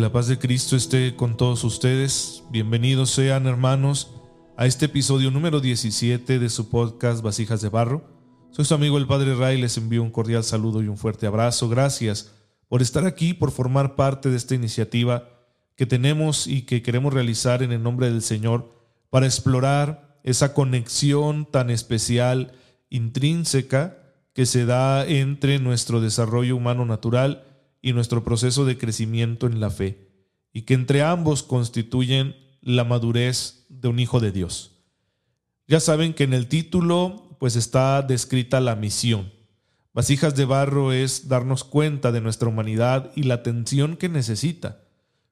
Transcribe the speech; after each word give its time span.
La 0.00 0.10
paz 0.10 0.28
de 0.28 0.38
Cristo 0.38 0.76
esté 0.76 1.14
con 1.14 1.36
todos 1.36 1.62
ustedes. 1.62 2.42
Bienvenidos 2.50 3.10
sean 3.10 3.46
hermanos 3.46 4.14
a 4.56 4.64
este 4.64 4.86
episodio 4.86 5.30
número 5.30 5.60
17 5.60 6.38
de 6.38 6.48
su 6.48 6.70
podcast 6.70 7.22
Vasijas 7.22 7.60
de 7.60 7.68
Barro. 7.68 8.02
Soy 8.50 8.64
su 8.64 8.72
amigo 8.72 8.96
el 8.96 9.06
Padre 9.06 9.34
Ray, 9.34 9.60
les 9.60 9.76
envío 9.76 10.02
un 10.02 10.10
cordial 10.10 10.42
saludo 10.42 10.82
y 10.82 10.88
un 10.88 10.96
fuerte 10.96 11.26
abrazo. 11.26 11.68
Gracias 11.68 12.32
por 12.66 12.80
estar 12.80 13.04
aquí, 13.04 13.34
por 13.34 13.50
formar 13.50 13.94
parte 13.94 14.30
de 14.30 14.38
esta 14.38 14.54
iniciativa 14.54 15.28
que 15.76 15.84
tenemos 15.84 16.46
y 16.46 16.62
que 16.62 16.80
queremos 16.80 17.12
realizar 17.12 17.62
en 17.62 17.70
el 17.70 17.82
nombre 17.82 18.10
del 18.10 18.22
Señor 18.22 18.72
para 19.10 19.26
explorar 19.26 20.18
esa 20.24 20.54
conexión 20.54 21.44
tan 21.44 21.68
especial, 21.68 22.54
intrínseca, 22.88 23.98
que 24.32 24.46
se 24.46 24.64
da 24.64 25.06
entre 25.06 25.58
nuestro 25.58 26.00
desarrollo 26.00 26.56
humano 26.56 26.86
natural 26.86 27.49
y 27.82 27.92
nuestro 27.92 28.24
proceso 28.24 28.64
de 28.64 28.78
crecimiento 28.78 29.46
en 29.46 29.60
la 29.60 29.70
fe, 29.70 30.08
y 30.52 30.62
que 30.62 30.74
entre 30.74 31.02
ambos 31.02 31.42
constituyen 31.42 32.36
la 32.60 32.84
madurez 32.84 33.66
de 33.68 33.88
un 33.88 33.98
hijo 33.98 34.20
de 34.20 34.32
Dios. 34.32 34.80
Ya 35.66 35.80
saben 35.80 36.14
que 36.14 36.24
en 36.24 36.34
el 36.34 36.48
título 36.48 37.36
pues 37.38 37.56
está 37.56 38.02
descrita 38.02 38.60
la 38.60 38.76
misión. 38.76 39.32
Vasijas 39.94 40.36
de 40.36 40.44
barro 40.44 40.92
es 40.92 41.28
darnos 41.28 41.64
cuenta 41.64 42.12
de 42.12 42.20
nuestra 42.20 42.48
humanidad 42.48 43.10
y 43.16 43.22
la 43.22 43.34
atención 43.34 43.96
que 43.96 44.08
necesita. 44.08 44.82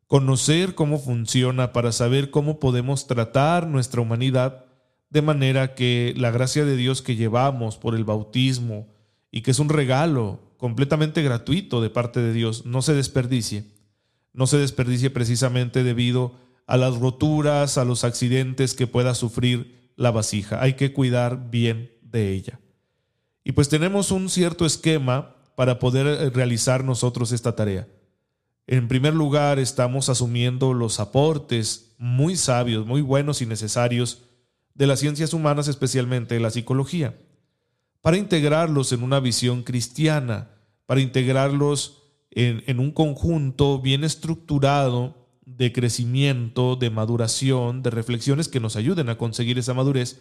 Conocer 0.07 0.75
cómo 0.75 0.99
funciona 0.99 1.73
para 1.73 1.93
saber 1.93 2.31
cómo 2.31 2.59
podemos 2.59 3.07
tratar 3.07 3.67
nuestra 3.67 4.01
humanidad 4.01 4.65
de 5.11 5.23
manera 5.23 5.75
que 5.75 6.15
la 6.17 6.31
gracia 6.31 6.65
de 6.65 6.77
Dios 6.77 7.03
que 7.03 7.17
llevamos 7.17 7.77
por 7.77 7.95
el 7.95 8.05
bautismo 8.05 8.89
y 9.31 9.43
que 9.43 9.51
es 9.51 9.59
un 9.59 9.69
regalo 9.69 10.48
completamente 10.59 11.23
gratuito 11.23 11.81
de 11.81 11.89
parte 11.89 12.21
de 12.21 12.33
Dios, 12.35 12.67
no 12.67 12.83
se 12.83 12.93
desperdicie. 12.93 13.65
No 14.35 14.47
se 14.47 14.59
desperdicie 14.59 15.09
precisamente 15.09 15.83
debido 15.83 16.35
a 16.67 16.77
las 16.77 16.99
roturas, 16.99 17.79
a 17.79 17.85
los 17.85 18.05
accidentes 18.05 18.75
que 18.75 18.87
pueda 18.87 19.15
sufrir 19.15 19.93
la 19.97 20.11
vasija. 20.11 20.61
Hay 20.61 20.75
que 20.75 20.93
cuidar 20.93 21.49
bien 21.51 21.93
de 22.03 22.33
ella. 22.33 22.61
Y 23.43 23.53
pues 23.53 23.69
tenemos 23.69 24.11
un 24.11 24.29
cierto 24.29 24.67
esquema 24.67 25.37
para 25.55 25.79
poder 25.79 26.07
eh, 26.07 26.31
realizar 26.31 26.85
nosotros 26.85 27.33
esta 27.33 27.57
tarea. 27.57 27.89
En 28.67 28.87
primer 28.87 29.15
lugar, 29.15 29.59
estamos 29.59 30.09
asumiendo 30.09 30.75
los 30.75 31.01
aportes 31.01 31.95
muy 31.99 32.37
sabios, 32.37 32.85
muy 32.85 33.01
buenos 33.01 33.41
y 33.41 33.47
necesarios 33.47 34.25
de 34.75 34.87
las 34.87 35.01
ciencias 35.01 35.33
humanas, 35.33 35.69
especialmente 35.69 36.35
de 36.35 36.41
la 36.41 36.51
psicología 36.51 37.17
para 38.01 38.17
integrarlos 38.17 38.93
en 38.93 39.03
una 39.03 39.21
visión 39.21 39.63
cristiana, 39.63 40.51
para 40.87 41.01
integrarlos 41.01 42.03
en, 42.31 42.79
un 42.79 42.93
conjunto 42.93 43.81
bien 43.81 44.05
estructurado 44.05 45.29
de 45.45 45.73
crecimiento, 45.73 46.77
de 46.77 46.91
maduración, 46.91 47.83
de 47.83 47.91
reflexiones 47.91 48.49
que 48.49 48.61
nos 48.61 48.77
ayuden 48.77 49.09
a 49.09 49.19
conseguir 49.19 49.59
esa 49.59 49.75
madurez, 49.75 50.21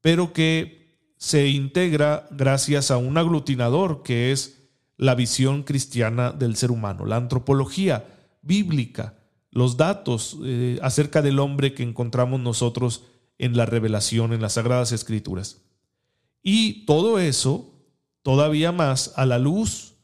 pero 0.00 0.32
que 0.32 0.80
se 1.18 1.48
integra 1.48 2.26
gracias 2.30 2.90
a 2.90 2.96
un 2.96 3.18
aglutinador 3.18 4.02
que 4.02 4.32
es 4.32 4.68
la 4.96 5.14
visión 5.14 5.62
cristiana 5.62 6.32
del 6.32 6.56
ser 6.56 6.70
humano, 6.70 7.06
la 7.06 7.16
antropología 7.16 8.04
bíblica, 8.42 9.14
los 9.50 9.76
datos 9.76 10.38
eh, 10.44 10.78
acerca 10.82 11.22
del 11.22 11.38
hombre 11.38 11.74
que 11.74 11.82
encontramos 11.82 12.40
nosotros 12.40 13.04
en 13.38 13.56
la 13.56 13.66
revelación, 13.66 14.32
en 14.32 14.42
las 14.42 14.54
sagradas 14.54 14.92
escrituras. 14.92 15.62
Y 16.42 16.84
todo 16.86 17.18
eso 17.18 17.74
todavía 18.22 18.72
más 18.72 19.12
a 19.16 19.26
la 19.26 19.38
luz 19.38 19.94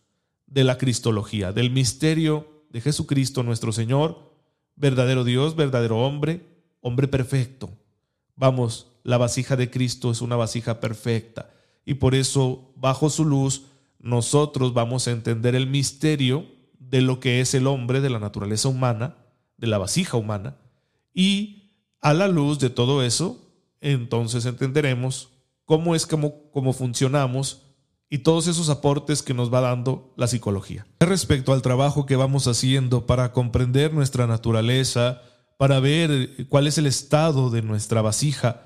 de 0.47 0.65
la 0.65 0.79
Cristología, 0.79 1.53
del 1.53 1.71
misterio 1.71 2.65
de 2.71 2.81
Jesucristo 2.81 3.43
nuestro 3.43 3.73
Señor, 3.73 4.33
verdadero 4.75 5.25
Dios, 5.25 5.57
verdadero 5.57 5.99
hombre, 5.99 6.47
hombre 6.81 7.09
perfecto. 7.09 7.71
Vamos, 8.35 8.93
la 9.03 9.19
vasija 9.19 9.57
de 9.57 9.71
Cristo 9.71 10.11
es 10.11 10.21
una 10.21 10.37
vasija 10.37 10.81
perfecta 10.81 11.51
y 11.85 11.95
por 11.95 12.15
eso 12.15 12.73
bajo 12.77 13.09
su 13.09 13.25
luz 13.25 13.67
nosotros 13.99 14.75
vamos 14.75 15.09
a 15.09 15.13
entender 15.13 15.55
el 15.55 15.67
misterio 15.67 16.47
de 16.79 17.01
lo 17.01 17.19
que 17.19 17.41
es 17.41 17.55
el 17.55 17.67
hombre, 17.67 18.01
de 18.01 18.11
la 18.11 18.19
naturaleza 18.19 18.69
humana, 18.69 19.17
de 19.57 19.67
la 19.67 19.79
vasija 19.79 20.17
humana, 20.17 20.57
y 21.13 21.73
a 22.01 22.15
la 22.15 22.29
luz 22.29 22.59
de 22.59 22.71
todo 22.71 23.03
eso, 23.03 23.51
entonces 23.81 24.45
entenderemos 24.47 25.31
cómo 25.67 25.95
es 25.95 26.07
como, 26.07 26.51
cómo 26.51 26.73
funcionamos 26.73 27.67
y 28.09 28.19
todos 28.19 28.47
esos 28.47 28.71
aportes 28.71 29.23
que 29.23 29.35
nos 29.35 29.53
va 29.53 29.61
dando 29.61 30.15
la 30.17 30.29
psicología. 30.29 30.87
Respecto 31.01 31.53
al 31.53 31.61
trabajo 31.61 32.07
que 32.07 32.17
vamos 32.17 32.47
haciendo 32.47 33.05
para 33.05 33.33
comprender 33.33 33.93
nuestra 33.93 34.27
naturaleza, 34.27 35.21
para 35.59 35.81
ver 35.81 36.47
cuál 36.49 36.67
es 36.67 36.79
el 36.79 36.87
estado 36.87 37.51
de 37.51 37.63
nuestra 37.63 38.01
vasija, 38.01 38.63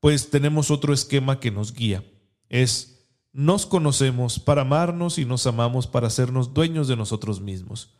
pues 0.00 0.30
tenemos 0.30 0.70
otro 0.70 0.94
esquema 0.94 1.40
que 1.40 1.50
nos 1.50 1.74
guía. 1.74 2.04
Es, 2.48 3.08
nos 3.32 3.66
conocemos 3.66 4.38
para 4.38 4.62
amarnos 4.62 5.18
y 5.18 5.24
nos 5.24 5.46
amamos 5.46 5.88
para 5.88 6.06
hacernos 6.06 6.54
dueños 6.54 6.86
de 6.86 6.96
nosotros 6.96 7.40
mismos. 7.40 7.90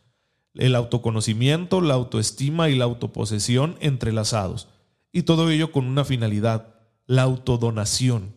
El 0.53 0.75
autoconocimiento, 0.75 1.81
la 1.81 1.95
autoestima 1.95 2.69
y 2.69 2.75
la 2.75 2.85
autoposesión 2.85 3.75
entrelazados. 3.81 4.69
Y 5.11 5.23
todo 5.23 5.49
ello 5.49 5.73
con 5.73 5.87
una 5.87 6.05
finalidad, 6.05 6.75
la 7.05 7.23
autodonación 7.23 8.34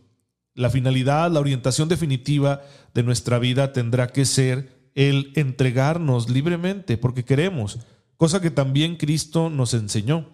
la 0.58 0.70
finalidad, 0.70 1.31
la 1.31 1.38
orientación 1.38 1.88
definitiva 1.88 2.62
de 2.93 3.05
nuestra 3.05 3.38
vida 3.38 3.72
tendrá 3.72 4.08
que 4.08 4.25
ser 4.25 4.90
el 4.96 5.32
entregarnos 5.37 6.28
libremente 6.28 6.99
porque 6.99 7.25
queremos, 7.25 7.78
cosa 8.16 8.40
que 8.40 8.50
también 8.50 8.96
Cristo 8.96 9.50
nos 9.50 9.72
enseñó. 9.72 10.31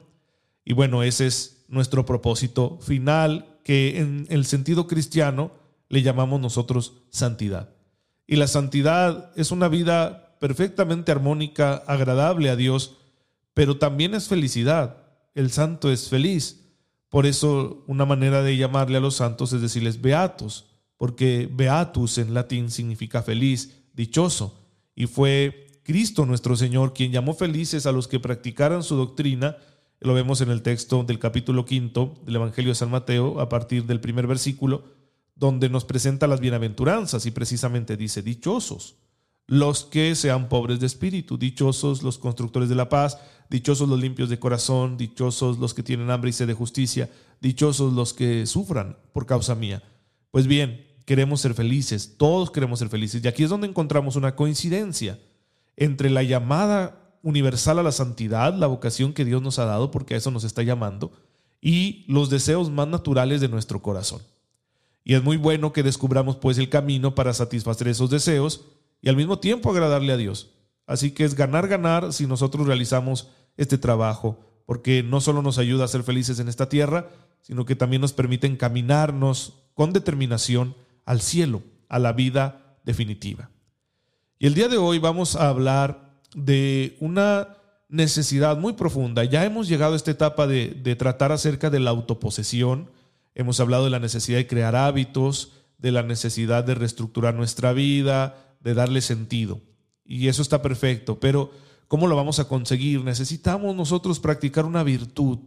Y 0.64 0.72
bueno, 0.72 1.02
ese 1.02 1.26
es 1.26 1.66
nuestro 1.68 2.06
propósito 2.06 2.78
final 2.80 3.58
que 3.64 4.00
en 4.00 4.26
el 4.30 4.46
sentido 4.46 4.86
cristiano 4.86 5.52
le 5.90 6.00
llamamos 6.00 6.40
nosotros 6.40 7.02
santidad. 7.10 7.74
Y 8.26 8.36
la 8.36 8.46
santidad 8.46 9.30
es 9.36 9.50
una 9.50 9.68
vida 9.68 10.38
perfectamente 10.40 11.12
armónica, 11.12 11.74
agradable 11.86 12.48
a 12.48 12.56
Dios, 12.56 12.96
pero 13.52 13.76
también 13.76 14.14
es 14.14 14.28
felicidad. 14.28 15.02
El 15.34 15.50
santo 15.50 15.92
es 15.92 16.08
feliz. 16.08 16.63
Por 17.14 17.26
eso 17.26 17.84
una 17.86 18.04
manera 18.04 18.42
de 18.42 18.56
llamarle 18.56 18.96
a 18.96 19.00
los 19.00 19.14
santos 19.14 19.52
es 19.52 19.60
decirles 19.60 20.02
beatos, 20.02 20.64
porque 20.96 21.48
beatus 21.48 22.18
en 22.18 22.34
latín 22.34 22.72
significa 22.72 23.22
feliz, 23.22 23.84
dichoso. 23.92 24.58
Y 24.96 25.06
fue 25.06 25.68
Cristo 25.84 26.26
nuestro 26.26 26.56
Señor 26.56 26.92
quien 26.92 27.12
llamó 27.12 27.34
felices 27.34 27.86
a 27.86 27.92
los 27.92 28.08
que 28.08 28.18
practicaran 28.18 28.82
su 28.82 28.96
doctrina. 28.96 29.56
Lo 30.00 30.12
vemos 30.12 30.40
en 30.40 30.50
el 30.50 30.62
texto 30.62 31.04
del 31.04 31.20
capítulo 31.20 31.64
quinto 31.64 32.16
del 32.26 32.34
Evangelio 32.34 32.72
de 32.72 32.74
San 32.74 32.90
Mateo, 32.90 33.38
a 33.38 33.48
partir 33.48 33.84
del 33.84 34.00
primer 34.00 34.26
versículo, 34.26 34.82
donde 35.36 35.68
nos 35.68 35.84
presenta 35.84 36.26
las 36.26 36.40
bienaventuranzas 36.40 37.26
y 37.26 37.30
precisamente 37.30 37.96
dice, 37.96 38.22
dichosos 38.22 38.96
los 39.46 39.84
que 39.84 40.14
sean 40.14 40.48
pobres 40.48 40.80
de 40.80 40.86
espíritu, 40.86 41.36
dichosos 41.36 42.02
los 42.02 42.18
constructores 42.18 42.68
de 42.68 42.74
la 42.74 42.88
paz, 42.88 43.18
dichosos 43.50 43.88
los 43.88 44.00
limpios 44.00 44.28
de 44.28 44.38
corazón, 44.38 44.96
dichosos 44.96 45.58
los 45.58 45.74
que 45.74 45.82
tienen 45.82 46.10
hambre 46.10 46.30
y 46.30 46.32
sed 46.32 46.46
de 46.46 46.54
justicia, 46.54 47.10
dichosos 47.40 47.92
los 47.92 48.12
que 48.12 48.46
sufran 48.46 48.96
por 49.12 49.26
causa 49.26 49.54
mía. 49.54 49.82
Pues 50.30 50.46
bien, 50.46 50.86
queremos 51.04 51.40
ser 51.40 51.54
felices, 51.54 52.14
todos 52.16 52.50
queremos 52.50 52.78
ser 52.78 52.88
felices. 52.88 53.22
Y 53.24 53.28
aquí 53.28 53.44
es 53.44 53.50
donde 53.50 53.66
encontramos 53.66 54.16
una 54.16 54.34
coincidencia 54.34 55.18
entre 55.76 56.10
la 56.10 56.22
llamada 56.22 57.18
universal 57.22 57.78
a 57.78 57.82
la 57.82 57.92
santidad, 57.92 58.54
la 58.54 58.66
vocación 58.66 59.12
que 59.12 59.24
Dios 59.24 59.42
nos 59.42 59.58
ha 59.58 59.64
dado, 59.64 59.90
porque 59.90 60.14
a 60.14 60.16
eso 60.16 60.30
nos 60.30 60.44
está 60.44 60.62
llamando, 60.62 61.12
y 61.60 62.04
los 62.06 62.30
deseos 62.30 62.70
más 62.70 62.88
naturales 62.88 63.40
de 63.40 63.48
nuestro 63.48 63.80
corazón. 63.80 64.20
Y 65.04 65.14
es 65.14 65.22
muy 65.22 65.36
bueno 65.36 65.72
que 65.72 65.82
descubramos 65.82 66.36
pues 66.36 66.58
el 66.58 66.68
camino 66.68 67.14
para 67.14 67.34
satisfacer 67.34 67.88
esos 67.88 68.10
deseos 68.10 68.64
y 69.02 69.08
al 69.08 69.16
mismo 69.16 69.38
tiempo 69.38 69.70
agradarle 69.70 70.12
a 70.12 70.16
Dios. 70.16 70.53
Así 70.86 71.12
que 71.12 71.24
es 71.24 71.34
ganar, 71.34 71.68
ganar 71.68 72.12
si 72.12 72.26
nosotros 72.26 72.66
realizamos 72.66 73.28
este 73.56 73.78
trabajo, 73.78 74.38
porque 74.66 75.02
no 75.02 75.20
solo 75.20 75.42
nos 75.42 75.58
ayuda 75.58 75.84
a 75.84 75.88
ser 75.88 76.02
felices 76.02 76.38
en 76.38 76.48
esta 76.48 76.68
tierra, 76.68 77.10
sino 77.40 77.64
que 77.64 77.76
también 77.76 78.02
nos 78.02 78.12
permite 78.12 78.46
encaminarnos 78.46 79.54
con 79.74 79.92
determinación 79.92 80.74
al 81.04 81.20
cielo, 81.20 81.62
a 81.88 81.98
la 81.98 82.12
vida 82.12 82.78
definitiva. 82.84 83.50
Y 84.38 84.46
el 84.46 84.54
día 84.54 84.68
de 84.68 84.78
hoy 84.78 84.98
vamos 84.98 85.36
a 85.36 85.48
hablar 85.48 86.20
de 86.34 86.96
una 87.00 87.56
necesidad 87.88 88.58
muy 88.58 88.72
profunda. 88.72 89.24
Ya 89.24 89.44
hemos 89.44 89.68
llegado 89.68 89.92
a 89.92 89.96
esta 89.96 90.10
etapa 90.10 90.46
de, 90.46 90.96
tratar 90.98 91.32
acerca 91.32 91.70
de 91.70 91.80
la 91.80 91.90
autoposesión, 91.90 92.90
hemos 93.34 93.60
hablado 93.60 93.84
de 93.84 93.90
la 93.90 94.00
necesidad 94.00 94.38
de 94.38 94.46
crear 94.46 94.74
hábitos, 94.74 95.52
de 95.78 95.92
la 95.92 96.02
necesidad 96.02 96.64
de 96.64 96.74
reestructurar 96.74 97.34
nuestra 97.34 97.72
vida, 97.72 98.36
de 98.60 98.74
darle 98.74 99.00
sentido. 99.00 99.60
Y 100.04 100.28
eso 100.28 100.42
está 100.42 100.60
perfecto, 100.60 101.18
pero 101.18 101.50
¿cómo 101.88 102.06
lo 102.06 102.16
vamos 102.16 102.38
a 102.38 102.48
conseguir? 102.48 103.02
Necesitamos 103.02 103.74
nosotros 103.74 104.20
practicar 104.20 104.64
una 104.66 104.82
virtud, 104.82 105.38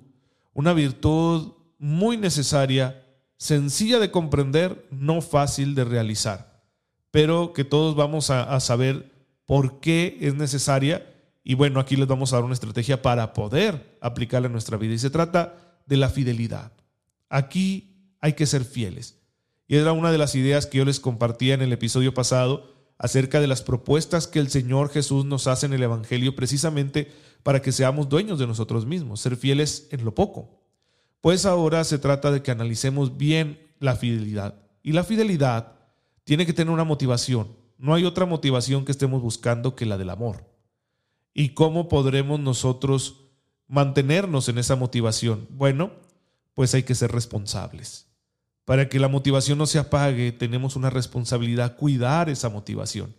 una 0.53 0.73
virtud 0.73 1.53
muy 1.77 2.17
necesaria, 2.17 3.05
sencilla 3.37 3.99
de 3.99 4.09
comprender, 4.09 4.87
no 4.89 5.21
fácil 5.21 5.75
de 5.75 5.85
realizar, 5.85 6.63
pero 7.11 7.53
que 7.53 7.63
todos 7.63 7.95
vamos 7.95 8.29
a, 8.31 8.59
saber 8.59 9.11
por 9.45 9.79
qué 9.79 10.17
es 10.21 10.35
necesaria 10.35 11.13
Y 11.43 11.53
bueno, 11.53 11.79
aquí 11.79 11.95
les 11.95 12.07
vamos 12.07 12.33
a 12.33 12.37
dar 12.37 12.43
una 12.43 12.55
estrategia 12.55 13.01
para 13.01 13.31
poder 13.31 13.97
aplicarla 14.01 14.47
en 14.47 14.51
nuestra 14.51 14.75
vida. 14.75 14.93
Y 14.93 14.99
se 14.99 15.09
trata 15.09 15.55
de 15.85 15.95
la 15.95 16.09
fidelidad. 16.09 16.73
Aquí 17.29 18.11
hay 18.19 18.33
que 18.33 18.45
ser 18.45 18.65
fieles. 18.65 19.17
Y 19.65 19.77
era 19.77 19.93
una 19.93 20.11
de 20.11 20.17
las 20.17 20.35
ideas 20.35 20.65
que 20.65 20.79
yo 20.79 20.83
les 20.83 20.99
compartía 20.99 21.53
en 21.53 21.61
el 21.61 21.71
episodio 21.71 22.13
pasado 22.13 22.76
acerca 22.97 23.39
de 23.39 23.47
las 23.47 23.61
propuestas 23.61 24.27
que 24.27 24.39
el 24.39 24.49
Señor 24.49 24.89
Jesús 24.89 25.25
nos 25.25 25.47
hace 25.47 25.65
en 25.65 25.73
el 25.73 25.83
Evangelio 25.83 26.35
precisamente 26.35 27.11
para 27.43 27.61
que 27.61 27.71
seamos 27.71 28.09
dueños 28.09 28.39
de 28.39 28.47
nosotros 28.47 28.85
mismos, 28.85 29.21
ser 29.21 29.35
fieles 29.35 29.87
en 29.91 30.03
lo 30.03 30.13
poco. 30.15 30.61
Pues 31.21 31.45
ahora 31.45 31.83
se 31.83 31.99
trata 31.99 32.31
de 32.31 32.41
que 32.41 32.51
analicemos 32.51 33.17
bien 33.17 33.59
la 33.79 33.95
fidelidad. 33.95 34.55
Y 34.83 34.93
la 34.93 35.03
fidelidad 35.03 35.73
tiene 36.23 36.45
que 36.45 36.53
tener 36.53 36.73
una 36.73 36.83
motivación. 36.83 37.55
No 37.77 37.93
hay 37.93 38.05
otra 38.05 38.25
motivación 38.25 38.85
que 38.85 38.91
estemos 38.91 39.21
buscando 39.21 39.75
que 39.75 39.85
la 39.85 39.97
del 39.97 40.09
amor. 40.09 40.45
¿Y 41.33 41.49
cómo 41.49 41.87
podremos 41.87 42.39
nosotros 42.39 43.21
mantenernos 43.67 44.49
en 44.49 44.57
esa 44.57 44.75
motivación? 44.75 45.47
Bueno, 45.51 45.91
pues 46.55 46.73
hay 46.73 46.83
que 46.83 46.95
ser 46.95 47.11
responsables. 47.11 48.06
Para 48.67 48.89
que 48.89 48.99
la 48.99 49.07
motivación 49.07 49.57
no 49.57 49.65
se 49.65 49.79
apague, 49.79 50.33
tenemos 50.33 50.75
una 50.75 50.89
responsabilidad, 50.89 51.77
cuidar 51.77 52.27
esa 52.27 52.49
motivación. 52.49 53.15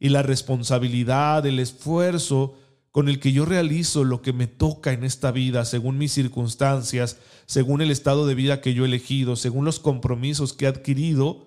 Y 0.00 0.08
la 0.08 0.24
responsabilidad, 0.24 1.46
el 1.46 1.60
esfuerzo 1.60 2.56
con 2.90 3.08
el 3.08 3.20
que 3.20 3.30
yo 3.30 3.44
realizo 3.44 4.02
lo 4.02 4.22
que 4.22 4.32
me 4.32 4.48
toca 4.48 4.92
en 4.92 5.04
esta 5.04 5.30
vida, 5.30 5.64
según 5.66 5.98
mis 5.98 6.10
circunstancias, 6.10 7.20
según 7.46 7.80
el 7.80 7.92
estado 7.92 8.26
de 8.26 8.34
vida 8.34 8.60
que 8.60 8.74
yo 8.74 8.82
he 8.82 8.88
elegido, 8.88 9.36
según 9.36 9.64
los 9.64 9.78
compromisos 9.78 10.52
que 10.52 10.64
he 10.64 10.68
adquirido 10.68 11.46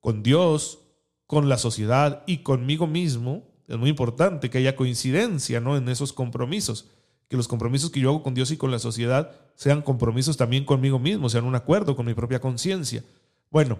con 0.00 0.22
Dios, 0.22 0.80
con 1.26 1.48
la 1.48 1.56
sociedad 1.56 2.22
y 2.26 2.42
conmigo 2.42 2.86
mismo, 2.86 3.44
es 3.66 3.78
muy 3.78 3.88
importante 3.88 4.50
que 4.50 4.58
haya 4.58 4.76
coincidencia 4.76 5.58
¿no? 5.58 5.78
en 5.78 5.88
esos 5.88 6.12
compromisos 6.12 6.90
que 7.30 7.36
los 7.36 7.46
compromisos 7.46 7.90
que 7.90 8.00
yo 8.00 8.10
hago 8.10 8.24
con 8.24 8.34
Dios 8.34 8.50
y 8.50 8.56
con 8.56 8.72
la 8.72 8.80
sociedad 8.80 9.30
sean 9.54 9.82
compromisos 9.82 10.36
también 10.36 10.64
conmigo 10.64 10.98
mismo, 10.98 11.28
sean 11.28 11.44
un 11.44 11.54
acuerdo 11.54 11.94
con 11.94 12.04
mi 12.04 12.12
propia 12.12 12.40
conciencia. 12.40 13.04
Bueno, 13.52 13.78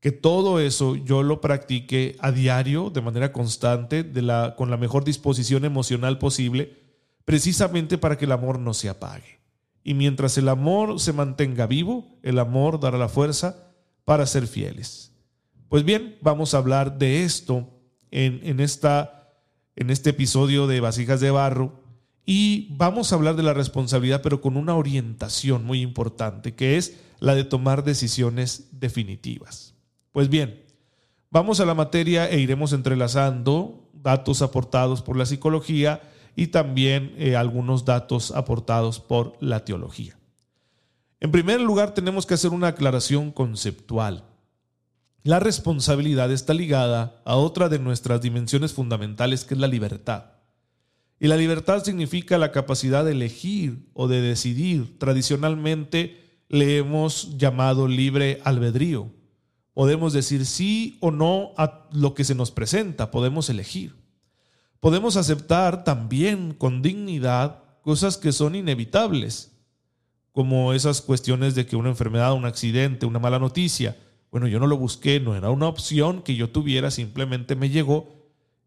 que 0.00 0.12
todo 0.12 0.60
eso 0.60 0.96
yo 0.96 1.22
lo 1.22 1.40
practique 1.40 2.16
a 2.20 2.32
diario, 2.32 2.90
de 2.90 3.00
manera 3.00 3.32
constante, 3.32 4.02
de 4.02 4.20
la, 4.20 4.56
con 4.58 4.70
la 4.70 4.76
mejor 4.76 5.04
disposición 5.04 5.64
emocional 5.64 6.18
posible, 6.18 6.76
precisamente 7.24 7.96
para 7.96 8.18
que 8.18 8.26
el 8.26 8.32
amor 8.32 8.58
no 8.58 8.74
se 8.74 8.90
apague. 8.90 9.40
Y 9.82 9.94
mientras 9.94 10.36
el 10.36 10.50
amor 10.50 11.00
se 11.00 11.14
mantenga 11.14 11.66
vivo, 11.66 12.18
el 12.22 12.38
amor 12.38 12.78
dará 12.78 12.98
la 12.98 13.08
fuerza 13.08 13.72
para 14.04 14.26
ser 14.26 14.46
fieles. 14.46 15.12
Pues 15.70 15.82
bien, 15.82 16.18
vamos 16.20 16.52
a 16.52 16.58
hablar 16.58 16.98
de 16.98 17.24
esto 17.24 17.70
en, 18.10 18.40
en, 18.42 18.60
esta, 18.60 19.32
en 19.76 19.88
este 19.88 20.10
episodio 20.10 20.66
de 20.66 20.80
Vasijas 20.80 21.20
de 21.20 21.30
Barro, 21.30 21.81
y 22.24 22.68
vamos 22.70 23.12
a 23.12 23.16
hablar 23.16 23.36
de 23.36 23.42
la 23.42 23.54
responsabilidad, 23.54 24.22
pero 24.22 24.40
con 24.40 24.56
una 24.56 24.76
orientación 24.76 25.64
muy 25.64 25.80
importante, 25.80 26.54
que 26.54 26.76
es 26.76 26.98
la 27.18 27.34
de 27.34 27.44
tomar 27.44 27.84
decisiones 27.84 28.68
definitivas. 28.72 29.74
Pues 30.12 30.28
bien, 30.28 30.62
vamos 31.30 31.60
a 31.60 31.64
la 31.64 31.74
materia 31.74 32.28
e 32.28 32.38
iremos 32.38 32.72
entrelazando 32.72 33.90
datos 33.92 34.42
aportados 34.42 35.02
por 35.02 35.16
la 35.16 35.26
psicología 35.26 36.02
y 36.36 36.48
también 36.48 37.14
eh, 37.18 37.36
algunos 37.36 37.84
datos 37.84 38.30
aportados 38.30 39.00
por 39.00 39.36
la 39.40 39.64
teología. 39.64 40.16
En 41.20 41.30
primer 41.30 41.60
lugar, 41.60 41.94
tenemos 41.94 42.26
que 42.26 42.34
hacer 42.34 42.50
una 42.50 42.68
aclaración 42.68 43.30
conceptual. 43.30 44.24
La 45.22 45.38
responsabilidad 45.38 46.32
está 46.32 46.52
ligada 46.52 47.22
a 47.24 47.36
otra 47.36 47.68
de 47.68 47.78
nuestras 47.78 48.20
dimensiones 48.20 48.72
fundamentales, 48.72 49.44
que 49.44 49.54
es 49.54 49.60
la 49.60 49.68
libertad. 49.68 50.31
Y 51.22 51.28
la 51.28 51.36
libertad 51.36 51.84
significa 51.84 52.36
la 52.36 52.50
capacidad 52.50 53.04
de 53.04 53.12
elegir 53.12 53.86
o 53.94 54.08
de 54.08 54.20
decidir. 54.20 54.98
Tradicionalmente 54.98 56.42
le 56.48 56.78
hemos 56.78 57.38
llamado 57.38 57.86
libre 57.86 58.40
albedrío. 58.42 59.08
Podemos 59.72 60.12
decir 60.12 60.44
sí 60.44 60.98
o 60.98 61.12
no 61.12 61.52
a 61.56 61.86
lo 61.92 62.14
que 62.14 62.24
se 62.24 62.34
nos 62.34 62.50
presenta, 62.50 63.12
podemos 63.12 63.48
elegir. 63.48 63.94
Podemos 64.80 65.16
aceptar 65.16 65.84
también 65.84 66.54
con 66.54 66.82
dignidad 66.82 67.62
cosas 67.82 68.16
que 68.16 68.32
son 68.32 68.56
inevitables, 68.56 69.52
como 70.32 70.72
esas 70.72 71.02
cuestiones 71.02 71.54
de 71.54 71.66
que 71.66 71.76
una 71.76 71.90
enfermedad, 71.90 72.34
un 72.34 72.46
accidente, 72.46 73.06
una 73.06 73.20
mala 73.20 73.38
noticia, 73.38 73.96
bueno, 74.32 74.48
yo 74.48 74.58
no 74.58 74.66
lo 74.66 74.76
busqué, 74.76 75.20
no 75.20 75.36
era 75.36 75.50
una 75.50 75.68
opción 75.68 76.22
que 76.22 76.34
yo 76.34 76.50
tuviera, 76.50 76.90
simplemente 76.90 77.54
me 77.54 77.70
llegó 77.70 78.21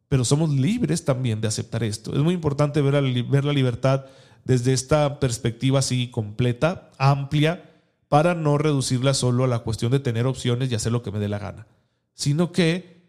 pero 0.07 0.23
somos 0.23 0.49
libres 0.49 1.05
también 1.05 1.41
de 1.41 1.47
aceptar 1.47 1.83
esto. 1.83 2.13
Es 2.13 2.19
muy 2.19 2.33
importante 2.33 2.81
ver, 2.81 2.93
la 2.93 3.53
libertad 3.53 4.05
desde 4.43 4.73
esta 4.73 5.19
perspectiva 5.19 5.79
así 5.79 6.09
completa, 6.09 6.91
amplia, 6.97 7.71
para 8.07 8.35
no 8.35 8.57
reducirla 8.57 9.13
solo 9.13 9.43
a 9.43 9.47
la 9.47 9.59
cuestión 9.59 9.91
de 9.91 9.99
tener 9.99 10.27
opciones 10.27 10.71
y 10.71 10.75
hacer 10.75 10.91
lo 10.91 11.01
que 11.01 11.11
me 11.11 11.19
dé 11.19 11.27
la 11.27 11.39
gana, 11.39 11.67
sino 12.13 12.51
que 12.51 13.03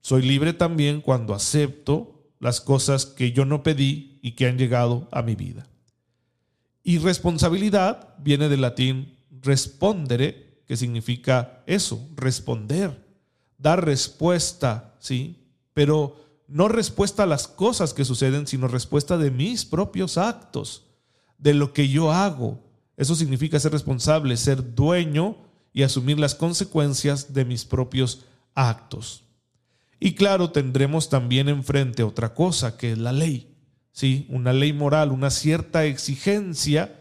soy 0.00 0.22
libre 0.22 0.54
también 0.54 1.02
cuando 1.02 1.34
acepto 1.34 2.24
las 2.40 2.60
cosas 2.60 3.04
que 3.04 3.32
yo 3.32 3.44
no 3.44 3.62
pedí 3.62 4.18
y 4.22 4.32
que 4.32 4.46
han 4.46 4.56
llegado 4.56 5.08
a 5.12 5.22
mi 5.22 5.34
vida. 5.34 5.68
Y 6.82 6.98
responsabilidad 6.98 8.14
viene 8.18 8.48
del 8.48 8.62
latín 8.62 9.18
respondere, 9.42 10.62
que 10.66 10.76
significa 10.76 11.62
eso, 11.66 12.08
responder, 12.14 13.06
dar 13.56 13.84
respuesta, 13.84 14.94
¿sí? 14.98 15.48
Pero 15.74 16.16
no 16.48 16.68
respuesta 16.68 17.24
a 17.24 17.26
las 17.26 17.46
cosas 17.46 17.92
que 17.92 18.06
suceden, 18.06 18.46
sino 18.46 18.68
respuesta 18.68 19.18
de 19.18 19.30
mis 19.30 19.66
propios 19.66 20.16
actos, 20.16 20.86
de 21.36 21.54
lo 21.54 21.74
que 21.74 21.88
yo 21.88 22.10
hago. 22.10 22.64
Eso 22.96 23.14
significa 23.14 23.60
ser 23.60 23.72
responsable, 23.72 24.36
ser 24.36 24.74
dueño 24.74 25.36
y 25.74 25.82
asumir 25.82 26.18
las 26.18 26.34
consecuencias 26.34 27.34
de 27.34 27.44
mis 27.44 27.66
propios 27.66 28.24
actos. 28.54 29.24
Y 30.00 30.14
claro, 30.14 30.50
tendremos 30.50 31.10
también 31.10 31.48
enfrente 31.48 32.02
otra 32.02 32.34
cosa, 32.34 32.76
que 32.78 32.92
es 32.92 32.98
la 32.98 33.12
ley. 33.12 33.54
¿sí? 33.92 34.26
Una 34.30 34.52
ley 34.52 34.72
moral, 34.72 35.12
una 35.12 35.30
cierta 35.30 35.84
exigencia 35.84 36.98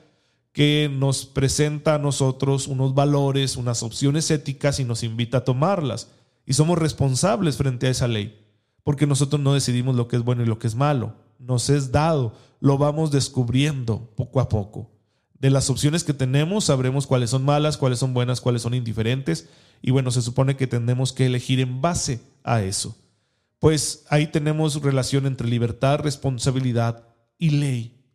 que 0.52 0.90
nos 0.92 1.26
presenta 1.26 1.96
a 1.96 2.00
nosotros 2.00 2.68
unos 2.68 2.94
valores, 2.96 3.56
unas 3.56 3.82
opciones 3.82 4.30
éticas 4.30 4.80
y 4.80 4.84
nos 4.84 5.04
invita 5.04 5.38
a 5.38 5.44
tomarlas. 5.46 6.12
Y 6.46 6.54
somos 6.54 6.78
responsables 6.78 7.56
frente 7.56 7.88
a 7.88 7.92
esa 7.92 8.08
ley 8.08 8.47
porque 8.88 9.06
nosotros 9.06 9.42
no 9.42 9.54
decidimos 9.54 9.98
lo 9.98 10.08
que 10.08 10.16
es 10.16 10.24
bueno 10.24 10.44
y 10.44 10.46
lo 10.46 10.60
que 10.60 10.68
es 10.68 10.76
malo. 10.76 11.14
Nos 11.40 11.70
es 11.70 11.92
dado, 11.92 12.38
lo 12.62 12.78
vamos 12.78 13.12
descubriendo 13.12 14.14
poco 14.16 14.40
a 14.40 14.48
poco. 14.48 14.90
De 15.38 15.50
las 15.50 15.70
opciones 15.70 16.06
que 16.06 16.14
tenemos 16.14 16.64
sabremos 16.64 17.06
cuáles 17.06 17.32
son 17.32 17.44
malas, 17.44 17.76
cuáles 17.76 18.00
son 18.00 18.14
buenas, 18.14 18.40
cuáles 18.40 18.62
son 18.62 18.74
indiferentes. 18.74 19.50
Y 19.82 19.92
bueno, 19.92 20.10
se 20.10 20.22
supone 20.22 20.56
que 20.56 20.68
tenemos 20.68 21.12
que 21.12 21.26
elegir 21.26 21.60
en 21.60 21.82
base 21.82 22.22
a 22.46 22.62
eso. 22.62 22.96
Pues 23.60 24.06
ahí 24.10 24.28
tenemos 24.28 24.82
relación 24.82 25.26
entre 25.26 25.50
libertad, 25.50 26.00
responsabilidad 26.00 27.10
y 27.38 27.50
ley. 27.50 28.06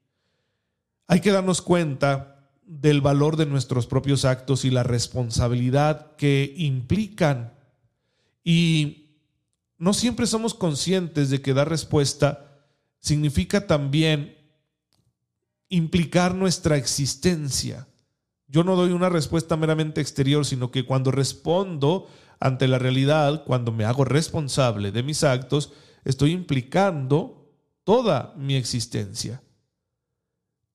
Hay 1.07 1.21
que 1.21 1.33
darnos 1.33 1.61
cuenta 1.61 2.49
del 2.65 3.03
valor 3.03 3.37
de 3.37 3.45
nuestros 3.45 3.87
propios 3.87 4.25
actos 4.25 4.65
y 4.65 4.71
la 4.71 4.85
responsabilidad 4.85 6.17
que 6.17 6.55
implican. 6.57 7.53
Y 8.43 9.02
no 9.83 9.95
siempre 9.95 10.29
somos 10.29 10.55
conscientes 10.55 11.29
de 11.29 11.43
que 11.43 11.55
dar 11.55 11.69
respuesta 11.69 12.63
significa 13.01 13.67
también 13.67 14.39
implicar 15.69 16.37
nuestra 16.37 16.77
existencia. 16.77 17.89
Yo 18.47 18.63
no 18.63 18.77
doy 18.77 18.93
una 18.93 19.09
respuesta 19.09 19.57
meramente 19.57 20.01
exterior, 20.01 20.47
sino 20.47 20.71
que 20.71 20.87
cuando 20.87 21.11
respondo 21.11 22.07
ante 22.39 22.69
la 22.69 22.79
realidad, 22.79 23.43
cuando 23.45 23.73
me 23.73 23.85
hago 23.85 24.05
responsable 24.05 24.93
de 24.93 25.03
mis 25.03 25.25
actos, 25.25 25.73
estoy 26.05 26.31
implicando 26.31 27.51
toda 27.83 28.35
mi 28.37 28.55
existencia, 28.55 29.43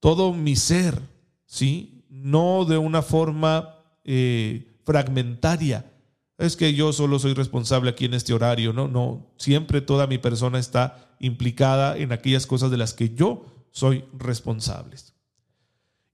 todo 0.01 0.33
mi 0.33 0.57
ser, 0.57 1.01
¿sí? 1.45 2.03
No 2.09 2.65
de 2.65 2.77
una 2.77 3.01
forma 3.01 3.73
eh, 4.03 4.75
fragmentaria, 4.83 5.93
es 6.37 6.55
que 6.55 6.73
yo 6.73 6.93
solo 6.93 7.19
soy 7.19 7.33
responsable 7.33 7.89
aquí 7.89 8.05
en 8.05 8.13
este 8.13 8.33
horario, 8.33 8.73
no, 8.73 8.87
no, 8.87 9.27
siempre 9.37 9.81
toda 9.81 10.07
mi 10.07 10.17
persona 10.17 10.59
está 10.59 11.15
implicada 11.19 11.97
en 11.97 12.11
aquellas 12.11 12.45
cosas 12.45 12.69
de 12.69 12.77
las 12.77 12.93
que 12.93 13.15
yo 13.15 13.45
soy 13.71 14.05
responsable. 14.13 14.97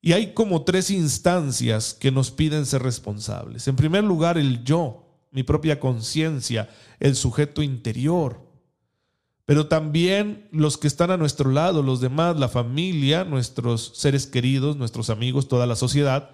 Y 0.01 0.13
hay 0.13 0.33
como 0.33 0.63
tres 0.63 0.91
instancias 0.91 1.93
que 1.93 2.11
nos 2.11 2.31
piden 2.31 2.65
ser 2.65 2.83
responsables. 2.83 3.67
En 3.67 3.77
primer 3.77 4.03
lugar, 4.03 4.37
el 4.37 4.63
yo, 4.63 5.03
mi 5.31 5.43
propia 5.43 5.79
conciencia, 5.79 6.69
el 6.99 7.15
sujeto 7.15 7.61
interior. 7.61 8.41
Pero 9.45 9.67
también 9.67 10.47
los 10.51 10.77
que 10.77 10.87
están 10.87 11.11
a 11.11 11.17
nuestro 11.17 11.51
lado, 11.51 11.83
los 11.83 12.01
demás, 12.01 12.37
la 12.37 12.49
familia, 12.49 13.23
nuestros 13.23 13.93
seres 13.95 14.27
queridos, 14.27 14.75
nuestros 14.77 15.09
amigos, 15.09 15.47
toda 15.47 15.67
la 15.67 15.75
sociedad, 15.75 16.31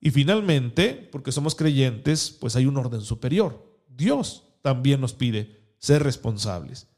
y 0.00 0.10
finalmente, 0.10 1.08
porque 1.12 1.32
somos 1.32 1.54
creyentes, 1.54 2.30
pues 2.40 2.56
hay 2.56 2.66
un 2.66 2.76
orden 2.78 3.02
superior. 3.02 3.70
Dios 3.88 4.44
también 4.62 5.00
nos 5.00 5.12
pide 5.12 5.60
ser 5.78 6.02
responsables. 6.02 6.88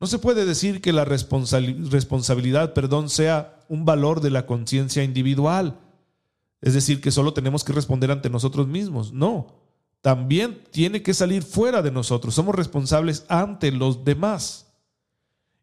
No 0.00 0.06
se 0.06 0.18
puede 0.18 0.44
decir 0.44 0.80
que 0.80 0.92
la 0.92 1.04
responsabilidad, 1.04 2.72
perdón, 2.72 3.10
sea 3.10 3.60
un 3.68 3.84
valor 3.84 4.20
de 4.20 4.30
la 4.30 4.46
conciencia 4.46 5.04
individual. 5.04 5.78
Es 6.62 6.74
decir, 6.74 7.00
que 7.00 7.10
solo 7.10 7.34
tenemos 7.34 7.64
que 7.64 7.72
responder 7.72 8.10
ante 8.10 8.30
nosotros 8.30 8.66
mismos. 8.66 9.12
No, 9.12 9.60
también 10.00 10.62
tiene 10.70 11.02
que 11.02 11.14
salir 11.14 11.42
fuera 11.42 11.82
de 11.82 11.90
nosotros. 11.90 12.34
Somos 12.34 12.54
responsables 12.54 13.24
ante 13.28 13.72
los 13.72 14.04
demás. 14.04 14.72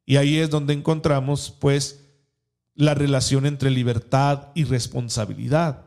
Y 0.06 0.18
ahí 0.18 0.38
es 0.38 0.50
donde 0.50 0.74
encontramos, 0.74 1.56
pues, 1.60 2.06
la 2.76 2.94
relación 2.94 3.48
entre 3.48 3.72
libertad 3.72 4.50
y 4.54 4.64
responsabilidad. 4.64 5.87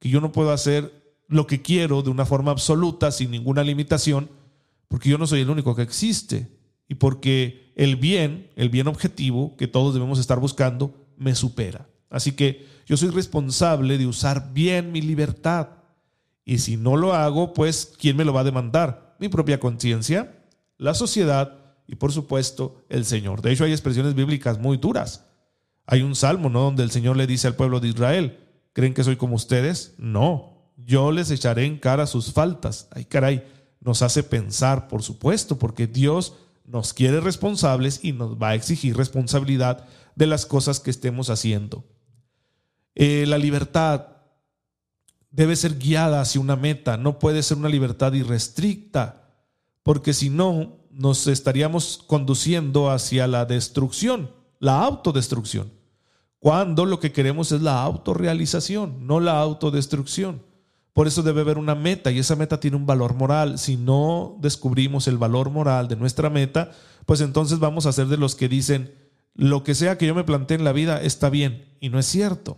Que 0.00 0.08
yo 0.08 0.20
no 0.20 0.32
puedo 0.32 0.50
hacer 0.50 1.14
lo 1.28 1.46
que 1.46 1.62
quiero 1.62 2.02
de 2.02 2.10
una 2.10 2.26
forma 2.26 2.50
absoluta, 2.50 3.12
sin 3.12 3.30
ninguna 3.30 3.62
limitación, 3.62 4.28
porque 4.88 5.08
yo 5.08 5.16
no 5.16 5.28
soy 5.28 5.42
el 5.42 5.50
único 5.50 5.76
que 5.76 5.82
existe 5.82 6.48
y 6.88 6.96
porque 6.96 7.72
el 7.76 7.94
bien, 7.94 8.50
el 8.56 8.68
bien 8.68 8.88
objetivo 8.88 9.56
que 9.56 9.68
todos 9.68 9.94
debemos 9.94 10.18
estar 10.18 10.40
buscando, 10.40 10.92
me 11.16 11.36
supera. 11.36 11.86
Así 12.10 12.32
que 12.32 12.66
yo 12.84 12.96
soy 12.96 13.10
responsable 13.10 13.96
de 13.96 14.08
usar 14.08 14.52
bien 14.52 14.90
mi 14.90 15.00
libertad. 15.00 15.68
Y 16.44 16.58
si 16.58 16.76
no 16.76 16.96
lo 16.96 17.14
hago, 17.14 17.54
pues 17.54 17.92
¿quién 17.96 18.16
me 18.16 18.24
lo 18.24 18.32
va 18.32 18.40
a 18.40 18.44
demandar? 18.44 19.14
Mi 19.20 19.28
propia 19.28 19.60
conciencia, 19.60 20.44
la 20.76 20.94
sociedad 20.94 21.76
y 21.86 21.94
por 21.94 22.10
supuesto 22.10 22.82
el 22.88 23.04
Señor. 23.04 23.42
De 23.42 23.52
hecho 23.52 23.64
hay 23.64 23.70
expresiones 23.70 24.14
bíblicas 24.14 24.58
muy 24.58 24.76
duras. 24.76 25.26
Hay 25.86 26.02
un 26.02 26.16
salmo, 26.16 26.50
¿no? 26.50 26.62
Donde 26.62 26.82
el 26.82 26.90
Señor 26.90 27.16
le 27.16 27.28
dice 27.28 27.46
al 27.46 27.54
pueblo 27.54 27.78
de 27.78 27.88
Israel, 27.88 28.38
¿creen 28.72 28.94
que 28.94 29.04
soy 29.04 29.16
como 29.16 29.36
ustedes? 29.36 29.94
No, 29.98 30.72
yo 30.76 31.12
les 31.12 31.30
echaré 31.30 31.64
en 31.64 31.78
cara 31.78 32.06
sus 32.06 32.32
faltas. 32.32 32.88
Ay, 32.90 33.04
caray, 33.04 33.44
nos 33.80 34.02
hace 34.02 34.22
pensar, 34.22 34.88
por 34.88 35.02
supuesto, 35.02 35.58
porque 35.58 35.86
Dios 35.86 36.34
nos 36.64 36.92
quiere 36.92 37.20
responsables 37.20 38.00
y 38.02 38.12
nos 38.12 38.36
va 38.36 38.50
a 38.50 38.54
exigir 38.54 38.96
responsabilidad 38.96 39.86
de 40.14 40.26
las 40.26 40.46
cosas 40.46 40.80
que 40.80 40.90
estemos 40.90 41.30
haciendo. 41.30 41.84
Eh, 42.94 43.24
la 43.26 43.38
libertad 43.38 44.08
debe 45.30 45.56
ser 45.56 45.78
guiada 45.78 46.20
hacia 46.20 46.40
una 46.40 46.56
meta, 46.56 46.96
no 46.96 47.18
puede 47.18 47.42
ser 47.42 47.56
una 47.56 47.68
libertad 47.68 48.12
irrestricta, 48.12 49.28
porque 49.82 50.12
si 50.12 50.28
no, 50.28 50.78
nos 50.90 51.26
estaríamos 51.26 52.04
conduciendo 52.06 52.90
hacia 52.90 53.26
la 53.26 53.44
destrucción, 53.44 54.30
la 54.58 54.82
autodestrucción, 54.82 55.72
cuando 56.40 56.86
lo 56.86 57.00
que 57.00 57.12
queremos 57.12 57.52
es 57.52 57.60
la 57.60 57.82
autorrealización, 57.82 59.06
no 59.06 59.20
la 59.20 59.38
autodestrucción. 59.40 60.42
Por 60.94 61.06
eso 61.06 61.22
debe 61.22 61.42
haber 61.42 61.58
una 61.58 61.74
meta 61.74 62.10
y 62.10 62.18
esa 62.18 62.34
meta 62.34 62.58
tiene 62.58 62.78
un 62.78 62.86
valor 62.86 63.14
moral. 63.14 63.58
Si 63.58 63.76
no 63.76 64.38
descubrimos 64.40 65.06
el 65.06 65.18
valor 65.18 65.50
moral 65.50 65.86
de 65.86 65.96
nuestra 65.96 66.30
meta, 66.30 66.72
pues 67.04 67.20
entonces 67.20 67.58
vamos 67.58 67.84
a 67.84 67.92
ser 67.92 68.06
de 68.06 68.16
los 68.16 68.34
que 68.34 68.48
dicen, 68.48 68.94
lo 69.34 69.62
que 69.62 69.74
sea 69.74 69.98
que 69.98 70.06
yo 70.06 70.14
me 70.14 70.24
plantee 70.24 70.56
en 70.56 70.64
la 70.64 70.72
vida 70.72 71.00
está 71.00 71.28
bien 71.28 71.76
y 71.78 71.90
no 71.90 71.98
es 71.98 72.06
cierto. 72.06 72.56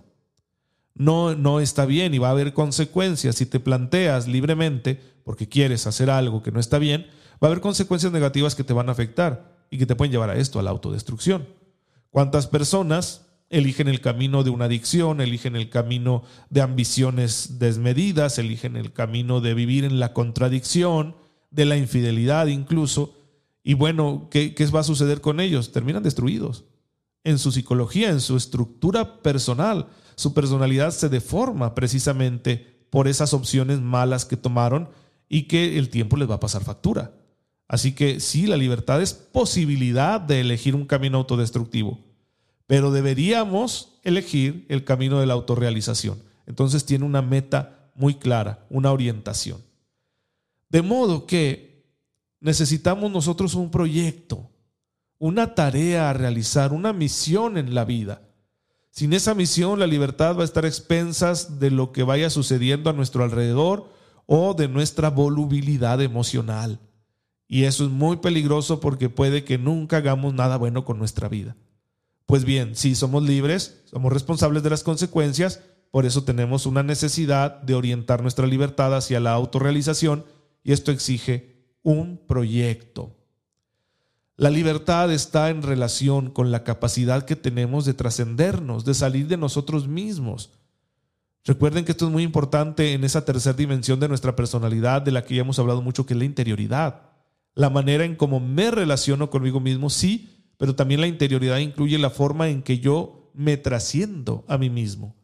No, 0.94 1.34
no 1.34 1.58
está 1.58 1.84
bien 1.84 2.14
y 2.14 2.18
va 2.18 2.28
a 2.28 2.32
haber 2.32 2.52
consecuencias. 2.52 3.34
Si 3.34 3.46
te 3.46 3.58
planteas 3.58 4.28
libremente 4.28 5.00
porque 5.24 5.48
quieres 5.48 5.88
hacer 5.88 6.08
algo 6.08 6.42
que 6.42 6.52
no 6.52 6.60
está 6.60 6.78
bien, 6.78 7.06
va 7.42 7.46
a 7.48 7.50
haber 7.50 7.60
consecuencias 7.60 8.12
negativas 8.12 8.54
que 8.54 8.62
te 8.64 8.74
van 8.74 8.88
a 8.88 8.92
afectar 8.92 9.56
y 9.70 9.78
que 9.78 9.86
te 9.86 9.96
pueden 9.96 10.12
llevar 10.12 10.30
a 10.30 10.36
esto, 10.36 10.60
a 10.60 10.62
la 10.62 10.70
autodestrucción. 10.70 11.48
¿Cuántas 12.10 12.46
personas 12.46 13.31
eligen 13.52 13.86
el 13.86 14.00
camino 14.00 14.42
de 14.42 14.50
una 14.50 14.64
adicción, 14.64 15.20
eligen 15.20 15.56
el 15.56 15.68
camino 15.68 16.24
de 16.48 16.62
ambiciones 16.62 17.58
desmedidas, 17.58 18.38
eligen 18.38 18.76
el 18.76 18.92
camino 18.94 19.42
de 19.42 19.52
vivir 19.52 19.84
en 19.84 20.00
la 20.00 20.14
contradicción, 20.14 21.14
de 21.50 21.66
la 21.66 21.76
infidelidad 21.76 22.46
incluso. 22.46 23.14
Y 23.62 23.74
bueno, 23.74 24.28
¿qué, 24.30 24.54
¿qué, 24.54 24.66
va 24.66 24.80
a 24.80 24.84
suceder 24.84 25.20
con 25.20 25.38
ellos? 25.38 25.70
Terminan 25.70 26.02
destruidos. 26.02 26.64
En 27.24 27.38
su 27.38 27.52
psicología, 27.52 28.08
en 28.08 28.20
su 28.20 28.38
estructura 28.38 29.22
personal, 29.22 29.86
su 30.16 30.32
personalidad 30.32 30.90
se 30.90 31.10
deforma 31.10 31.74
precisamente 31.74 32.86
por 32.88 33.06
esas 33.06 33.34
opciones 33.34 33.80
malas 33.80 34.24
que 34.24 34.38
tomaron 34.38 34.88
y 35.28 35.42
que 35.42 35.78
el 35.78 35.90
tiempo 35.90 36.16
les 36.16 36.28
va 36.28 36.36
a 36.36 36.40
pasar 36.40 36.64
factura. 36.64 37.12
Así 37.68 37.92
que 37.92 38.18
sí, 38.18 38.46
la 38.46 38.56
libertad 38.56 39.02
es 39.02 39.12
posibilidad 39.12 40.20
de 40.20 40.40
elegir 40.40 40.74
un 40.74 40.86
camino 40.86 41.18
autodestructivo 41.18 42.11
pero 42.66 42.90
deberíamos 42.90 43.98
elegir 44.02 44.66
el 44.68 44.84
camino 44.84 45.20
de 45.20 45.26
la 45.26 45.34
autorrealización. 45.34 46.22
Entonces 46.46 46.84
tiene 46.84 47.04
una 47.04 47.22
meta 47.22 47.90
muy 47.94 48.14
clara, 48.14 48.64
una 48.70 48.92
orientación. 48.92 49.60
De 50.68 50.82
modo 50.82 51.26
que 51.26 51.84
necesitamos 52.40 53.10
nosotros 53.10 53.54
un 53.54 53.70
proyecto, 53.70 54.50
una 55.18 55.54
tarea 55.54 56.10
a 56.10 56.12
realizar, 56.12 56.72
una 56.72 56.92
misión 56.92 57.58
en 57.58 57.74
la 57.74 57.84
vida. 57.84 58.22
Sin 58.90 59.12
esa 59.12 59.34
misión, 59.34 59.78
la 59.78 59.86
libertad 59.86 60.36
va 60.36 60.42
a 60.42 60.44
estar 60.44 60.64
a 60.64 60.68
expensas 60.68 61.60
de 61.60 61.70
lo 61.70 61.92
que 61.92 62.02
vaya 62.02 62.28
sucediendo 62.28 62.90
a 62.90 62.92
nuestro 62.92 63.22
alrededor 63.22 63.88
o 64.26 64.54
de 64.54 64.68
nuestra 64.68 65.10
volubilidad 65.10 66.00
emocional. 66.02 66.80
Y 67.46 67.64
eso 67.64 67.84
es 67.84 67.90
muy 67.90 68.16
peligroso 68.16 68.80
porque 68.80 69.08
puede 69.08 69.44
que 69.44 69.58
nunca 69.58 69.98
hagamos 69.98 70.34
nada 70.34 70.56
bueno 70.56 70.84
con 70.84 70.98
nuestra 70.98 71.28
vida. 71.28 71.54
Pues 72.26 72.44
bien, 72.44 72.76
si 72.76 72.94
somos 72.94 73.22
libres, 73.22 73.82
somos 73.84 74.12
responsables 74.12 74.62
de 74.62 74.70
las 74.70 74.82
consecuencias, 74.82 75.60
por 75.90 76.06
eso 76.06 76.24
tenemos 76.24 76.64
una 76.64 76.82
necesidad 76.82 77.60
de 77.60 77.74
orientar 77.74 78.22
nuestra 78.22 78.46
libertad 78.46 78.96
hacia 78.96 79.20
la 79.20 79.32
autorrealización 79.32 80.24
y 80.64 80.72
esto 80.72 80.90
exige 80.90 81.66
un 81.82 82.18
proyecto. 82.26 83.16
La 84.36 84.50
libertad 84.50 85.12
está 85.12 85.50
en 85.50 85.62
relación 85.62 86.30
con 86.30 86.50
la 86.50 86.64
capacidad 86.64 87.24
que 87.24 87.36
tenemos 87.36 87.84
de 87.84 87.94
trascendernos, 87.94 88.84
de 88.84 88.94
salir 88.94 89.28
de 89.28 89.36
nosotros 89.36 89.86
mismos. 89.86 90.50
Recuerden 91.44 91.84
que 91.84 91.92
esto 91.92 92.06
es 92.06 92.12
muy 92.12 92.22
importante 92.22 92.92
en 92.92 93.04
esa 93.04 93.24
tercera 93.24 93.56
dimensión 93.56 94.00
de 94.00 94.08
nuestra 94.08 94.34
personalidad, 94.34 95.02
de 95.02 95.10
la 95.10 95.24
que 95.24 95.34
ya 95.34 95.42
hemos 95.42 95.58
hablado 95.58 95.82
mucho, 95.82 96.06
que 96.06 96.14
es 96.14 96.18
la 96.18 96.24
interioridad. 96.24 97.02
La 97.54 97.68
manera 97.68 98.04
en 98.04 98.16
cómo 98.16 98.40
me 98.40 98.70
relaciono 98.70 99.28
conmigo 99.28 99.60
mismo, 99.60 99.90
sí, 99.90 100.41
pero 100.62 100.76
también 100.76 101.00
la 101.00 101.08
interioridad 101.08 101.58
incluye 101.58 101.98
la 101.98 102.08
forma 102.08 102.48
en 102.48 102.62
que 102.62 102.78
yo 102.78 103.32
me 103.34 103.56
trasciendo 103.56 104.44
a 104.46 104.58
mí 104.58 104.70
mismo, 104.70 105.16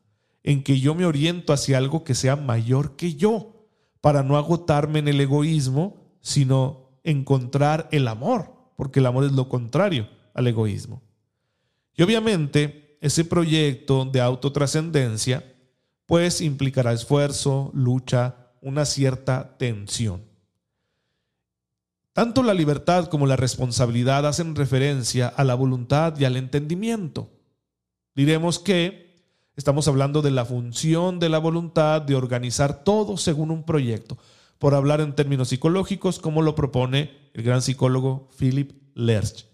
en 0.43 0.65
que 0.65 0.81
yo 0.81 0.97
me 0.97 1.07
oriento 1.07 1.53
hacia 1.53 1.79
algo 1.79 2.03
que 2.03 2.17
sea 2.17 2.35
mayor 2.35 2.97
que 2.97 3.15
yo, 3.15 3.69
para 4.01 4.25
no 4.25 4.37
agotarme 4.37 4.99
en 4.99 5.07
el 5.07 5.21
egoísmo, 5.21 5.95
sino 6.21 6.99
encontrar 7.05 7.89
el 7.93 8.09
amor, 8.09 8.53
porque 8.77 8.99
el 8.99 9.07
amor 9.07 9.27
es 9.27 9.31
lo 9.31 9.49
contrario 9.49 10.09
al 10.35 10.49
egoísmo. 10.49 11.05
Y 11.95 12.03
obviamente 12.03 12.99
ese 13.01 13.25
proyecto 13.25 14.07
de 14.07 14.21
autotrascendencia 14.21 15.45
pues 16.07 16.41
implicará 16.41 16.93
esfuerzo, 16.93 17.71
lucha, 17.75 18.51
una 18.61 18.85
cierta 18.85 19.57
tensión. 19.57 20.28
Tanto 22.19 22.43
la 22.43 22.53
libertad 22.53 23.07
como 23.07 23.29
la 23.29 23.37
responsabilidad 23.37 24.27
hacen 24.27 24.57
referencia 24.57 25.29
a 25.29 25.45
la 25.45 25.55
voluntad 25.55 26.19
y 26.19 26.25
al 26.25 26.37
entendimiento. 26.37 27.31
Diremos 28.17 28.59
que 28.59 29.23
estamos 29.55 29.87
hablando 29.87 30.21
de 30.21 30.33
la 30.33 30.45
función 30.45 31.21
de 31.21 31.29
la 31.29 31.39
voluntad 31.39 32.03
de 32.03 32.17
organizar 32.17 32.83
todo 32.83 33.19
según 33.19 33.53
un 33.53 33.63
proyecto, 33.63 34.19
por 34.59 34.75
hablar 34.75 35.01
en 35.01 35.15
términos 35.15 35.51
psicológicos 35.51 36.19
como 36.19 36.43
lo 36.43 36.57
propone 36.57 37.13
el 37.35 37.45
gran 37.45 37.63
psicólogo 37.63 38.27
Philip 38.37 38.73
Lerch. 38.97 39.47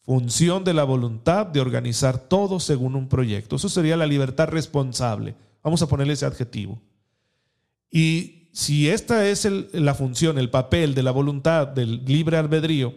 Función 0.00 0.64
de 0.64 0.74
la 0.74 0.82
voluntad 0.82 1.46
de 1.46 1.60
organizar 1.60 2.18
todo 2.18 2.58
según 2.58 2.96
un 2.96 3.08
proyecto. 3.08 3.54
Eso 3.54 3.68
sería 3.68 3.96
la 3.96 4.06
libertad 4.06 4.48
responsable. 4.48 5.36
Vamos 5.62 5.80
a 5.80 5.86
ponerle 5.86 6.14
ese 6.14 6.26
adjetivo. 6.26 6.82
Y 7.88 8.43
si 8.54 8.88
esta 8.88 9.26
es 9.26 9.48
la 9.72 9.96
función, 9.96 10.38
el 10.38 10.48
papel 10.48 10.94
de 10.94 11.02
la 11.02 11.10
voluntad, 11.10 11.66
del 11.66 12.04
libre 12.04 12.36
albedrío, 12.36 12.94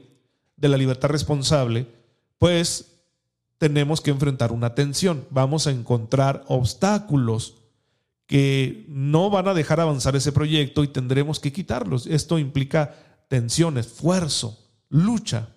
de 0.56 0.70
la 0.70 0.78
libertad 0.78 1.10
responsable, 1.10 1.88
pues 2.38 3.00
tenemos 3.58 4.00
que 4.00 4.12
enfrentar 4.12 4.52
una 4.52 4.76
tensión. 4.76 5.26
Vamos 5.32 5.66
a 5.66 5.72
encontrar 5.72 6.44
obstáculos 6.48 7.56
que 8.28 8.86
no 8.88 9.32
van 9.32 9.48
a 9.48 9.56
dejar 9.56 9.80
avanzar 9.80 10.16
ese 10.16 10.32
proyecto 10.32 10.84
y 10.84 10.90
tendremos 10.90 11.40
que 11.40 11.52
quitarlos. 11.52 12.06
Esto 12.06 12.38
implica 12.38 12.94
tensión, 13.28 13.80
esfuerzo, 13.80 14.60
lucha. 14.90 15.50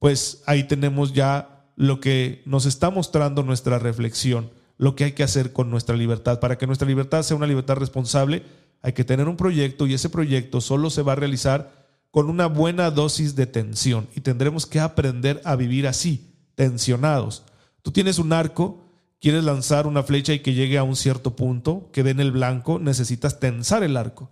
Pues 0.00 0.42
ahí 0.44 0.64
tenemos 0.64 1.14
ya 1.14 1.70
lo 1.76 1.98
que 2.00 2.42
nos 2.44 2.66
está 2.66 2.90
mostrando 2.90 3.42
nuestra 3.42 3.78
reflexión, 3.78 4.50
lo 4.76 4.94
que 4.94 5.04
hay 5.04 5.12
que 5.12 5.22
hacer 5.22 5.54
con 5.54 5.70
nuestra 5.70 5.96
libertad 5.96 6.40
para 6.40 6.58
que 6.58 6.66
nuestra 6.66 6.86
libertad 6.86 7.22
sea 7.22 7.38
una 7.38 7.46
libertad 7.46 7.76
responsable 7.76 8.67
hay 8.82 8.92
que 8.92 9.04
tener 9.04 9.28
un 9.28 9.36
proyecto 9.36 9.86
y 9.86 9.94
ese 9.94 10.10
proyecto 10.10 10.60
solo 10.60 10.90
se 10.90 11.02
va 11.02 11.12
a 11.12 11.16
realizar 11.16 11.88
con 12.10 12.30
una 12.30 12.46
buena 12.46 12.90
dosis 12.90 13.34
de 13.36 13.46
tensión 13.46 14.08
y 14.14 14.20
tendremos 14.20 14.66
que 14.66 14.80
aprender 14.80 15.40
a 15.44 15.56
vivir 15.56 15.86
así, 15.86 16.34
tensionados. 16.54 17.44
Tú 17.82 17.90
tienes 17.90 18.18
un 18.18 18.32
arco, 18.32 18.84
quieres 19.20 19.44
lanzar 19.44 19.86
una 19.86 20.02
flecha 20.02 20.32
y 20.32 20.40
que 20.40 20.54
llegue 20.54 20.78
a 20.78 20.84
un 20.84 20.96
cierto 20.96 21.36
punto, 21.36 21.90
que 21.92 22.02
dé 22.02 22.10
en 22.10 22.20
el 22.20 22.32
blanco, 22.32 22.78
necesitas 22.78 23.40
tensar 23.40 23.82
el 23.82 23.96
arco. 23.96 24.30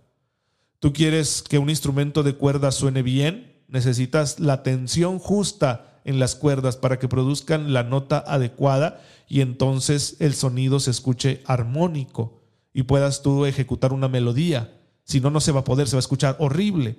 Tú 0.79 0.93
quieres 0.93 1.43
que 1.47 1.57
un 1.57 1.69
instrumento 1.69 2.23
de 2.23 2.35
cuerda 2.35 2.71
suene 2.71 3.01
bien, 3.01 3.63
necesitas 3.67 4.39
la 4.39 4.63
tensión 4.63 5.19
justa 5.19 5.99
en 6.05 6.19
las 6.19 6.35
cuerdas 6.35 6.77
para 6.77 6.99
que 6.99 7.09
produzcan 7.09 7.73
la 7.73 7.83
nota 7.83 8.23
adecuada 8.25 9.01
y 9.27 9.41
entonces 9.41 10.15
el 10.19 10.33
sonido 10.33 10.79
se 10.79 10.91
escuche 10.91 11.41
armónico 11.45 12.36
y 12.77 12.83
puedas 12.83 13.23
tú 13.23 13.47
ejecutar 13.47 13.91
una 13.91 14.07
melodía. 14.07 14.71
Si 15.03 15.19
no, 15.19 15.31
no 15.31 15.39
se 15.39 15.51
va 15.51 15.61
a 15.61 15.63
poder, 15.63 15.87
se 15.87 15.95
va 15.95 15.97
a 15.97 16.05
escuchar 16.05 16.35
horrible. 16.37 16.95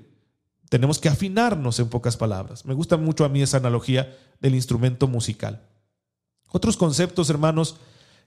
Tenemos 0.69 0.99
que 0.99 1.09
afinarnos 1.09 1.79
en 1.79 1.89
pocas 1.89 2.17
palabras. 2.17 2.65
Me 2.65 2.75
gusta 2.75 2.97
mucho 2.97 3.25
a 3.25 3.29
mí 3.29 3.43
esa 3.43 3.59
analogía 3.59 4.19
del 4.41 4.57
instrumento 4.57 5.07
musical. 5.07 5.63
Otros 6.51 6.77
conceptos, 6.77 7.31
hermanos, 7.31 7.77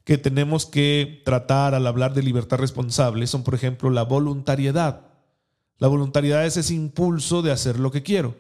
que 0.06 0.18
tenemos 0.18 0.66
que 0.66 1.22
tratar 1.26 1.76
al 1.76 1.88
hablar 1.88 2.14
de 2.14 2.24
libertad 2.24 2.58
responsable 2.58 3.28
son, 3.28 3.44
por 3.44 3.54
ejemplo, 3.54 3.90
la 3.90 4.04
voluntariedad. 4.04 5.08
La 5.78 5.90
voluntariedad 5.90 6.46
es 6.46 6.56
ese 6.56 6.74
impulso 6.74 7.42
de 7.42 7.52
hacer 7.52 7.80
lo 7.80 7.92
que 7.92 8.02
quiero. 8.02 8.34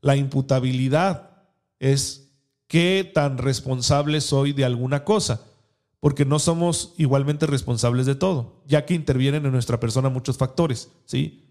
La 0.00 0.16
imputabilidad 0.16 1.32
es 1.80 2.30
qué 2.66 3.10
tan 3.12 3.36
responsable 3.36 4.22
soy 4.22 4.54
de 4.54 4.64
alguna 4.64 5.04
cosa, 5.04 5.42
porque 6.04 6.26
no 6.26 6.38
somos 6.38 6.92
igualmente 6.98 7.46
responsables 7.46 8.04
de 8.04 8.14
todo, 8.14 8.60
ya 8.66 8.84
que 8.84 8.92
intervienen 8.92 9.46
en 9.46 9.52
nuestra 9.52 9.80
persona 9.80 10.10
muchos 10.10 10.36
factores, 10.36 10.90
¿sí? 11.06 11.48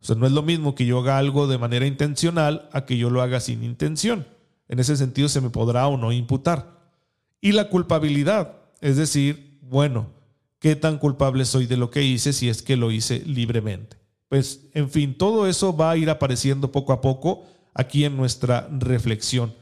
O 0.00 0.04
sea, 0.04 0.14
no 0.14 0.24
es 0.24 0.30
lo 0.30 0.44
mismo 0.44 0.76
que 0.76 0.86
yo 0.86 1.00
haga 1.00 1.18
algo 1.18 1.48
de 1.48 1.58
manera 1.58 1.84
intencional 1.84 2.68
a 2.72 2.84
que 2.84 2.96
yo 2.96 3.10
lo 3.10 3.22
haga 3.22 3.40
sin 3.40 3.64
intención. 3.64 4.24
En 4.68 4.78
ese 4.78 4.96
sentido 4.96 5.28
se 5.28 5.40
me 5.40 5.50
podrá 5.50 5.88
o 5.88 5.96
no 5.96 6.12
imputar. 6.12 6.78
Y 7.40 7.50
la 7.50 7.70
culpabilidad, 7.70 8.58
es 8.80 8.96
decir, 8.96 9.58
bueno, 9.62 10.06
¿qué 10.60 10.76
tan 10.76 10.98
culpable 10.98 11.44
soy 11.44 11.66
de 11.66 11.76
lo 11.76 11.90
que 11.90 12.04
hice 12.04 12.32
si 12.32 12.48
es 12.48 12.62
que 12.62 12.76
lo 12.76 12.92
hice 12.92 13.24
libremente? 13.26 13.96
Pues, 14.28 14.60
en 14.74 14.90
fin, 14.90 15.18
todo 15.18 15.48
eso 15.48 15.76
va 15.76 15.90
a 15.90 15.96
ir 15.96 16.08
apareciendo 16.08 16.70
poco 16.70 16.92
a 16.92 17.00
poco 17.00 17.46
aquí 17.74 18.04
en 18.04 18.16
nuestra 18.16 18.68
reflexión. 18.70 19.54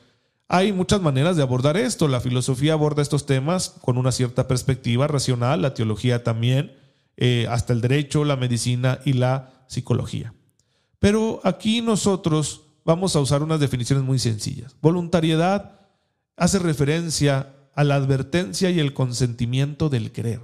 Hay 0.48 0.72
muchas 0.72 1.00
maneras 1.00 1.36
de 1.36 1.42
abordar 1.42 1.76
esto. 1.76 2.06
La 2.06 2.20
filosofía 2.20 2.74
aborda 2.74 3.02
estos 3.02 3.26
temas 3.26 3.70
con 3.80 3.98
una 3.98 4.12
cierta 4.12 4.46
perspectiva 4.46 5.06
racional, 5.08 5.62
la 5.62 5.74
teología 5.74 6.22
también, 6.22 6.76
eh, 7.16 7.46
hasta 7.50 7.72
el 7.72 7.80
derecho, 7.80 8.24
la 8.24 8.36
medicina 8.36 9.00
y 9.04 9.14
la 9.14 9.64
psicología. 9.66 10.34
Pero 11.00 11.40
aquí 11.42 11.82
nosotros 11.82 12.62
vamos 12.84 13.16
a 13.16 13.20
usar 13.20 13.42
unas 13.42 13.58
definiciones 13.58 14.04
muy 14.04 14.18
sencillas. 14.18 14.76
Voluntariedad 14.80 15.80
hace 16.36 16.58
referencia 16.58 17.54
a 17.74 17.84
la 17.84 17.96
advertencia 17.96 18.70
y 18.70 18.78
el 18.78 18.94
consentimiento 18.94 19.88
del 19.88 20.12
querer. 20.12 20.40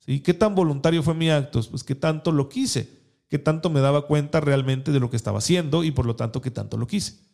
¿Sí? 0.00 0.20
¿Qué 0.20 0.34
tan 0.34 0.54
voluntario 0.54 1.02
fue 1.02 1.14
mi 1.14 1.30
acto? 1.30 1.62
Pues 1.70 1.84
que 1.84 1.94
tanto 1.94 2.32
lo 2.32 2.48
quise, 2.48 2.88
que 3.28 3.38
tanto 3.38 3.70
me 3.70 3.80
daba 3.80 4.06
cuenta 4.06 4.40
realmente 4.40 4.90
de 4.90 4.98
lo 4.98 5.08
que 5.08 5.16
estaba 5.16 5.38
haciendo 5.38 5.84
y 5.84 5.92
por 5.92 6.04
lo 6.04 6.16
tanto 6.16 6.40
que 6.40 6.50
tanto 6.50 6.76
lo 6.76 6.86
quise. 6.86 7.29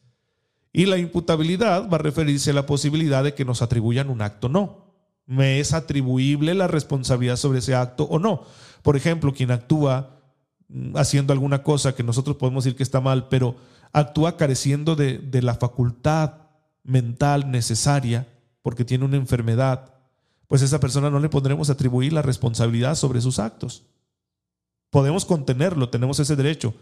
Y 0.76 0.84
la 0.84 0.98
imputabilidad 0.98 1.88
va 1.88 1.94
a 1.94 2.00
referirse 2.00 2.50
a 2.50 2.52
la 2.52 2.66
posibilidad 2.66 3.24
de 3.24 3.32
que 3.32 3.46
nos 3.46 3.62
atribuyan 3.62 4.10
un 4.10 4.20
acto 4.20 4.50
no. 4.50 4.92
¿Me 5.24 5.58
es 5.58 5.72
atribuible 5.72 6.52
la 6.52 6.66
responsabilidad 6.66 7.36
sobre 7.36 7.60
ese 7.60 7.74
acto 7.74 8.04
o 8.04 8.18
no? 8.18 8.42
Por 8.82 8.94
ejemplo, 8.94 9.32
quien 9.32 9.52
actúa 9.52 10.20
mm, 10.68 10.98
haciendo 10.98 11.32
alguna 11.32 11.62
cosa 11.62 11.94
que 11.94 12.02
nosotros 12.02 12.36
podemos 12.36 12.64
decir 12.64 12.76
que 12.76 12.82
está 12.82 13.00
mal, 13.00 13.28
pero 13.30 13.56
actúa 13.94 14.36
careciendo 14.36 14.96
de, 14.96 15.16
de 15.16 15.40
la 15.40 15.54
facultad 15.54 16.42
mental 16.82 17.50
necesaria 17.50 18.28
porque 18.60 18.84
tiene 18.84 19.06
una 19.06 19.16
enfermedad, 19.16 19.94
pues 20.46 20.60
a 20.60 20.66
esa 20.66 20.78
persona 20.78 21.08
no 21.08 21.20
le 21.20 21.30
podremos 21.30 21.70
atribuir 21.70 22.12
la 22.12 22.20
responsabilidad 22.20 22.96
sobre 22.96 23.22
sus 23.22 23.38
actos. 23.38 23.86
Podemos 24.90 25.24
contenerlo, 25.24 25.88
tenemos 25.88 26.20
ese 26.20 26.36
derecho. 26.36 26.74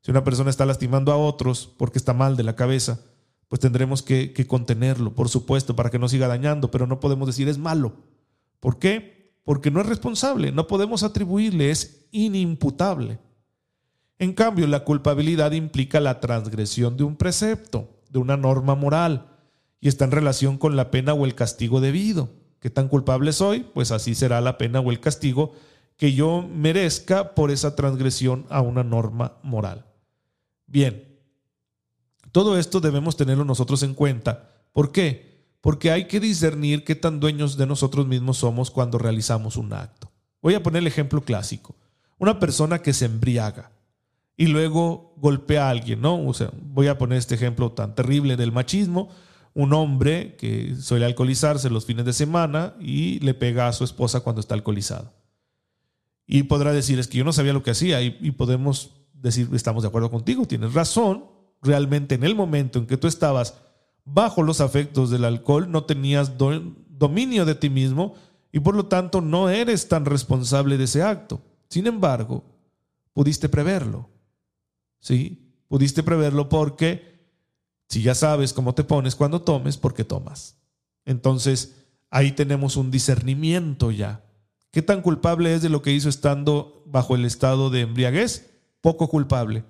Si 0.00 0.10
una 0.10 0.24
persona 0.24 0.48
está 0.48 0.64
lastimando 0.64 1.12
a 1.12 1.18
otros 1.18 1.70
porque 1.76 1.98
está 1.98 2.14
mal 2.14 2.38
de 2.38 2.44
la 2.44 2.56
cabeza, 2.56 3.00
pues 3.48 3.60
tendremos 3.60 4.02
que, 4.02 4.32
contenerlo, 4.46 5.14
por 5.14 5.28
supuesto, 5.28 5.76
para 5.76 5.90
que 5.90 5.98
no 5.98 6.08
siga 6.08 6.28
dañando, 6.28 6.70
pero 6.70 6.86
no 6.86 7.00
podemos 7.00 7.26
decir 7.26 7.48
es 7.48 7.58
malo. 7.58 7.94
¿Por 8.60 8.78
qué? 8.78 9.34
Porque 9.44 9.70
no 9.70 9.80
es 9.80 9.86
responsable, 9.86 10.52
no 10.52 10.66
podemos 10.66 11.02
atribuirle, 11.02 11.70
es 11.70 12.06
inimputable. 12.10 13.18
En 14.18 14.32
cambio, 14.32 14.66
la 14.66 14.84
culpabilidad 14.84 15.52
implica 15.52 16.00
la 16.00 16.20
transgresión 16.20 16.96
de 16.96 17.04
un 17.04 17.16
precepto, 17.16 18.00
de 18.08 18.18
una 18.18 18.36
norma 18.36 18.74
moral, 18.74 19.28
y 19.80 19.88
está 19.88 20.04
en 20.04 20.12
relación 20.12 20.56
con 20.56 20.76
la 20.76 20.90
pena 20.90 21.12
o 21.12 21.26
el 21.26 21.34
castigo 21.34 21.80
debido. 21.80 22.30
¿Qué 22.60 22.70
tan 22.70 22.88
culpable 22.88 23.32
soy? 23.32 23.66
Pues 23.74 23.90
así 23.90 24.14
será 24.14 24.40
la 24.40 24.56
pena 24.56 24.80
o 24.80 24.90
el 24.90 25.00
castigo 25.00 25.52
que 25.96 26.14
yo 26.14 26.42
merezca 26.42 27.34
por 27.34 27.50
esa 27.50 27.76
transgresión 27.76 28.46
a 28.48 28.62
una 28.62 28.82
norma 28.82 29.38
moral. 29.42 29.84
Bien, 30.66 31.13
todo 32.34 32.58
esto 32.58 32.80
debemos 32.80 33.16
tenerlo 33.16 33.44
nosotros 33.44 33.84
en 33.84 33.94
cuenta. 33.94 34.50
¿Por 34.72 34.90
qué? 34.90 35.46
Porque 35.60 35.92
hay 35.92 36.08
que 36.08 36.18
discernir 36.18 36.82
qué 36.82 36.96
tan 36.96 37.20
dueños 37.20 37.56
de 37.56 37.64
nosotros 37.64 38.08
mismos 38.08 38.38
somos 38.38 38.72
cuando 38.72 38.98
realizamos 38.98 39.56
un 39.56 39.72
acto. 39.72 40.10
Voy 40.42 40.54
a 40.54 40.62
poner 40.64 40.80
el 40.80 40.88
ejemplo 40.88 41.20
clásico. 41.20 41.76
Una 42.18 42.40
persona 42.40 42.80
que 42.80 42.92
se 42.92 43.04
embriaga 43.04 43.70
y 44.36 44.48
luego 44.48 45.14
golpea 45.16 45.68
a 45.68 45.70
alguien, 45.70 46.00
¿no? 46.00 46.26
O 46.26 46.34
sea, 46.34 46.50
voy 46.60 46.88
a 46.88 46.98
poner 46.98 47.18
este 47.18 47.36
ejemplo 47.36 47.70
tan 47.70 47.94
terrible 47.94 48.36
del 48.36 48.50
machismo 48.50 49.10
un 49.54 49.72
hombre 49.72 50.34
que 50.34 50.74
suele 50.74 51.06
alcoholizarse 51.06 51.70
los 51.70 51.86
fines 51.86 52.04
de 52.04 52.12
semana 52.12 52.74
y 52.80 53.20
le 53.20 53.34
pega 53.34 53.68
a 53.68 53.72
su 53.72 53.84
esposa 53.84 54.18
cuando 54.18 54.40
está 54.40 54.54
alcoholizado. 54.54 55.12
Y 56.26 56.42
podrá 56.44 56.72
decir, 56.72 56.98
es 56.98 57.06
que 57.06 57.18
yo 57.18 57.24
no 57.24 57.32
sabía 57.32 57.52
lo 57.52 57.62
que 57.62 57.70
hacía 57.70 58.02
y, 58.02 58.32
podemos 58.32 58.90
decir, 59.12 59.48
estamos 59.52 59.84
de 59.84 59.88
acuerdo 59.88 60.10
contigo, 60.10 60.46
tienes 60.46 60.74
razón, 60.74 61.33
realmente 61.64 62.14
en 62.14 62.22
el 62.22 62.34
momento 62.34 62.78
en 62.78 62.86
que 62.86 62.96
tú 62.96 63.08
estabas 63.08 63.54
bajo 64.04 64.42
los 64.42 64.60
afectos 64.60 65.10
del 65.10 65.24
alcohol, 65.24 65.70
no 65.70 65.84
tenías 65.84 66.32
dominio 66.36 67.44
de 67.44 67.54
ti 67.54 67.70
mismo 67.70 68.14
y 68.52 68.60
por 68.60 68.76
lo 68.76 68.86
tanto 68.86 69.20
no 69.20 69.48
eres 69.48 69.88
tan 69.88 70.04
responsable 70.04 70.76
de 70.76 70.84
ese 70.84 71.02
acto. 71.02 71.40
Sin 71.68 71.86
embargo, 71.86 72.44
pudiste 73.12 73.48
preverlo. 73.48 74.10
¿Sí? 75.00 75.50
Pudiste 75.68 76.02
preverlo 76.02 76.48
porque 76.48 77.14
si 77.88 78.02
ya 78.02 78.14
sabes 78.14 78.52
cómo 78.52 78.74
te 78.74 78.84
pones 78.84 79.16
cuando 79.16 79.42
tomes, 79.42 79.76
¿por 79.76 79.94
qué 79.94 80.04
tomas? 80.04 80.56
Entonces, 81.04 81.74
ahí 82.10 82.32
tenemos 82.32 82.76
un 82.76 82.90
discernimiento 82.90 83.90
ya. 83.90 84.24
¿Qué 84.70 84.82
tan 84.82 85.02
culpable 85.02 85.54
es 85.54 85.62
de 85.62 85.68
lo 85.68 85.82
que 85.82 85.92
hizo 85.92 86.08
estando 86.08 86.82
bajo 86.86 87.14
el 87.14 87.24
estado 87.24 87.70
de 87.70 87.82
embriaguez? 87.82 88.50
Poco 88.80 89.08
culpable. 89.08 89.64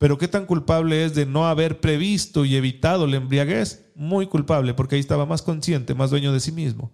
Pero 0.00 0.16
¿qué 0.16 0.28
tan 0.28 0.46
culpable 0.46 1.04
es 1.04 1.14
de 1.14 1.26
no 1.26 1.46
haber 1.46 1.78
previsto 1.82 2.46
y 2.46 2.56
evitado 2.56 3.06
la 3.06 3.16
embriaguez? 3.16 3.92
Muy 3.94 4.26
culpable, 4.28 4.72
porque 4.72 4.94
ahí 4.94 5.00
estaba 5.00 5.26
más 5.26 5.42
consciente, 5.42 5.94
más 5.94 6.08
dueño 6.08 6.32
de 6.32 6.40
sí 6.40 6.52
mismo. 6.52 6.90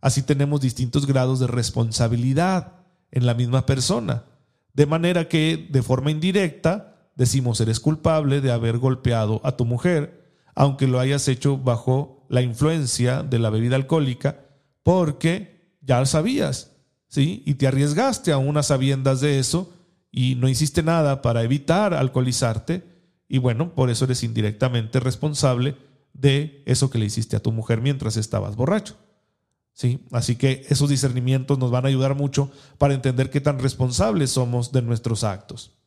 Así 0.00 0.22
tenemos 0.22 0.60
distintos 0.60 1.04
grados 1.04 1.40
de 1.40 1.48
responsabilidad 1.48 2.74
en 3.10 3.26
la 3.26 3.34
misma 3.34 3.66
persona. 3.66 4.26
De 4.72 4.86
manera 4.86 5.26
que, 5.26 5.66
de 5.68 5.82
forma 5.82 6.12
indirecta, 6.12 7.10
decimos 7.16 7.60
eres 7.60 7.80
culpable 7.80 8.40
de 8.40 8.52
haber 8.52 8.78
golpeado 8.78 9.40
a 9.42 9.56
tu 9.56 9.64
mujer, 9.64 10.32
aunque 10.54 10.86
lo 10.86 11.00
hayas 11.00 11.26
hecho 11.26 11.58
bajo 11.58 12.24
la 12.28 12.42
influencia 12.42 13.24
de 13.24 13.40
la 13.40 13.50
bebida 13.50 13.74
alcohólica, 13.74 14.44
porque 14.84 15.76
ya 15.80 15.98
lo 15.98 16.06
sabías, 16.06 16.76
¿sí? 17.08 17.42
Y 17.46 17.54
te 17.54 17.66
arriesgaste 17.66 18.30
a 18.30 18.38
unas 18.38 18.68
sabiendas 18.68 19.20
de 19.20 19.40
eso 19.40 19.72
y 20.10 20.34
no 20.36 20.48
hiciste 20.48 20.82
nada 20.82 21.22
para 21.22 21.42
evitar 21.42 21.94
alcoholizarte, 21.94 22.82
y 23.28 23.38
bueno, 23.38 23.74
por 23.74 23.90
eso 23.90 24.06
eres 24.06 24.22
indirectamente 24.22 25.00
responsable 25.00 25.76
de 26.14 26.62
eso 26.66 26.90
que 26.90 26.98
le 26.98 27.06
hiciste 27.06 27.36
a 27.36 27.42
tu 27.42 27.52
mujer 27.52 27.80
mientras 27.80 28.16
estabas 28.16 28.56
borracho. 28.56 28.96
¿Sí? 29.72 30.04
Así 30.10 30.34
que 30.34 30.66
esos 30.68 30.88
discernimientos 30.88 31.58
nos 31.58 31.70
van 31.70 31.84
a 31.84 31.88
ayudar 31.88 32.16
mucho 32.16 32.50
para 32.78 32.94
entender 32.94 33.30
qué 33.30 33.40
tan 33.40 33.60
responsables 33.60 34.30
somos 34.30 34.72
de 34.72 34.82
nuestros 34.82 35.22
actos. 35.22 35.78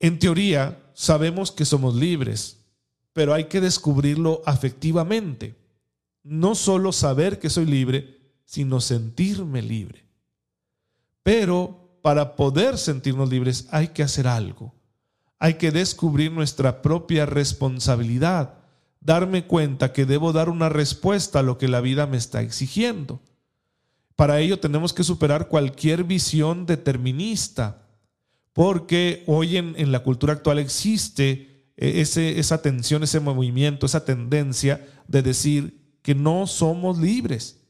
En 0.00 0.18
teoría, 0.18 0.82
sabemos 0.94 1.52
que 1.52 1.66
somos 1.66 1.94
libres, 1.94 2.64
pero 3.12 3.34
hay 3.34 3.44
que 3.44 3.60
descubrirlo 3.60 4.42
afectivamente. 4.46 5.56
No 6.22 6.54
solo 6.54 6.92
saber 6.92 7.38
que 7.38 7.50
soy 7.50 7.66
libre, 7.66 8.18
sino 8.46 8.80
sentirme 8.80 9.60
libre. 9.60 10.06
Pero 11.22 11.81
para 12.02 12.36
poder 12.36 12.76
sentirnos 12.76 13.30
libres 13.30 13.68
hay 13.70 13.88
que 13.88 14.02
hacer 14.02 14.26
algo. 14.26 14.74
Hay 15.38 15.54
que 15.54 15.70
descubrir 15.70 16.30
nuestra 16.30 16.82
propia 16.82 17.26
responsabilidad, 17.26 18.54
darme 19.00 19.46
cuenta 19.46 19.92
que 19.92 20.04
debo 20.04 20.32
dar 20.32 20.48
una 20.48 20.68
respuesta 20.68 21.38
a 21.38 21.42
lo 21.42 21.58
que 21.58 21.68
la 21.68 21.80
vida 21.80 22.06
me 22.06 22.16
está 22.16 22.42
exigiendo. 22.42 23.20
Para 24.16 24.40
ello 24.40 24.60
tenemos 24.60 24.92
que 24.92 25.04
superar 25.04 25.48
cualquier 25.48 26.04
visión 26.04 26.66
determinista 26.66 27.82
porque 28.52 29.24
hoy 29.26 29.56
en, 29.56 29.92
la 29.92 30.02
cultura 30.02 30.34
actual 30.34 30.58
existe 30.58 31.70
eh, 31.76 32.04
esa 32.36 32.60
tensión, 32.60 33.02
ese 33.02 33.20
movimiento, 33.20 33.86
esa 33.86 34.04
tendencia 34.04 34.86
de 35.08 35.22
decir 35.22 35.96
que 36.02 36.14
no 36.14 36.46
somos 36.46 36.98
libres, 36.98 37.61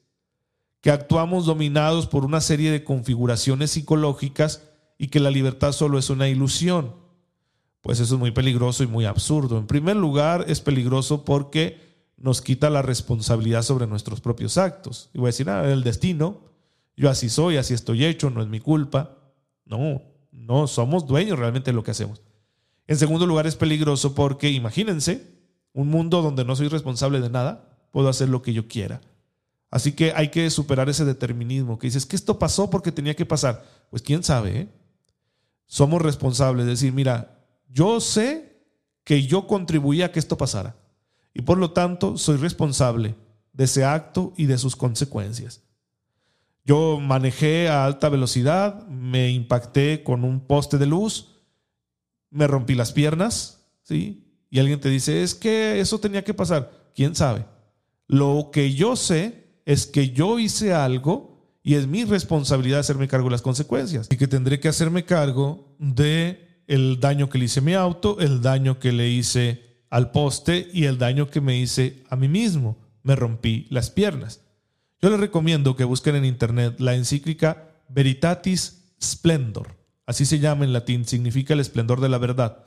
que 0.83 0.91
actuamos 0.91 1.47
dominados 1.47 2.07
por 2.07 2.27
una 2.27 2.41
serie 2.43 2.71
de 2.71 2.85
configuraciones 2.85 3.71
psicológicas 3.71 4.69
y 4.99 5.09
que 5.09 5.21
la 5.21 5.31
libertad 5.31 5.73
solo 5.73 5.99
es 5.99 6.11
una 6.11 6.29
ilusión. 6.29 7.01
pues 7.81 7.99
eso 7.99 8.15
es 8.15 8.21
muy 8.21 8.31
peligroso 8.31 8.85
y 8.85 8.87
muy 8.87 9.07
absurdo. 9.07 9.59
En 9.59 9.67
primer 9.67 9.97
lugar, 9.97 10.45
es 10.47 10.61
peligroso 10.61 11.25
porque 11.25 11.81
nos 12.17 12.41
quita 12.41 12.71
la 12.71 12.83
responsabilidad 12.83 13.63
sobre 13.63 13.89
nuestros 13.89 14.21
propios 14.21 14.57
actos. 14.57 15.11
Y 15.13 15.19
voy 15.19 15.27
a 15.27 15.31
decir, 15.31 15.51
ah, 15.51 15.69
el 15.69 15.83
destino, 15.83 16.43
yo 16.97 17.11
así 17.11 17.29
soy, 17.29 17.57
así 17.57 17.75
estoy 17.75 18.05
hecho, 18.05 18.31
no 18.31 18.41
es 18.41 18.47
mi 18.47 18.61
culpa. 18.61 19.19
No, 19.65 20.03
no 20.31 20.69
somos 20.69 21.09
dueños 21.09 21.41
realmente 21.41 21.73
de 21.73 21.75
lo 21.75 21.83
que 21.83 21.91
hacemos. 21.91 22.23
En 22.87 22.97
segundo 22.97 23.27
lugar, 23.27 23.49
es 23.49 23.57
peligroso 23.57 24.15
porque 24.15 24.51
imagínense 24.51 25.27
un 25.73 25.89
mundo 25.89 26.23
donde 26.23 26.45
no 26.45 26.55
soy 26.55 26.69
responsable 26.69 27.21
de 27.21 27.31
nada, 27.31 27.89
puedo 27.91 28.09
hacer 28.09 28.29
lo 28.29 28.43
que 28.43 28.53
yo 28.53 28.69
quiera. 28.69 29.01
Así 29.73 29.93
que 29.93 30.13
hay 30.15 30.29
que 30.29 30.51
superar 30.51 30.91
ese 30.91 31.07
determinismo 31.07 31.79
que 31.79 31.87
dices 31.87 32.05
que 32.05 32.15
esto 32.15 32.39
pasó 32.39 32.69
porque 32.69 32.93
tenía 32.93 33.17
que 33.17 33.25
pasar. 33.25 33.65
Pues 33.89 34.03
quién 34.03 34.23
sabe, 34.23 34.61
¿eh? 34.61 34.69
Somos 35.65 36.03
responsables, 36.03 36.67
de 36.67 36.73
decir, 36.73 36.93
mira, 36.93 37.43
yo 37.71 37.99
sé 37.99 38.67
que 39.03 39.23
yo 39.23 39.47
contribuí 39.47 40.03
a 40.03 40.13
que 40.13 40.19
esto 40.19 40.37
pasara 40.37 40.77
y 41.33 41.41
por 41.41 41.57
lo 41.57 41.71
tanto 41.71 42.19
soy 42.19 42.37
responsable 42.37 43.15
de 43.55 43.65
ese 43.65 43.83
acto 43.83 44.35
y 44.37 44.45
de 44.45 44.59
sus 44.59 44.77
consecuencias. 44.77 45.63
Yo 46.67 47.01
manejé 47.01 47.71
a 47.71 47.87
alta 47.87 48.11
velocidad, 48.11 48.87
me 48.89 49.31
impacté 49.31 50.03
con 50.03 50.23
un 50.23 50.47
poste 50.47 50.77
de 50.77 50.85
luz, 50.85 51.41
me 52.29 52.47
rompí 52.47 52.75
las 52.75 52.93
piernas, 52.93 53.65
¿sí? 53.83 54.29
Y 54.51 54.59
alguien 54.59 54.81
te 54.81 54.91
dice, 54.91 55.23
es 55.23 55.35
que 55.35 55.81
eso 55.81 55.99
tenía 55.99 56.25
que 56.25 56.35
pasar. 56.35 56.71
¿Quién 56.95 57.15
sabe? 57.15 57.47
Lo 58.07 58.51
que 58.53 58.75
yo 58.75 58.97
sé 58.97 59.42
es 59.65 59.87
que 59.87 60.11
yo 60.11 60.39
hice 60.39 60.73
algo 60.73 61.33
y 61.63 61.75
es 61.75 61.87
mi 61.87 62.05
responsabilidad 62.05 62.81
hacerme 62.81 63.09
cargo 63.09 63.29
de 63.29 63.33
las 63.33 63.43
consecuencias. 63.43 64.09
Y 64.11 64.17
que 64.17 64.27
tendré 64.27 64.59
que 64.61 64.69
hacerme 64.69 65.05
cargo 65.05 65.77
de 65.79 66.65
el 66.67 67.01
daño 67.01 67.29
que 67.29 67.39
le 67.39 67.45
hice 67.45 67.61
a 67.61 67.63
mi 67.63 67.75
auto, 67.75 68.19
el 68.19 68.43
daño 68.43 68.79
que 68.79 68.93
le 68.93 69.09
hice 69.09 69.85
al 69.91 70.11
poste 70.11 70.69
y 70.73 70.85
el 70.85 70.99
daño 70.99 71.29
que 71.29 71.41
me 71.41 71.59
hice 71.59 72.03
a 72.09 72.17
mí 72.17 72.29
mismo. 72.29 72.79
Me 73.03 73.17
rompí 73.17 73.67
las 73.71 73.91
piernas. 73.91 74.41
Yo 75.01 75.11
les 75.11 75.21
recomiendo 75.21 75.77
que 75.77 75.85
busquen 75.85 76.17
en 76.17 76.25
internet 76.25 76.79
la 76.79 76.95
encíclica 76.95 77.69
Veritatis 77.89 78.95
Splendor. 79.03 79.77
Así 80.07 80.25
se 80.25 80.39
llama 80.39 80.65
en 80.65 80.73
latín, 80.73 81.05
significa 81.05 81.55
el 81.55 81.61
esplendor 81.61 82.01
de 82.01 82.09
la 82.09 82.19
verdad. 82.19 82.65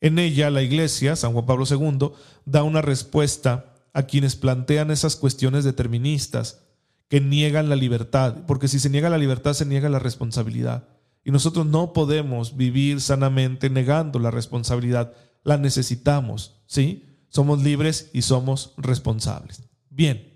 En 0.00 0.18
ella 0.18 0.50
la 0.50 0.62
Iglesia, 0.62 1.16
San 1.16 1.32
Juan 1.32 1.46
Pablo 1.46 1.64
II, 1.68 2.10
da 2.44 2.62
una 2.62 2.82
respuesta 2.82 3.73
a 3.94 4.02
quienes 4.02 4.36
plantean 4.36 4.90
esas 4.90 5.16
cuestiones 5.16 5.64
deterministas 5.64 6.60
que 7.08 7.20
niegan 7.20 7.68
la 7.70 7.76
libertad, 7.76 8.44
porque 8.46 8.68
si 8.68 8.78
se 8.78 8.90
niega 8.90 9.08
la 9.08 9.18
libertad 9.18 9.54
se 9.54 9.64
niega 9.64 9.88
la 9.88 9.98
responsabilidad. 9.98 10.88
Y 11.24 11.30
nosotros 11.30 11.64
no 11.64 11.94
podemos 11.94 12.56
vivir 12.56 13.00
sanamente 13.00 13.70
negando 13.70 14.18
la 14.18 14.30
responsabilidad 14.30 15.14
la 15.44 15.58
necesitamos, 15.58 16.62
¿sí? 16.66 17.04
Somos 17.28 17.62
libres 17.62 18.10
y 18.12 18.22
somos 18.22 18.74
responsables. 18.76 19.62
Bien, 19.90 20.34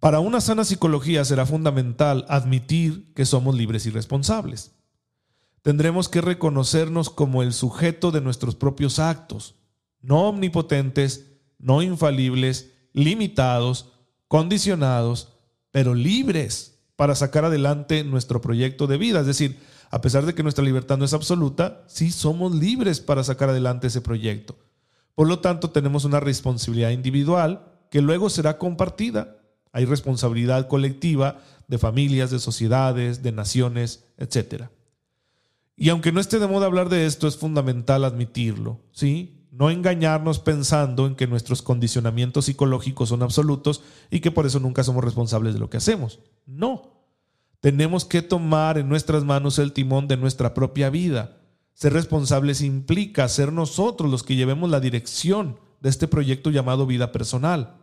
para 0.00 0.20
una 0.20 0.40
sana 0.40 0.64
psicología 0.64 1.24
será 1.24 1.46
fundamental 1.46 2.26
admitir 2.28 3.12
que 3.14 3.24
somos 3.24 3.54
libres 3.54 3.86
y 3.86 3.90
responsables. 3.90 4.72
Tendremos 5.62 6.08
que 6.08 6.20
reconocernos 6.20 7.10
como 7.10 7.42
el 7.42 7.52
sujeto 7.52 8.10
de 8.10 8.20
nuestros 8.20 8.56
propios 8.56 8.98
actos, 8.98 9.56
no 10.00 10.28
omnipotentes, 10.28 11.29
no 11.60 11.82
infalibles, 11.82 12.72
limitados, 12.92 13.92
condicionados, 14.28 15.34
pero 15.70 15.94
libres 15.94 16.78
para 16.96 17.14
sacar 17.14 17.44
adelante 17.44 18.04
nuestro 18.04 18.40
proyecto 18.40 18.86
de 18.86 18.98
vida. 18.98 19.20
Es 19.20 19.26
decir, 19.26 19.58
a 19.90 20.00
pesar 20.00 20.26
de 20.26 20.34
que 20.34 20.42
nuestra 20.42 20.64
libertad 20.64 20.98
no 20.98 21.04
es 21.04 21.14
absoluta, 21.14 21.84
sí 21.86 22.10
somos 22.10 22.54
libres 22.54 23.00
para 23.00 23.24
sacar 23.24 23.48
adelante 23.50 23.88
ese 23.88 24.00
proyecto. 24.00 24.56
Por 25.14 25.28
lo 25.28 25.40
tanto, 25.40 25.70
tenemos 25.70 26.04
una 26.04 26.20
responsabilidad 26.20 26.90
individual 26.90 27.66
que 27.90 28.02
luego 28.02 28.30
será 28.30 28.58
compartida. 28.58 29.36
Hay 29.72 29.84
responsabilidad 29.84 30.68
colectiva 30.68 31.40
de 31.68 31.78
familias, 31.78 32.30
de 32.30 32.38
sociedades, 32.38 33.22
de 33.22 33.32
naciones, 33.32 34.04
etc. 34.16 34.64
Y 35.76 35.88
aunque 35.88 36.12
no 36.12 36.20
esté 36.20 36.38
de 36.38 36.46
moda 36.46 36.66
hablar 36.66 36.88
de 36.88 37.06
esto, 37.06 37.26
es 37.26 37.36
fundamental 37.36 38.04
admitirlo, 38.04 38.80
¿sí? 38.92 39.39
No 39.50 39.70
engañarnos 39.70 40.38
pensando 40.38 41.06
en 41.06 41.16
que 41.16 41.26
nuestros 41.26 41.62
condicionamientos 41.62 42.44
psicológicos 42.44 43.08
son 43.08 43.22
absolutos 43.22 43.82
y 44.10 44.20
que 44.20 44.30
por 44.30 44.46
eso 44.46 44.60
nunca 44.60 44.84
somos 44.84 45.04
responsables 45.04 45.54
de 45.54 45.60
lo 45.60 45.68
que 45.68 45.78
hacemos. 45.78 46.20
No. 46.46 47.00
Tenemos 47.60 48.04
que 48.04 48.22
tomar 48.22 48.78
en 48.78 48.88
nuestras 48.88 49.24
manos 49.24 49.58
el 49.58 49.72
timón 49.72 50.08
de 50.08 50.16
nuestra 50.16 50.54
propia 50.54 50.88
vida. 50.88 51.38
Ser 51.74 51.92
responsables 51.92 52.60
implica 52.60 53.28
ser 53.28 53.52
nosotros 53.52 54.10
los 54.10 54.22
que 54.22 54.36
llevemos 54.36 54.70
la 54.70 54.80
dirección 54.80 55.58
de 55.80 55.88
este 55.88 56.08
proyecto 56.08 56.50
llamado 56.50 56.86
vida 56.86 57.10
personal. 57.10 57.76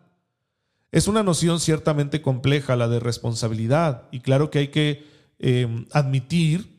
Es 0.92 1.08
una 1.08 1.24
noción 1.24 1.60
ciertamente 1.60 2.22
compleja 2.22 2.76
la 2.76 2.88
de 2.88 3.00
responsabilidad 3.00 4.08
y 4.12 4.22
claro 4.22 4.50
que 4.50 4.60
hay 4.60 4.68
que 4.70 5.06
em, 5.40 5.86
admitir 5.92 6.78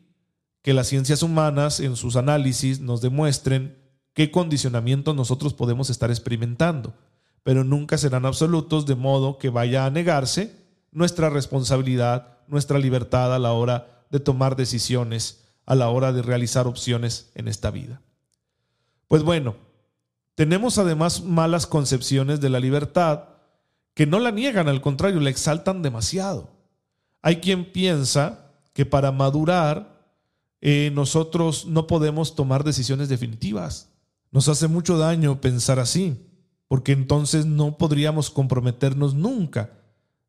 que 0.62 0.72
las 0.74 0.88
ciencias 0.88 1.22
humanas 1.22 1.80
en 1.80 1.96
sus 1.96 2.16
análisis 2.16 2.80
nos 2.80 3.00
demuestren 3.00 3.77
qué 4.18 4.32
condicionamientos 4.32 5.14
nosotros 5.14 5.54
podemos 5.54 5.90
estar 5.90 6.10
experimentando, 6.10 6.92
pero 7.44 7.62
nunca 7.62 7.96
serán 7.96 8.26
absolutos 8.26 8.84
de 8.84 8.96
modo 8.96 9.38
que 9.38 9.48
vaya 9.48 9.86
a 9.86 9.90
negarse 9.90 10.56
nuestra 10.90 11.30
responsabilidad 11.30 12.38
nuestra 12.48 12.80
libertad 12.80 13.32
a 13.32 13.38
la 13.38 13.52
hora 13.52 14.02
de 14.10 14.18
tomar 14.18 14.56
decisiones, 14.56 15.44
a 15.66 15.76
la 15.76 15.88
hora 15.90 16.12
de 16.12 16.22
realizar 16.22 16.66
opciones 16.66 17.30
en 17.36 17.46
esta 17.46 17.70
vida. 17.70 18.00
Pues 19.06 19.22
bueno, 19.22 19.54
tenemos 20.34 20.78
además 20.78 21.22
malas 21.22 21.68
concepciones 21.68 22.40
de 22.40 22.50
la 22.50 22.58
libertad 22.58 23.26
que 23.94 24.06
no 24.06 24.18
la 24.18 24.32
niegan, 24.32 24.66
al 24.66 24.80
contrario, 24.80 25.20
la 25.20 25.30
exaltan 25.30 25.80
demasiado. 25.80 26.50
Hay 27.22 27.36
quien 27.36 27.70
piensa 27.70 28.50
que 28.72 28.84
para 28.84 29.12
madurar 29.12 29.96
eh, 30.60 30.90
nosotros 30.92 31.66
no 31.66 31.86
podemos 31.86 32.34
tomar 32.34 32.64
decisiones 32.64 33.08
definitivas. 33.08 33.90
Nos 34.30 34.48
hace 34.48 34.68
mucho 34.68 34.98
daño 34.98 35.40
pensar 35.40 35.78
así, 35.78 36.16
porque 36.68 36.92
entonces 36.92 37.46
no 37.46 37.78
podríamos 37.78 38.30
comprometernos 38.30 39.14
nunca. 39.14 39.70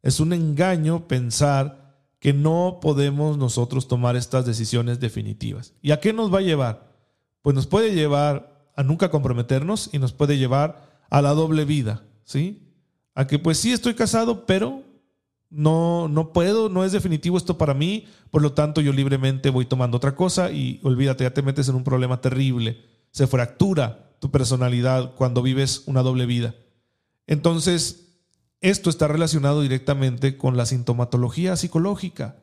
Es 0.02 0.20
un 0.20 0.34
engaño 0.34 1.08
pensar 1.08 1.90
que 2.20 2.34
no 2.34 2.80
podemos 2.82 3.38
nosotros 3.38 3.88
tomar 3.88 4.16
estas 4.16 4.46
decisiones 4.46 5.00
definitivas. 5.00 5.74
¿Y 5.82 5.92
a 5.92 6.00
qué 6.00 6.14
nos 6.14 6.34
va 6.34 6.40
a 6.40 6.44
llevar? 6.44 6.94
Pues 7.42 7.56
nos 7.56 7.68
puede 7.68 7.94
llevar 7.94 8.72
a 8.76 8.84
nunca 8.84 9.10
comprometernos 9.10 9.90
y 9.92 10.00
nos 10.00 10.14
puede 10.14 10.38
llevar 10.38 10.90
a 11.10 11.22
la 11.22 11.34
doble 11.34 11.66
vida, 11.66 12.04
¿sí? 12.24 12.74
A 13.16 13.28
que 13.28 13.40
pues 13.40 13.58
sí 13.58 13.72
estoy 13.72 13.94
casado, 13.94 14.46
pero 14.46 14.84
no, 15.50 16.08
no 16.08 16.32
puedo, 16.32 16.70
no 16.70 16.86
es 16.86 16.92
definitivo 16.92 17.38
esto 17.38 17.58
para 17.58 17.74
mí, 17.74 18.06
por 18.32 18.42
lo 18.42 18.54
tanto 18.54 18.82
yo 18.82 18.94
libremente 18.94 19.50
voy 19.50 19.66
tomando 19.66 19.98
otra 19.98 20.16
cosa 20.16 20.52
y 20.52 20.80
olvídate, 20.84 21.24
ya 21.24 21.34
te 21.34 21.42
metes 21.42 21.68
en 21.70 21.76
un 21.76 21.84
problema 21.84 22.22
terrible. 22.22 22.78
Se 23.12 23.28
fractura 23.28 24.16
tu 24.20 24.32
personalidad 24.32 25.16
cuando 25.16 25.42
vives 25.42 25.84
una 25.86 26.02
doble 26.02 26.26
vida. 26.26 26.56
Entonces, 27.28 28.10
esto 28.62 28.90
está 28.90 29.08
relacionado 29.08 29.62
directamente 29.62 30.38
con 30.38 30.58
la 30.58 30.66
sintomatología 30.66 31.56
psicológica. 31.56 32.38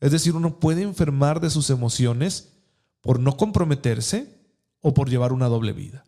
Es 0.00 0.12
decir, 0.12 0.36
uno 0.36 0.60
puede 0.60 0.82
enfermar 0.82 1.40
de 1.40 1.50
sus 1.50 1.70
emociones 1.70 2.52
por 3.00 3.18
no 3.18 3.36
comprometerse 3.36 4.38
o 4.80 4.94
por 4.94 5.10
llevar 5.10 5.32
una 5.32 5.48
doble 5.48 5.72
vida. 5.72 6.04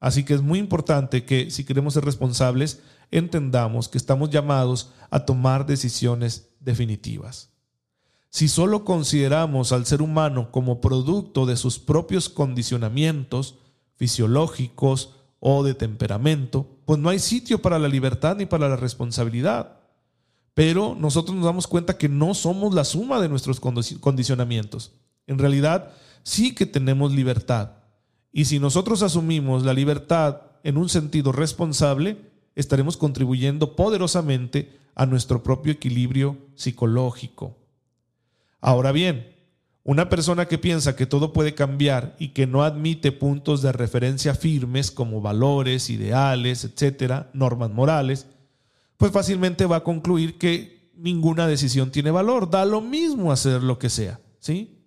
Así 0.00 0.24
que 0.24 0.34
es 0.34 0.42
muy 0.42 0.58
importante 0.58 1.24
que 1.24 1.50
si 1.50 1.64
queremos 1.64 1.94
ser 1.94 2.04
responsables, 2.04 2.80
entendamos 3.10 3.88
que 3.88 3.98
estamos 3.98 4.30
llamados 4.30 4.92
a 5.10 5.24
tomar 5.24 5.66
decisiones 5.66 6.50
definitivas. 6.60 7.50
Si 8.30 8.48
solo 8.48 8.84
consideramos 8.84 9.72
al 9.72 9.86
ser 9.86 10.02
humano 10.02 10.50
como 10.50 10.80
producto 10.80 11.46
de 11.46 11.56
sus 11.56 11.78
propios 11.78 12.28
condicionamientos 12.28 13.56
fisiológicos 13.94 15.14
o 15.40 15.62
de 15.62 15.74
temperamento, 15.74 16.66
pues 16.84 16.98
no 16.98 17.08
hay 17.08 17.18
sitio 17.18 17.62
para 17.62 17.78
la 17.78 17.88
libertad 17.88 18.36
ni 18.36 18.46
para 18.46 18.68
la 18.68 18.76
responsabilidad. 18.76 19.80
Pero 20.54 20.94
nosotros 20.98 21.36
nos 21.36 21.44
damos 21.44 21.66
cuenta 21.66 21.98
que 21.98 22.08
no 22.08 22.34
somos 22.34 22.74
la 22.74 22.84
suma 22.84 23.20
de 23.20 23.28
nuestros 23.28 23.60
condicionamientos. 23.60 24.92
En 25.26 25.38
realidad, 25.38 25.92
sí 26.22 26.54
que 26.54 26.66
tenemos 26.66 27.12
libertad. 27.12 27.72
Y 28.32 28.46
si 28.46 28.58
nosotros 28.58 29.02
asumimos 29.02 29.64
la 29.64 29.72
libertad 29.72 30.42
en 30.62 30.76
un 30.76 30.88
sentido 30.88 31.32
responsable, 31.32 32.30
estaremos 32.54 32.96
contribuyendo 32.96 33.76
poderosamente 33.76 34.78
a 34.94 35.06
nuestro 35.06 35.42
propio 35.42 35.72
equilibrio 35.72 36.38
psicológico. 36.54 37.56
Ahora 38.60 38.92
bien, 38.92 39.34
una 39.84 40.08
persona 40.08 40.46
que 40.46 40.58
piensa 40.58 40.96
que 40.96 41.06
todo 41.06 41.32
puede 41.32 41.54
cambiar 41.54 42.16
y 42.18 42.28
que 42.28 42.48
no 42.48 42.64
admite 42.64 43.12
puntos 43.12 43.62
de 43.62 43.70
referencia 43.70 44.34
firmes 44.34 44.90
como 44.90 45.20
valores, 45.20 45.90
ideales, 45.90 46.64
etcétera, 46.64 47.30
normas 47.32 47.70
morales, 47.70 48.26
pues 48.96 49.12
fácilmente 49.12 49.64
va 49.66 49.76
a 49.76 49.84
concluir 49.84 50.38
que 50.38 50.90
ninguna 50.96 51.46
decisión 51.46 51.92
tiene 51.92 52.10
valor. 52.10 52.50
Da 52.50 52.64
lo 52.64 52.80
mismo 52.80 53.30
hacer 53.30 53.62
lo 53.62 53.78
que 53.78 53.88
sea, 53.88 54.18
¿sí? 54.40 54.82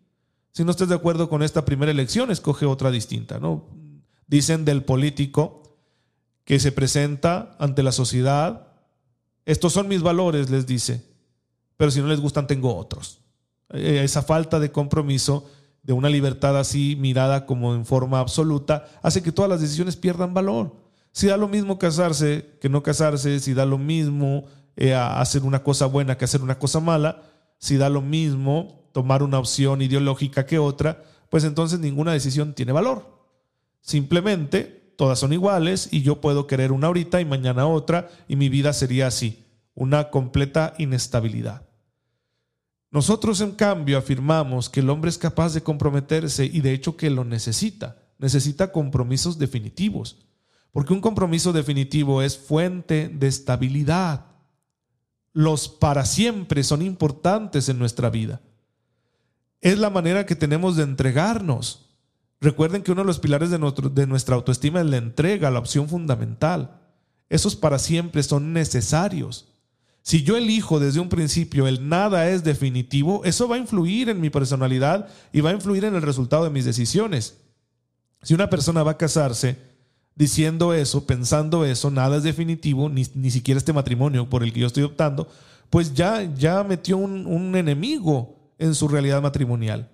Si 0.52 0.66
no 0.66 0.72
estás 0.72 0.90
de 0.90 0.96
acuerdo 0.96 1.30
con 1.30 1.44
esta 1.44 1.64
primera 1.64 1.92
elección, 1.92 2.32
escoge 2.32 2.66
otra 2.66 2.92
distinta, 2.92 3.40
¿no? 3.40 3.70
Dicen 4.28 4.66
del 4.66 4.84
político 4.84 5.78
que 6.44 6.60
se 6.60 6.72
presenta 6.72 7.56
ante 7.60 7.84
la 7.84 7.92
sociedad, 7.92 8.74
estos 9.46 9.72
son 9.72 9.88
mis 9.88 10.02
valores, 10.02 10.50
les 10.50 10.66
dice, 10.66 11.06
pero 11.78 11.92
si 11.92 12.02
no 12.02 12.08
les 12.08 12.20
gustan 12.20 12.48
tengo 12.48 12.76
otros. 12.76 13.19
Eh, 13.74 14.02
esa 14.04 14.22
falta 14.22 14.60
de 14.60 14.72
compromiso, 14.72 15.46
de 15.84 15.94
una 15.94 16.10
libertad 16.10 16.58
así 16.58 16.96
mirada 17.00 17.46
como 17.46 17.74
en 17.76 17.86
forma 17.86 18.20
absoluta, 18.20 18.86
hace 19.02 19.24
que 19.24 19.32
todas 19.32 19.50
las 19.50 19.62
decisiones 19.62 19.96
pierdan 19.96 20.34
valor. 20.34 20.76
Si 21.12 21.28
da 21.28 21.38
lo 21.38 21.48
mismo 21.48 21.80
casarse 21.80 22.58
que 22.62 22.70
no 22.70 22.84
casarse, 22.84 23.40
si 23.40 23.54
da 23.54 23.66
lo 23.66 23.78
mismo 23.78 24.46
eh, 24.76 24.94
hacer 24.94 25.44
una 25.44 25.64
cosa 25.64 25.86
buena 25.86 26.18
que 26.18 26.26
hacer 26.26 26.42
una 26.42 26.60
cosa 26.60 26.80
mala, 26.80 27.22
si 27.58 27.78
da 27.78 27.90
lo 27.90 28.02
mismo 28.02 28.90
tomar 28.94 29.24
una 29.24 29.40
opción 29.40 29.82
ideológica 29.82 30.46
que 30.46 30.60
otra, 30.60 31.04
pues 31.30 31.44
entonces 31.44 31.80
ninguna 31.80 32.14
decisión 32.14 32.54
tiene 32.54 32.72
valor. 32.72 33.20
Simplemente 33.82 34.94
todas 34.98 35.20
son 35.20 35.34
iguales 35.34 35.90
y 35.92 36.02
yo 36.02 36.22
puedo 36.22 36.48
querer 36.48 36.72
una 36.72 36.88
ahorita 36.88 37.22
y 37.22 37.26
mañana 37.26 37.68
otra 37.68 38.10
y 38.28 38.36
mi 38.36 38.50
vida 38.50 38.74
sería 38.74 39.08
así, 39.08 39.46
una 39.74 40.10
completa 40.10 40.74
inestabilidad. 40.78 41.69
Nosotros 42.92 43.40
en 43.42 43.52
cambio 43.52 43.98
afirmamos 43.98 44.70
que 44.70 44.80
el 44.80 44.90
hombre 44.90 45.10
es 45.10 45.18
capaz 45.18 45.54
de 45.54 45.62
comprometerse 45.62 46.46
y 46.46 46.62
de 46.62 46.74
hecho 46.74 46.98
que 46.98 47.10
lo 47.10 47.24
necesita, 47.24 47.98
necesita 48.18 48.72
compromisos 48.72 49.38
definitivos, 49.38 50.18
porque 50.72 50.94
un 50.94 51.02
compromiso 51.02 51.54
definitivo 51.54 52.22
es 52.22 52.38
fuente 52.38 53.10
de 53.10 53.28
estabilidad. 53.28 54.26
Los 55.34 55.70
para 55.70 56.06
siempre 56.06 56.64
son 56.64 56.82
importantes 56.82 57.70
en 57.70 57.78
nuestra 57.78 58.10
vida. 58.10 58.42
Es 59.62 59.78
la 59.78 59.90
manera 59.90 60.26
que 60.26 60.36
tenemos 60.36 60.76
de 60.76 60.84
entregarnos. 60.84 61.90
Recuerden 62.42 62.82
que 62.82 62.92
uno 62.92 63.02
de 63.02 63.08
los 63.08 63.20
pilares 63.20 63.52
de, 63.52 63.60
de 63.92 64.08
nuestra 64.08 64.36
autoestima 64.36 64.80
es 64.80 64.88
la 64.88 64.98
entrega, 64.98 65.52
la 65.52 65.60
opción 65.60 65.88
fundamental. 65.88 66.82
Esos 67.30 67.56
para 67.56 67.78
siempre 67.78 68.24
son 68.24 68.54
necesarios. 68.54 69.49
Si 70.10 70.24
yo 70.24 70.38
elijo 70.38 70.80
desde 70.80 71.00
un 71.00 71.08
principio 71.08 71.68
el 71.68 71.88
nada 71.88 72.32
es 72.32 72.44
definitivo, 72.44 73.24
eso 73.26 73.48
va 73.48 73.58
a 73.58 73.60
influir 73.60 74.10
en 74.10 74.20
mi 74.20 74.32
personalidad 74.32 75.08
y 75.32 75.42
va 75.42 75.52
a 75.52 75.54
influir 75.54 75.86
en 75.86 75.94
el 75.94 76.02
resultado 76.02 76.46
de 76.46 76.50
mis 76.50 76.66
decisiones. 76.66 77.38
Si 78.24 78.34
una 78.34 78.50
persona 78.50 78.82
va 78.82 78.94
a 78.94 78.98
casarse 78.98 79.58
diciendo 80.16 80.74
eso, 80.74 81.06
pensando 81.06 81.64
eso, 81.64 81.92
nada 81.92 82.18
es 82.18 82.24
definitivo, 82.24 82.90
ni, 82.90 83.06
siquiera 83.30 83.60
este 83.60 83.72
matrimonio 83.72 84.28
por 84.28 84.42
el 84.42 84.52
que 84.52 84.62
yo 84.62 84.66
estoy 84.66 84.82
optando, 84.82 85.28
pues 85.70 85.94
ya, 85.94 86.24
ya 86.24 86.64
metió 86.64 86.98
un, 86.98 87.28
un 87.28 87.56
enemigo 87.56 88.36
en 88.58 88.74
su 88.74 88.88
realidad 88.88 89.22
matrimonial. 89.22 89.92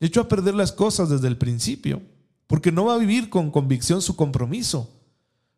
Echó 0.00 0.20
a 0.20 0.28
perder 0.28 0.52
las 0.52 0.70
cosas 0.70 1.08
desde 1.08 1.28
el 1.28 1.38
principio, 1.38 2.02
porque 2.46 2.72
no 2.72 2.84
va 2.84 2.96
a 2.96 2.98
vivir 2.98 3.30
con 3.30 3.50
convicción 3.50 4.02
su 4.02 4.16
compromiso, 4.16 4.90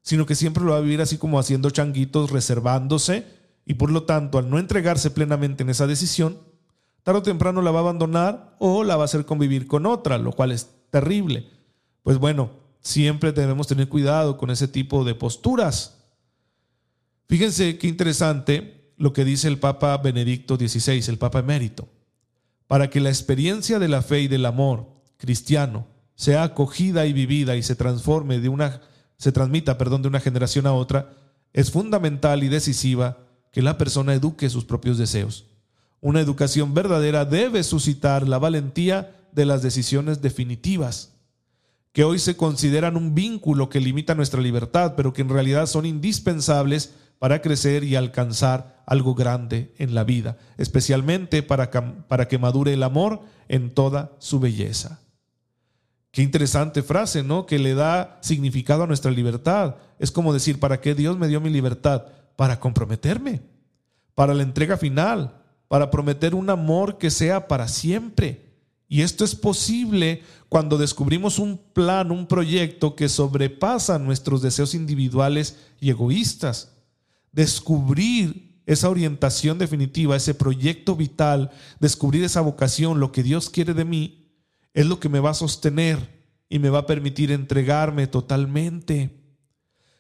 sino 0.03 0.25
que 0.25 0.37
siempre 0.37 0.63
lo 0.63 0.71
va 0.71 0.77
a 0.77 0.83
vivir 0.83 1.01
así 1.01 1.19
como 1.19 1.41
haciendo 1.41 1.69
changuitos, 1.71 2.31
reservándose 2.31 3.38
y 3.69 3.75
por 3.75 3.93
lo 3.93 4.05
tanto, 4.05 4.39
al 4.39 4.49
no 4.49 4.59
entregarse 4.59 5.11
plenamente 5.11 5.63
en 5.63 5.69
esa 5.69 5.87
decisión, 5.87 6.39
tarde 7.03 7.19
o 7.19 7.23
temprano 7.23 7.61
la 7.61 7.71
va 7.71 7.81
a 7.81 7.83
abandonar 7.83 8.57
o 8.59 8.83
la 8.83 8.97
va 8.97 9.03
a 9.03 9.05
hacer 9.05 9.27
convivir 9.27 9.67
con 9.67 9.85
otra, 9.85 10.17
lo 10.17 10.33
cual 10.33 10.53
es 10.53 10.71
terrible. 10.89 11.51
Pues 12.03 12.17
bueno, 12.17 12.51
siempre 12.81 13.31
debemos 13.31 13.67
tener 13.67 13.91
cuidado 13.91 14.39
con 14.39 14.49
ese 14.49 14.69
tipo 14.69 15.05
de 15.05 15.15
posturas. 15.15 15.99
Fíjense 17.27 17.77
qué 17.77 17.89
interesante 17.89 18.95
lo 18.97 19.13
que 19.13 19.27
dice 19.27 19.49
el 19.49 19.59
Papa 19.59 19.99
Benedicto 19.99 20.57
XVI, 20.57 21.05
el 21.07 21.19
Papa 21.19 21.41
emérito. 21.41 21.89
Para 22.69 22.89
que 22.89 23.01
la 23.01 23.11
experiencia 23.11 23.79
de 23.79 23.89
la 23.89 24.01
fe 24.01 24.23
y 24.23 24.29
del 24.29 24.47
amor 24.47 24.89
cristiano 25.19 25.89
sea 26.15 26.43
acogida 26.43 27.05
y 27.05 27.13
vivida 27.13 27.55
y 27.55 27.63
se 27.63 27.77
transforme 27.77 28.41
de 28.41 28.49
una 28.49 28.81
se 29.19 29.31
transmita, 29.31 29.77
perdón, 29.77 30.01
de 30.01 30.09
una 30.09 30.21
generación 30.21 30.67
a 30.67 30.73
otra, 30.73 31.13
es 31.53 31.71
fundamental 31.71 32.43
y 32.45 32.49
decisiva 32.49 33.28
que 33.53 33.63
la 33.63 33.79
persona 33.79 34.15
eduque 34.15 34.51
sus 34.51 34.65
propios 34.65 34.99
deseos. 34.99 35.47
Una 36.01 36.21
educación 36.21 36.75
verdadera 36.75 37.25
debe 37.25 37.63
suscitar 37.63 38.29
la 38.29 38.39
valentía 38.39 39.17
de 39.33 39.47
las 39.47 39.63
decisiones 39.63 40.23
definitivas, 40.23 41.15
que 41.93 42.05
hoy 42.05 42.19
se 42.19 42.37
consideran 42.37 42.97
un 42.97 43.15
vínculo 43.15 43.69
que 43.69 43.81
limita 43.81 44.15
nuestra 44.15 44.41
libertad, 44.41 44.95
pero 44.97 45.13
que 45.13 45.23
en 45.23 45.29
realidad 45.29 45.67
son 45.67 45.87
indispensables 45.87 46.95
para 47.19 47.43
crecer 47.43 47.83
y 47.83 47.97
alcanzar 47.97 48.83
algo 48.87 49.15
grande 49.15 49.75
en 49.79 49.95
la 49.95 50.05
vida, 50.05 50.39
especialmente 50.57 51.43
para, 51.43 51.71
para 51.71 52.29
que 52.29 52.39
madure 52.39 52.73
el 52.73 52.83
amor 52.83 53.21
en 53.49 53.71
toda 53.75 54.13
su 54.19 54.39
belleza. 54.39 55.01
Qué 56.11 56.23
interesante 56.23 56.83
frase, 56.83 57.23
¿no? 57.23 57.47
Que 57.47 57.59
le 57.59 57.75
da 57.75 58.19
significado 58.23 58.85
a 58.85 58.87
nuestra 58.87 59.11
libertad. 59.11 59.77
Es 59.99 60.11
como 60.11 60.33
decir, 60.33 60.59
¿para 60.59 60.81
qué 60.81 60.95
Dios 60.95 61.19
me 61.19 61.29
dio 61.29 61.41
mi 61.41 61.51
libertad? 61.51 62.07
Para 62.39 62.61
comprometerme, 62.61 63.43
para 64.15 64.33
la 64.33 64.45
entrega 64.45 64.77
final, 64.77 65.43
para 65.67 65.91
prometer 65.91 66.37
un 66.37 66.49
amor 66.51 66.97
que 66.97 67.11
sea 67.11 67.49
para 67.49 67.67
siempre. 67.67 68.55
Y 68.87 69.03
esto 69.03 69.25
es 69.25 69.35
posible 69.35 70.23
cuando 70.49 70.79
descubrimos 70.79 71.41
un 71.41 71.59
plan, 71.59 72.13
un 72.13 72.29
proyecto 72.29 72.95
que 72.95 73.09
sobrepasa 73.09 73.99
nuestros 73.99 74.41
deseos 74.41 74.77
individuales 74.77 75.57
y 75.81 75.91
egoístas. 75.91 76.77
Descubrir 77.33 78.63
esa 78.67 78.89
orientación 78.89 79.59
definitiva, 79.59 80.15
ese 80.15 80.33
proyecto 80.33 80.95
vital, 80.95 81.51
descubrir 81.81 82.23
esa 82.23 82.41
vocación, 82.41 83.01
lo 83.01 83.11
que 83.11 83.25
Dios 83.25 83.51
quiere 83.51 83.75
de 83.75 83.85
mí, 83.85 84.31
es 84.75 84.87
lo 84.87 85.01
que 85.01 85.09
me 85.09 85.19
va 85.19 85.31
a 85.31 85.35
sostener 85.35 86.23
y 86.49 86.61
me 86.61 86.71
va 86.71 86.79
a 86.79 86.87
permitir 86.87 87.33
entregarme 87.33 88.07
totalmente. 88.07 89.18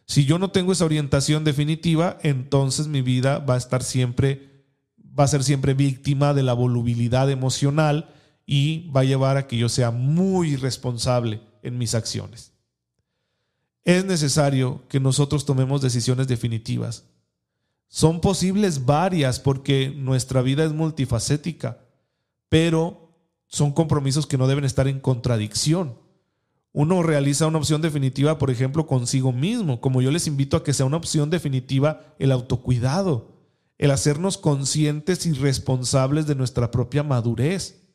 Si 0.08 0.24
yo 0.24 0.38
no 0.38 0.50
tengo 0.50 0.72
esa 0.72 0.86
orientación 0.86 1.44
definitiva, 1.44 2.18
entonces 2.22 2.88
mi 2.88 3.02
vida 3.02 3.40
va 3.40 3.54
a 3.54 3.58
estar 3.58 3.82
siempre, 3.84 4.64
va 4.98 5.24
a 5.24 5.28
ser 5.28 5.44
siempre 5.44 5.74
víctima 5.74 6.32
de 6.32 6.42
la 6.42 6.54
volubilidad 6.54 7.30
emocional 7.30 8.14
y 8.46 8.90
va 8.90 9.02
a 9.02 9.04
llevar 9.04 9.36
a 9.36 9.46
que 9.46 9.58
yo 9.58 9.68
sea 9.68 9.90
muy 9.90 10.56
responsable 10.56 11.42
en 11.62 11.76
mis 11.76 11.94
acciones. 11.94 12.54
Es 13.84 14.06
necesario 14.06 14.82
que 14.88 14.98
nosotros 14.98 15.44
tomemos 15.44 15.82
decisiones 15.82 16.26
definitivas. 16.26 17.04
Son 17.88 18.22
posibles 18.22 18.86
varias 18.86 19.38
porque 19.38 19.90
nuestra 19.94 20.40
vida 20.40 20.64
es 20.64 20.72
multifacética, 20.72 21.80
pero 22.48 23.14
son 23.46 23.72
compromisos 23.72 24.26
que 24.26 24.38
no 24.38 24.46
deben 24.46 24.64
estar 24.64 24.88
en 24.88 25.00
contradicción 25.00 26.07
uno 26.72 27.02
realiza 27.02 27.46
una 27.46 27.58
opción 27.58 27.80
definitiva, 27.80 28.38
por 28.38 28.50
ejemplo, 28.50 28.86
consigo 28.86 29.32
mismo, 29.32 29.80
como 29.80 30.02
yo 30.02 30.10
les 30.10 30.26
invito 30.26 30.56
a 30.56 30.62
que 30.62 30.74
sea 30.74 30.86
una 30.86 30.98
opción 30.98 31.30
definitiva 31.30 32.14
el 32.18 32.30
autocuidado, 32.30 33.32
el 33.78 33.90
hacernos 33.90 34.38
conscientes 34.38 35.24
y 35.26 35.32
responsables 35.32 36.26
de 36.26 36.34
nuestra 36.34 36.70
propia 36.70 37.02
madurez. 37.02 37.88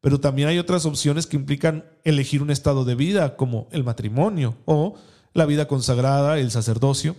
Pero 0.00 0.20
también 0.20 0.48
hay 0.48 0.58
otras 0.58 0.84
opciones 0.86 1.26
que 1.26 1.36
implican 1.36 1.84
elegir 2.04 2.42
un 2.42 2.50
estado 2.50 2.84
de 2.84 2.94
vida, 2.94 3.36
como 3.36 3.68
el 3.72 3.82
matrimonio 3.82 4.56
o 4.64 4.94
la 5.32 5.46
vida 5.46 5.66
consagrada, 5.66 6.38
el 6.38 6.50
sacerdocio. 6.50 7.16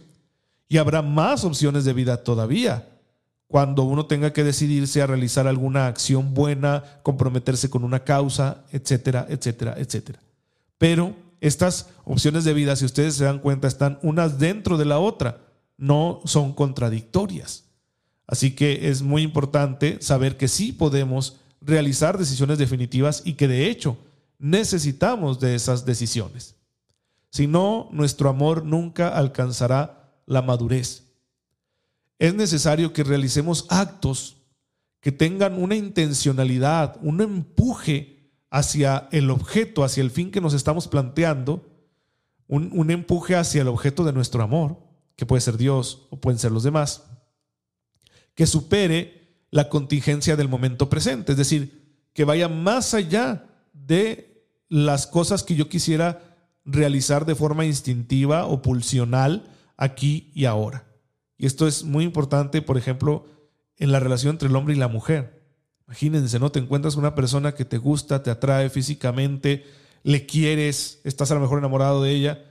Y 0.69 0.77
habrá 0.77 1.01
más 1.01 1.43
opciones 1.43 1.83
de 1.83 1.93
vida 1.93 2.23
todavía, 2.23 2.87
cuando 3.47 3.83
uno 3.83 4.05
tenga 4.05 4.31
que 4.31 4.43
decidirse 4.43 5.01
a 5.01 5.07
realizar 5.07 5.47
alguna 5.47 5.87
acción 5.87 6.35
buena, 6.35 6.83
comprometerse 7.01 7.69
con 7.69 7.83
una 7.83 8.03
causa, 8.03 8.63
etcétera, 8.71 9.25
etcétera, 9.27 9.75
etcétera. 9.77 10.19
Pero 10.79 11.15
estas 11.41 11.89
opciones 12.05 12.43
de 12.45 12.55
vida, 12.55 12.75
si 12.75 12.85
ustedes 12.85 13.13
se 13.13 13.25
dan 13.25 13.37
cuenta, 13.37 13.67
están 13.67 13.99
unas 14.01 14.39
dentro 14.39 14.77
de 14.77 14.85
la 14.85 14.97
otra, 14.97 15.41
no 15.77 16.21
son 16.25 16.53
contradictorias. 16.53 17.65
Así 18.25 18.55
que 18.55 18.89
es 18.89 19.03
muy 19.03 19.21
importante 19.21 19.97
saber 20.01 20.37
que 20.37 20.47
sí 20.47 20.71
podemos 20.71 21.37
realizar 21.61 22.17
decisiones 22.17 22.57
definitivas 22.57 23.21
y 23.25 23.33
que 23.33 23.47
de 23.47 23.69
hecho 23.69 23.97
necesitamos 24.39 25.39
de 25.39 25.55
esas 25.55 25.85
decisiones. 25.85 26.55
Si 27.29 27.45
no, 27.45 27.89
nuestro 27.91 28.29
amor 28.29 28.65
nunca 28.65 29.09
alcanzará 29.09 30.13
la 30.25 30.41
madurez. 30.41 31.03
Es 32.17 32.33
necesario 32.33 32.93
que 32.93 33.03
realicemos 33.03 33.65
actos 33.69 34.37
que 35.01 35.11
tengan 35.11 35.61
una 35.61 35.75
intencionalidad, 35.75 36.97
un 37.01 37.21
empuje 37.21 38.18
hacia 38.49 39.07
el 39.11 39.29
objeto, 39.29 39.83
hacia 39.83 40.01
el 40.01 40.11
fin 40.11 40.31
que 40.31 40.41
nos 40.41 40.53
estamos 40.53 40.87
planteando, 40.87 41.65
un, 42.47 42.89
empuje 42.89 43.35
hacia 43.35 43.61
el 43.61 43.67
objeto 43.67 44.03
de 44.03 44.13
nuestro 44.13 44.41
amor, 44.41 44.79
que 45.15 45.25
puede 45.25 45.41
ser 45.41 45.57
Dios 45.57 46.07
o 46.09 46.19
pueden 46.19 46.39
ser 46.39 46.51
los 46.51 46.63
demás, 46.63 47.03
que 48.33 48.47
supere 48.47 49.45
la 49.51 49.69
contingencia 49.69 50.35
del 50.35 50.49
momento 50.49 50.89
presente, 50.89 51.33
es 51.33 51.37
decir, 51.37 52.07
que 52.13 52.23
vaya 52.23 52.49
más 52.49 52.93
allá 52.93 53.45
de 53.73 54.47
las 54.67 55.05
cosas 55.05 55.43
que 55.43 55.55
yo 55.55 55.69
quisiera 55.69 56.37
realizar 56.65 57.25
de 57.25 57.35
forma 57.35 57.65
instintiva 57.65 58.45
o 58.45 58.61
pulsional 58.61 59.47
aquí 59.77 60.31
y 60.33 60.45
ahora. 60.45 60.85
Y 61.37 61.45
esto 61.45 61.67
es 61.67 61.83
muy 61.83 62.03
importante, 62.03 62.61
por 62.61 62.77
ejemplo, 62.77 63.25
en 63.77 63.91
la 63.91 63.99
relación 63.99 64.31
entre 64.31 64.49
el 64.49 64.55
hombre 64.55 64.75
y 64.75 64.77
la 64.77 64.87
mujer. 64.87 65.38
Imagínense, 65.89 66.37
¿no? 66.37 66.51
Te 66.51 66.59
encuentras 66.59 66.97
una 66.97 67.15
persona 67.15 67.55
que 67.55 67.65
te 67.65 67.79
gusta, 67.79 68.21
te 68.21 68.29
atrae 68.29 68.69
físicamente, 68.69 69.65
le 70.03 70.27
quieres, 70.27 71.01
estás 71.03 71.31
a 71.31 71.33
lo 71.33 71.39
mejor 71.39 71.57
enamorado 71.57 72.03
de 72.03 72.11
ella, 72.11 72.45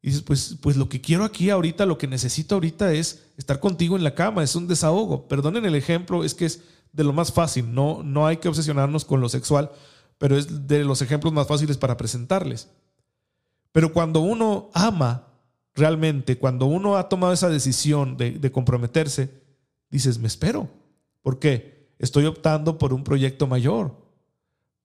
Y 0.00 0.06
dices, 0.08 0.22
pues, 0.22 0.56
pues 0.62 0.78
lo 0.78 0.88
que 0.88 1.02
quiero 1.02 1.24
aquí 1.24 1.50
ahorita, 1.50 1.84
lo 1.84 1.98
que 1.98 2.06
necesito 2.06 2.54
ahorita 2.54 2.94
es 2.94 3.26
estar 3.36 3.60
contigo 3.60 3.94
en 3.94 4.04
la 4.04 4.14
cama, 4.14 4.42
es 4.42 4.56
un 4.56 4.68
desahogo. 4.68 5.28
Perdonen 5.28 5.66
el 5.66 5.74
ejemplo, 5.74 6.24
es 6.24 6.32
que 6.32 6.46
es 6.46 6.62
de 6.94 7.04
lo 7.04 7.12
más 7.12 7.30
fácil, 7.30 7.74
no, 7.74 8.02
no 8.02 8.26
hay 8.26 8.38
que 8.38 8.48
obsesionarnos 8.48 9.04
con 9.04 9.20
lo 9.20 9.28
sexual, 9.28 9.70
pero 10.16 10.38
es 10.38 10.66
de 10.66 10.82
los 10.82 11.02
ejemplos 11.02 11.34
más 11.34 11.46
fáciles 11.46 11.76
para 11.76 11.98
presentarles. 11.98 12.70
Pero 13.70 13.92
cuando 13.92 14.20
uno 14.20 14.70
ama 14.72 15.26
realmente, 15.74 16.38
cuando 16.38 16.64
uno 16.64 16.96
ha 16.96 17.10
tomado 17.10 17.34
esa 17.34 17.50
decisión 17.50 18.16
de, 18.16 18.30
de 18.30 18.50
comprometerse, 18.50 19.30
dices, 19.90 20.18
me 20.18 20.26
espero. 20.26 20.70
¿Por 21.20 21.38
qué? 21.38 21.77
Estoy 21.98 22.26
optando 22.26 22.78
por 22.78 22.92
un 22.92 23.04
proyecto 23.04 23.46
mayor. 23.46 23.96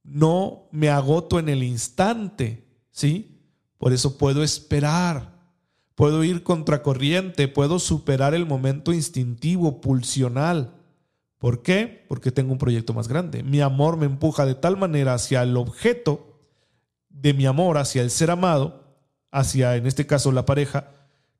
No 0.04 0.68
me 0.72 0.90
agoto 0.90 1.40
en 1.40 1.50
el 1.50 1.64
instante, 1.64 2.68
¿sí? 2.92 3.42
Por 3.78 3.94
eso 3.94 4.18
puedo 4.18 4.44
esperar. 4.44 5.34
Puedo 5.96 6.24
ir 6.24 6.44
contracorriente, 6.44 7.48
puedo 7.48 7.78
superar 7.78 8.34
el 8.34 8.46
momento 8.48 8.94
instintivo, 8.94 9.80
pulsional. 9.80 10.74
¿Por 11.38 11.62
qué? 11.62 12.06
Porque 12.08 12.32
tengo 12.32 12.52
un 12.52 12.58
proyecto 12.58 12.94
más 12.94 13.08
grande. 13.08 13.44
Mi 13.44 13.62
amor 13.62 13.98
me 13.98 14.06
empuja 14.06 14.46
de 14.46 14.56
tal 14.56 14.78
manera 14.78 15.14
hacia 15.14 15.44
el 15.44 15.56
objeto 15.56 16.40
de 17.10 17.34
mi 17.34 17.46
amor, 17.46 17.78
hacia 17.78 18.02
el 18.02 18.10
ser 18.10 18.32
amado, 18.32 18.96
hacia, 19.30 19.76
en 19.76 19.86
este 19.86 20.08
caso, 20.08 20.32
la 20.32 20.46
pareja, 20.46 20.92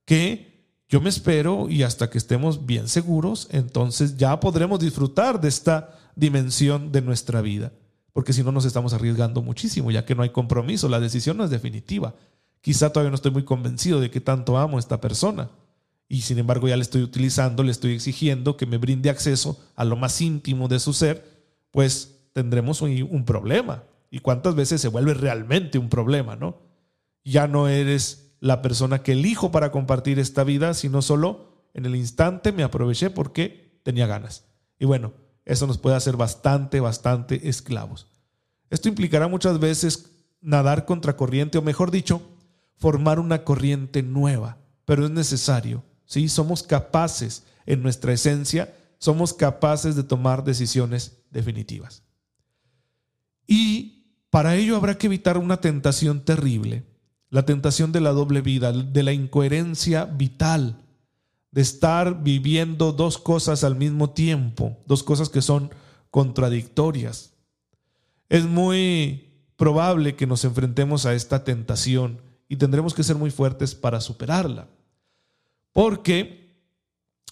que 0.06 0.53
yo 0.90 1.02
me 1.02 1.10
espero 1.10 1.70
y 1.70 1.84
hasta 1.84 2.10
que 2.10 2.18
estemos 2.18 2.66
bien 2.66 2.88
seguros, 2.88 3.48
entonces 3.52 4.18
ya 4.18 4.40
podremos 4.40 4.80
disfrutar 4.80 5.42
de 5.42 5.48
esta 5.48 5.98
dimensión 6.16 6.92
de 6.92 7.02
nuestra 7.02 7.42
vida. 7.42 7.72
Porque 8.12 8.34
si 8.34 8.44
no 8.44 8.52
nos 8.52 8.66
estamos 8.66 8.94
arriesgando 8.94 9.42
muchísimo, 9.42 9.90
ya 9.90 10.06
que 10.06 10.14
no 10.14 10.22
hay 10.22 10.30
compromiso, 10.30 10.88
la 10.88 11.00
decisión 11.00 11.38
no 11.38 11.44
es 11.44 11.50
definitiva. 11.50 12.14
Quizá 12.62 12.92
todavía 12.92 13.10
no 13.10 13.16
estoy 13.16 13.32
muy 13.32 13.44
convencido 13.44 14.00
de 14.00 14.12
que 14.12 14.22
tanto 14.22 14.58
amo 14.58 14.78
a 14.78 14.80
esta 14.80 15.02
persona. 15.02 15.50
Y 16.08 16.22
sin 16.22 16.38
embargo 16.38 16.68
ya 16.68 16.78
le 16.78 16.84
estoy 16.84 17.02
utilizando, 17.02 17.64
le 17.64 17.72
estoy 17.72 17.94
exigiendo 17.94 18.56
que 18.56 18.68
me 18.68 18.78
brinde 18.78 19.10
acceso 19.10 19.60
a 19.76 19.84
lo 19.84 19.96
más 19.96 20.22
íntimo 20.22 20.68
de 20.68 20.80
su 20.80 20.94
ser, 20.94 21.26
pues 21.72 22.20
tendremos 22.34 22.82
un, 22.82 23.08
un 23.10 23.26
problema. 23.26 23.84
¿Y 24.12 24.20
cuántas 24.20 24.54
veces 24.54 24.80
se 24.80 24.90
vuelve 24.90 25.16
realmente 25.16 25.80
un 25.80 25.90
problema, 25.90 26.36
no? 26.36 26.60
Ya 27.24 27.48
no 27.48 27.68
eres 27.68 28.23
la 28.44 28.62
persona 28.62 29.04
que 29.04 29.14
elijo 29.14 29.52
para 29.52 29.72
compartir 29.72 30.20
esta 30.20 30.44
vida, 30.44 30.74
sino 30.74 31.02
solo 31.02 31.64
en 31.74 31.86
el 31.86 31.96
instante 31.96 32.52
me 32.52 32.64
aproveché 32.64 33.10
porque 33.10 33.80
tenía 33.84 34.06
ganas. 34.06 34.44
Y 34.78 34.84
bueno, 34.84 35.14
eso 35.46 35.66
nos 35.66 35.78
puede 35.78 35.96
hacer 35.96 36.18
bastante, 36.18 36.82
bastante 36.82 37.48
esclavos. 37.48 38.08
Esto 38.70 38.90
implicará 38.90 39.30
muchas 39.30 39.62
veces 39.62 40.10
nadar 40.42 40.84
contra 40.84 41.16
corriente, 41.16 41.58
o 41.58 41.62
mejor 41.62 41.90
dicho, 41.90 42.22
formar 42.76 43.18
una 43.18 43.46
corriente 43.46 44.04
nueva, 44.04 44.58
pero 44.84 45.06
es 45.06 45.12
necesario. 45.12 45.86
¿sí? 46.04 46.28
Somos 46.28 46.64
capaces, 46.64 47.46
en 47.66 47.82
nuestra 47.82 48.12
esencia, 48.12 48.76
somos 48.98 49.34
capaces 49.34 49.96
de 49.96 50.04
tomar 50.04 50.44
decisiones 50.44 51.24
definitivas. 51.32 52.04
Y 53.48 54.18
para 54.30 54.58
ello 54.58 54.76
habrá 54.76 54.98
que 54.98 55.08
evitar 55.08 55.38
una 55.38 55.62
tentación 55.62 56.26
terrible 56.26 56.84
la 57.34 57.46
tentación 57.46 57.92
de 57.92 58.00
la 58.00 58.12
doble 58.12 58.42
vida, 58.42 58.72
de 58.72 59.02
la 59.02 59.12
incoherencia 59.12 60.06
vital, 60.06 60.78
de 61.50 61.62
estar 61.64 62.22
viviendo 62.22 62.92
dos 62.92 63.18
cosas 63.18 63.64
al 63.64 63.76
mismo 63.76 64.12
tiempo, 64.12 64.78
dos 64.86 65.02
cosas 65.02 65.30
que 65.30 65.42
son 65.42 65.72
contradictorias. 66.12 67.34
Es 68.30 68.46
muy 68.46 69.32
probable 69.56 70.16
que 70.16 70.28
nos 70.28 70.46
enfrentemos 70.46 71.08
a 71.08 71.16
esta 71.16 71.44
tentación 71.44 72.22
y 72.48 72.58
tendremos 72.58 72.94
que 72.94 73.02
ser 73.02 73.16
muy 73.16 73.32
fuertes 73.32 73.74
para 73.74 74.00
superarla. 74.00 74.68
Porque, 75.72 76.56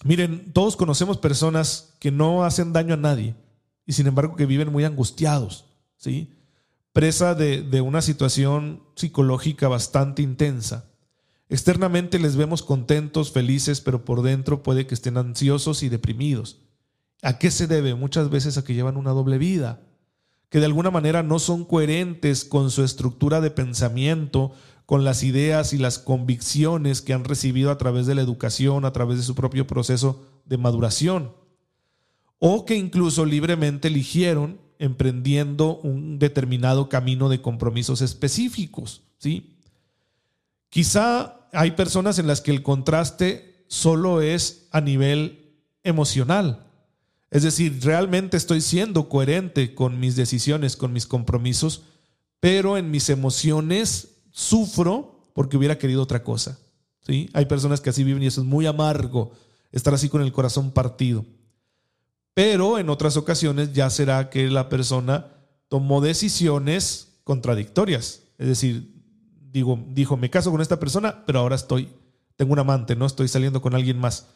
miren, 0.02 0.52
todos 0.52 0.74
conocemos 0.74 1.16
personas 1.16 1.94
que 2.00 2.10
no 2.10 2.42
hacen 2.42 2.72
daño 2.72 2.94
a 2.94 2.96
nadie 2.96 3.36
y 3.86 3.92
sin 3.92 4.08
embargo 4.08 4.34
que 4.34 4.46
viven 4.46 4.72
muy 4.72 4.84
angustiados, 4.84 5.64
¿sí? 5.96 6.32
Presa 6.92 7.34
de, 7.34 7.80
una 7.80 8.02
situación 8.02 8.82
psicológica 8.96 9.68
bastante 9.68 10.22
intensa. 10.22 10.90
Externamente 11.48 12.18
les 12.18 12.36
vemos 12.36 12.62
contentos, 12.62 13.32
felices, 13.32 13.80
pero 13.80 14.04
por 14.04 14.22
dentro 14.22 14.62
puede 14.62 14.86
que 14.86 14.94
estén 14.94 15.16
ansiosos 15.16 15.82
y 15.82 15.88
deprimidos. 15.88 16.60
¿A 17.22 17.38
qué 17.38 17.50
se 17.50 17.66
debe? 17.66 17.94
Muchas 17.94 18.30
veces 18.30 18.58
a 18.58 18.64
que 18.64 18.74
llevan 18.74 18.96
una 18.96 19.10
doble 19.10 19.38
vida, 19.38 19.82
que 20.48 20.60
de 20.60 20.66
alguna 20.66 20.90
manera 20.90 21.22
no 21.22 21.38
son 21.38 21.64
coherentes 21.64 22.44
con 22.44 22.70
su 22.70 22.84
estructura 22.84 23.40
de 23.40 23.50
pensamiento, 23.50 24.52
con 24.86 25.04
las 25.04 25.22
ideas 25.22 25.72
y 25.72 25.78
las 25.78 25.98
convicciones 25.98 27.00
que 27.00 27.14
han 27.14 27.24
recibido 27.24 27.70
a 27.70 27.78
través 27.78 28.06
de 28.06 28.14
la 28.14 28.22
educación, 28.22 28.84
a 28.84 28.92
través 28.92 29.16
de 29.16 29.22
su 29.22 29.34
propio 29.34 29.66
proceso 29.66 30.26
de 30.44 30.58
maduración, 30.58 31.32
o 32.38 32.64
que 32.66 32.76
incluso 32.76 33.24
libremente 33.24 33.88
eligieron 33.88 34.61
emprendiendo 34.82 35.76
un 35.76 36.18
determinado 36.18 36.88
camino 36.88 37.28
de 37.28 37.40
compromisos 37.40 38.02
específicos, 38.02 39.02
¿sí? 39.16 39.54
Quizá 40.70 41.36
hay 41.52 41.70
personas 41.72 42.18
en 42.18 42.26
las 42.26 42.40
que 42.40 42.50
el 42.50 42.64
contraste 42.64 43.64
solo 43.68 44.22
es 44.22 44.66
a 44.72 44.80
nivel 44.80 45.54
emocional. 45.84 46.66
Es 47.30 47.44
decir, 47.44 47.78
realmente 47.80 48.36
estoy 48.36 48.60
siendo 48.60 49.08
coherente 49.08 49.72
con 49.72 50.00
mis 50.00 50.16
decisiones, 50.16 50.76
con 50.76 50.92
mis 50.92 51.06
compromisos, 51.06 51.84
pero 52.40 52.76
en 52.76 52.90
mis 52.90 53.08
emociones 53.08 54.16
sufro 54.32 55.20
porque 55.32 55.56
hubiera 55.56 55.78
querido 55.78 56.02
otra 56.02 56.24
cosa. 56.24 56.58
¿sí? 57.06 57.30
Hay 57.34 57.46
personas 57.46 57.80
que 57.80 57.90
así 57.90 58.02
viven 58.02 58.24
y 58.24 58.26
eso 58.26 58.40
es 58.40 58.46
muy 58.48 58.66
amargo, 58.66 59.30
estar 59.70 59.94
así 59.94 60.08
con 60.08 60.22
el 60.22 60.32
corazón 60.32 60.72
partido. 60.72 61.24
Pero 62.34 62.78
en 62.78 62.88
otras 62.88 63.16
ocasiones 63.16 63.72
ya 63.72 63.90
será 63.90 64.30
que 64.30 64.48
la 64.48 64.68
persona 64.68 65.26
tomó 65.68 66.00
decisiones 66.00 67.20
contradictorias. 67.24 68.22
Es 68.38 68.46
decir, 68.46 68.92
digo, 69.50 69.78
dijo, 69.88 70.16
me 70.16 70.30
caso 70.30 70.50
con 70.50 70.60
esta 70.60 70.80
persona, 70.80 71.24
pero 71.26 71.40
ahora 71.40 71.56
estoy, 71.56 71.88
tengo 72.36 72.52
un 72.52 72.58
amante, 72.58 72.96
no 72.96 73.06
estoy 73.06 73.28
saliendo 73.28 73.60
con 73.60 73.74
alguien 73.74 73.98
más. 73.98 74.28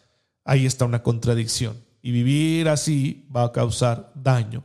Ahí 0.44 0.66
está 0.66 0.84
una 0.84 1.02
contradicción. 1.02 1.76
Y 2.02 2.12
vivir 2.12 2.68
así 2.68 3.26
va 3.34 3.44
a 3.44 3.52
causar 3.52 4.12
daño. 4.14 4.62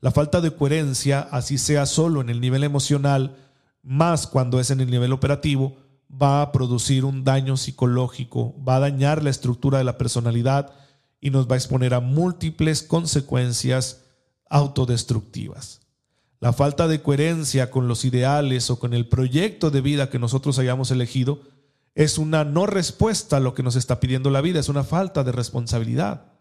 La 0.00 0.10
falta 0.10 0.40
de 0.40 0.50
coherencia, 0.50 1.20
así 1.30 1.58
sea 1.58 1.86
solo 1.86 2.20
en 2.20 2.28
el 2.28 2.40
nivel 2.40 2.64
emocional, 2.64 3.36
más 3.82 4.26
cuando 4.26 4.58
es 4.60 4.70
en 4.70 4.80
el 4.80 4.90
nivel 4.90 5.12
operativo, 5.12 5.76
va 6.10 6.42
a 6.42 6.52
producir 6.52 7.04
un 7.04 7.24
daño 7.24 7.56
psicológico, 7.56 8.54
va 8.62 8.76
a 8.76 8.80
dañar 8.80 9.22
la 9.22 9.30
estructura 9.30 9.78
de 9.78 9.84
la 9.84 9.96
personalidad 9.96 10.72
y 11.22 11.30
nos 11.30 11.48
va 11.48 11.54
a 11.54 11.58
exponer 11.58 11.94
a 11.94 12.00
múltiples 12.00 12.82
consecuencias 12.82 14.02
autodestructivas. 14.50 15.80
La 16.40 16.52
falta 16.52 16.88
de 16.88 17.00
coherencia 17.00 17.70
con 17.70 17.86
los 17.86 18.04
ideales 18.04 18.68
o 18.70 18.80
con 18.80 18.92
el 18.92 19.08
proyecto 19.08 19.70
de 19.70 19.80
vida 19.80 20.10
que 20.10 20.18
nosotros 20.18 20.58
hayamos 20.58 20.90
elegido 20.90 21.40
es 21.94 22.18
una 22.18 22.44
no 22.44 22.66
respuesta 22.66 23.36
a 23.36 23.40
lo 23.40 23.54
que 23.54 23.62
nos 23.62 23.76
está 23.76 24.00
pidiendo 24.00 24.30
la 24.30 24.40
vida, 24.40 24.58
es 24.58 24.68
una 24.68 24.82
falta 24.82 25.22
de 25.22 25.30
responsabilidad. 25.30 26.32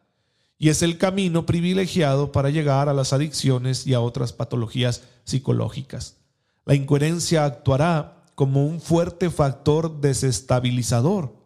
Y 0.58 0.70
es 0.70 0.82
el 0.82 0.98
camino 0.98 1.46
privilegiado 1.46 2.32
para 2.32 2.50
llegar 2.50 2.90
a 2.90 2.94
las 2.94 3.14
adicciones 3.14 3.86
y 3.86 3.94
a 3.94 4.02
otras 4.02 4.34
patologías 4.34 5.04
psicológicas. 5.26 6.18
La 6.66 6.74
incoherencia 6.74 7.46
actuará 7.46 8.24
como 8.34 8.66
un 8.66 8.82
fuerte 8.82 9.30
factor 9.30 10.02
desestabilizador 10.02 11.41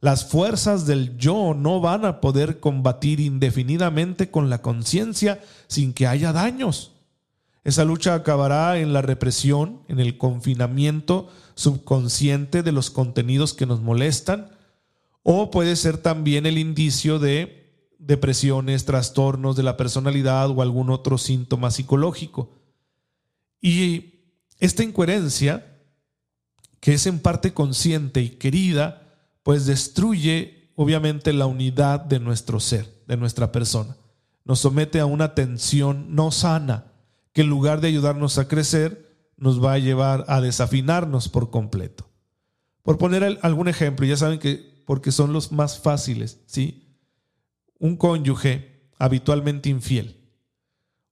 las 0.00 0.24
fuerzas 0.26 0.86
del 0.86 1.16
yo 1.18 1.54
no 1.54 1.80
van 1.80 2.04
a 2.04 2.20
poder 2.20 2.58
combatir 2.58 3.20
indefinidamente 3.20 4.30
con 4.30 4.48
la 4.48 4.62
conciencia 4.62 5.42
sin 5.66 5.92
que 5.92 6.06
haya 6.06 6.32
daños. 6.32 6.92
Esa 7.64 7.84
lucha 7.84 8.14
acabará 8.14 8.78
en 8.78 8.94
la 8.94 9.02
represión, 9.02 9.82
en 9.88 10.00
el 10.00 10.16
confinamiento 10.16 11.28
subconsciente 11.54 12.62
de 12.62 12.72
los 12.72 12.90
contenidos 12.90 13.52
que 13.52 13.66
nos 13.66 13.80
molestan, 13.80 14.48
o 15.22 15.50
puede 15.50 15.76
ser 15.76 15.98
también 15.98 16.46
el 16.46 16.56
indicio 16.56 17.18
de 17.18 17.60
depresiones, 17.98 18.86
trastornos 18.86 19.56
de 19.56 19.62
la 19.62 19.76
personalidad 19.76 20.48
o 20.48 20.62
algún 20.62 20.88
otro 20.88 21.18
síntoma 21.18 21.70
psicológico. 21.70 22.50
Y 23.60 24.14
esta 24.58 24.82
incoherencia, 24.82 25.78
que 26.80 26.94
es 26.94 27.06
en 27.06 27.18
parte 27.18 27.52
consciente 27.52 28.22
y 28.22 28.30
querida, 28.30 29.09
pues 29.50 29.66
destruye 29.66 30.70
obviamente 30.76 31.32
la 31.32 31.46
unidad 31.46 31.98
de 31.98 32.20
nuestro 32.20 32.60
ser, 32.60 33.02
de 33.08 33.16
nuestra 33.16 33.50
persona. 33.50 33.96
Nos 34.44 34.60
somete 34.60 35.00
a 35.00 35.06
una 35.06 35.34
tensión 35.34 36.14
no 36.14 36.30
sana 36.30 36.92
que 37.32 37.40
en 37.40 37.48
lugar 37.48 37.80
de 37.80 37.88
ayudarnos 37.88 38.38
a 38.38 38.46
crecer, 38.46 39.12
nos 39.36 39.60
va 39.60 39.72
a 39.72 39.78
llevar 39.78 40.24
a 40.28 40.40
desafinarnos 40.40 41.28
por 41.28 41.50
completo. 41.50 42.08
Por 42.84 42.96
poner 42.96 43.40
algún 43.42 43.66
ejemplo, 43.66 44.06
ya 44.06 44.16
saben 44.16 44.38
que 44.38 44.84
porque 44.86 45.10
son 45.10 45.32
los 45.32 45.50
más 45.50 45.80
fáciles, 45.80 46.38
¿sí? 46.46 46.94
Un 47.80 47.96
cónyuge 47.96 48.88
habitualmente 49.00 49.68
infiel. 49.68 50.16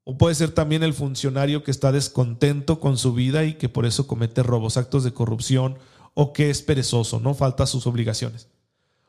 O 0.05 0.17
puede 0.17 0.37
ser 0.37 0.53
también 0.53 0.85
el 0.85 0.95
funcionario 0.95 1.65
que 1.65 1.73
está 1.73 1.91
descontento 1.91 2.79
con 2.79 2.99
su 2.99 3.15
vida 3.15 3.45
y 3.47 3.55
que 3.55 3.69
por 3.69 3.85
eso 3.85 4.07
comete 4.07 4.45
robos, 4.45 4.77
actos 4.77 5.03
de 5.03 5.13
corrupción 5.13 5.77
o 6.21 6.33
que 6.33 6.51
es 6.51 6.63
perezoso, 6.63 7.21
no 7.21 7.33
falta 7.33 7.65
sus 7.65 7.87
obligaciones. 7.87 8.49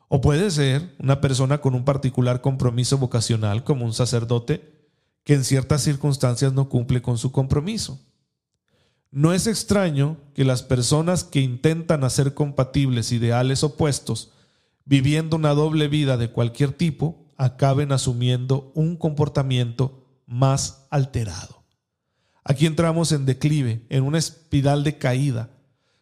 O 0.06 0.20
puede 0.20 0.48
ser 0.52 0.94
una 1.00 1.20
persona 1.20 1.60
con 1.60 1.74
un 1.74 1.84
particular 1.84 2.40
compromiso 2.40 2.98
vocacional, 2.98 3.64
como 3.64 3.84
un 3.84 3.92
sacerdote, 3.92 4.88
que 5.24 5.34
en 5.34 5.42
ciertas 5.42 5.82
circunstancias 5.82 6.52
no 6.52 6.68
cumple 6.68 7.02
con 7.02 7.18
su 7.18 7.32
compromiso. 7.32 7.98
No 9.10 9.32
es 9.32 9.48
extraño 9.48 10.18
que 10.34 10.44
las 10.44 10.62
personas 10.62 11.24
que 11.24 11.40
intentan 11.40 12.04
hacer 12.04 12.32
compatibles 12.32 13.10
ideales 13.10 13.64
opuestos, 13.64 14.30
viviendo 14.84 15.34
una 15.34 15.52
doble 15.52 15.88
vida 15.88 16.16
de 16.16 16.30
cualquier 16.30 16.70
tipo, 16.72 17.26
acaben 17.36 17.90
asumiendo 17.90 18.70
un 18.76 18.96
comportamiento 18.96 20.06
más 20.26 20.86
alterado. 20.90 21.64
Aquí 22.44 22.66
entramos 22.66 23.10
en 23.10 23.26
declive, 23.26 23.84
en 23.88 24.04
una 24.04 24.18
espiral 24.18 24.84
de 24.84 24.96
caída. 24.96 25.50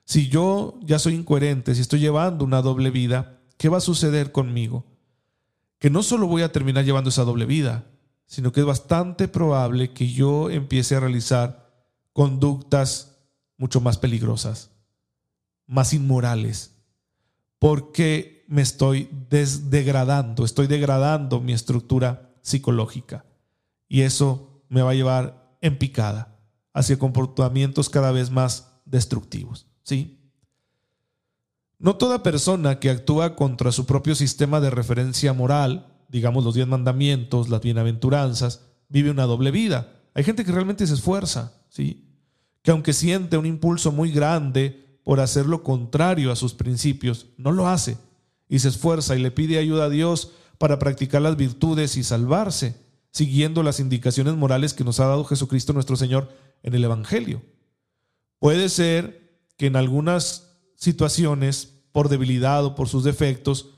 Si 0.08 0.28
yo 0.28 0.80
ya 0.80 0.98
soy 0.98 1.16
incoherente, 1.16 1.74
si 1.74 1.82
estoy 1.82 2.00
llevando 2.00 2.42
una 2.42 2.62
doble 2.62 2.88
vida, 2.88 3.42
¿qué 3.58 3.68
va 3.68 3.76
a 3.76 3.82
suceder 3.82 4.32
conmigo? 4.32 4.86
Que 5.78 5.90
no 5.90 6.02
solo 6.02 6.26
voy 6.26 6.40
a 6.40 6.50
terminar 6.50 6.86
llevando 6.86 7.10
esa 7.10 7.24
doble 7.24 7.44
vida, 7.44 7.84
sino 8.24 8.50
que 8.50 8.60
es 8.60 8.66
bastante 8.66 9.28
probable 9.28 9.92
que 9.92 10.10
yo 10.10 10.48
empiece 10.48 10.96
a 10.96 11.00
realizar 11.00 11.70
conductas 12.14 13.18
mucho 13.58 13.82
más 13.82 13.98
peligrosas, 13.98 14.70
más 15.66 15.92
inmorales, 15.92 16.72
porque 17.58 18.46
me 18.48 18.62
estoy 18.62 19.10
degradando, 19.28 20.46
estoy 20.46 20.68
degradando 20.68 21.42
mi 21.42 21.52
estructura 21.52 22.34
psicológica. 22.40 23.26
Y 23.88 24.00
eso 24.00 24.62
me 24.70 24.80
va 24.80 24.92
a 24.92 24.94
llevar 24.94 25.58
en 25.60 25.76
picada 25.76 26.34
hacia 26.72 26.98
comportamientos 26.98 27.90
cada 27.90 28.10
vez 28.10 28.30
más 28.30 28.72
destructivos. 28.86 29.67
¿Sí? 29.88 30.20
No 31.78 31.96
toda 31.96 32.22
persona 32.22 32.78
que 32.78 32.90
actúa 32.90 33.34
contra 33.34 33.72
su 33.72 33.86
propio 33.86 34.14
sistema 34.14 34.60
de 34.60 34.68
referencia 34.68 35.32
moral, 35.32 35.86
digamos 36.08 36.44
los 36.44 36.54
diez 36.54 36.66
mandamientos, 36.66 37.48
las 37.48 37.62
bienaventuranzas, 37.62 38.66
vive 38.90 39.10
una 39.10 39.24
doble 39.24 39.50
vida. 39.50 39.94
Hay 40.12 40.24
gente 40.24 40.44
que 40.44 40.52
realmente 40.52 40.86
se 40.86 40.92
esfuerza, 40.92 41.54
¿sí? 41.70 42.04
que 42.60 42.70
aunque 42.70 42.92
siente 42.92 43.38
un 43.38 43.46
impulso 43.46 43.90
muy 43.90 44.10
grande 44.10 45.00
por 45.04 45.20
hacer 45.20 45.46
lo 45.46 45.62
contrario 45.62 46.30
a 46.32 46.36
sus 46.36 46.52
principios, 46.52 47.28
no 47.38 47.50
lo 47.50 47.66
hace 47.66 47.96
y 48.46 48.58
se 48.58 48.68
esfuerza 48.68 49.16
y 49.16 49.22
le 49.22 49.30
pide 49.30 49.58
ayuda 49.58 49.84
a 49.84 49.90
Dios 49.90 50.32
para 50.58 50.78
practicar 50.78 51.22
las 51.22 51.36
virtudes 51.36 51.96
y 51.96 52.04
salvarse, 52.04 52.76
siguiendo 53.10 53.62
las 53.62 53.80
indicaciones 53.80 54.34
morales 54.34 54.74
que 54.74 54.84
nos 54.84 55.00
ha 55.00 55.06
dado 55.06 55.24
Jesucristo 55.24 55.72
nuestro 55.72 55.96
Señor 55.96 56.28
en 56.62 56.74
el 56.74 56.84
Evangelio. 56.84 57.40
Puede 58.38 58.68
ser 58.68 59.17
que 59.58 59.66
en 59.66 59.76
algunas 59.76 60.56
situaciones, 60.76 61.74
por 61.92 62.08
debilidad 62.08 62.64
o 62.64 62.74
por 62.74 62.88
sus 62.88 63.04
defectos, 63.04 63.74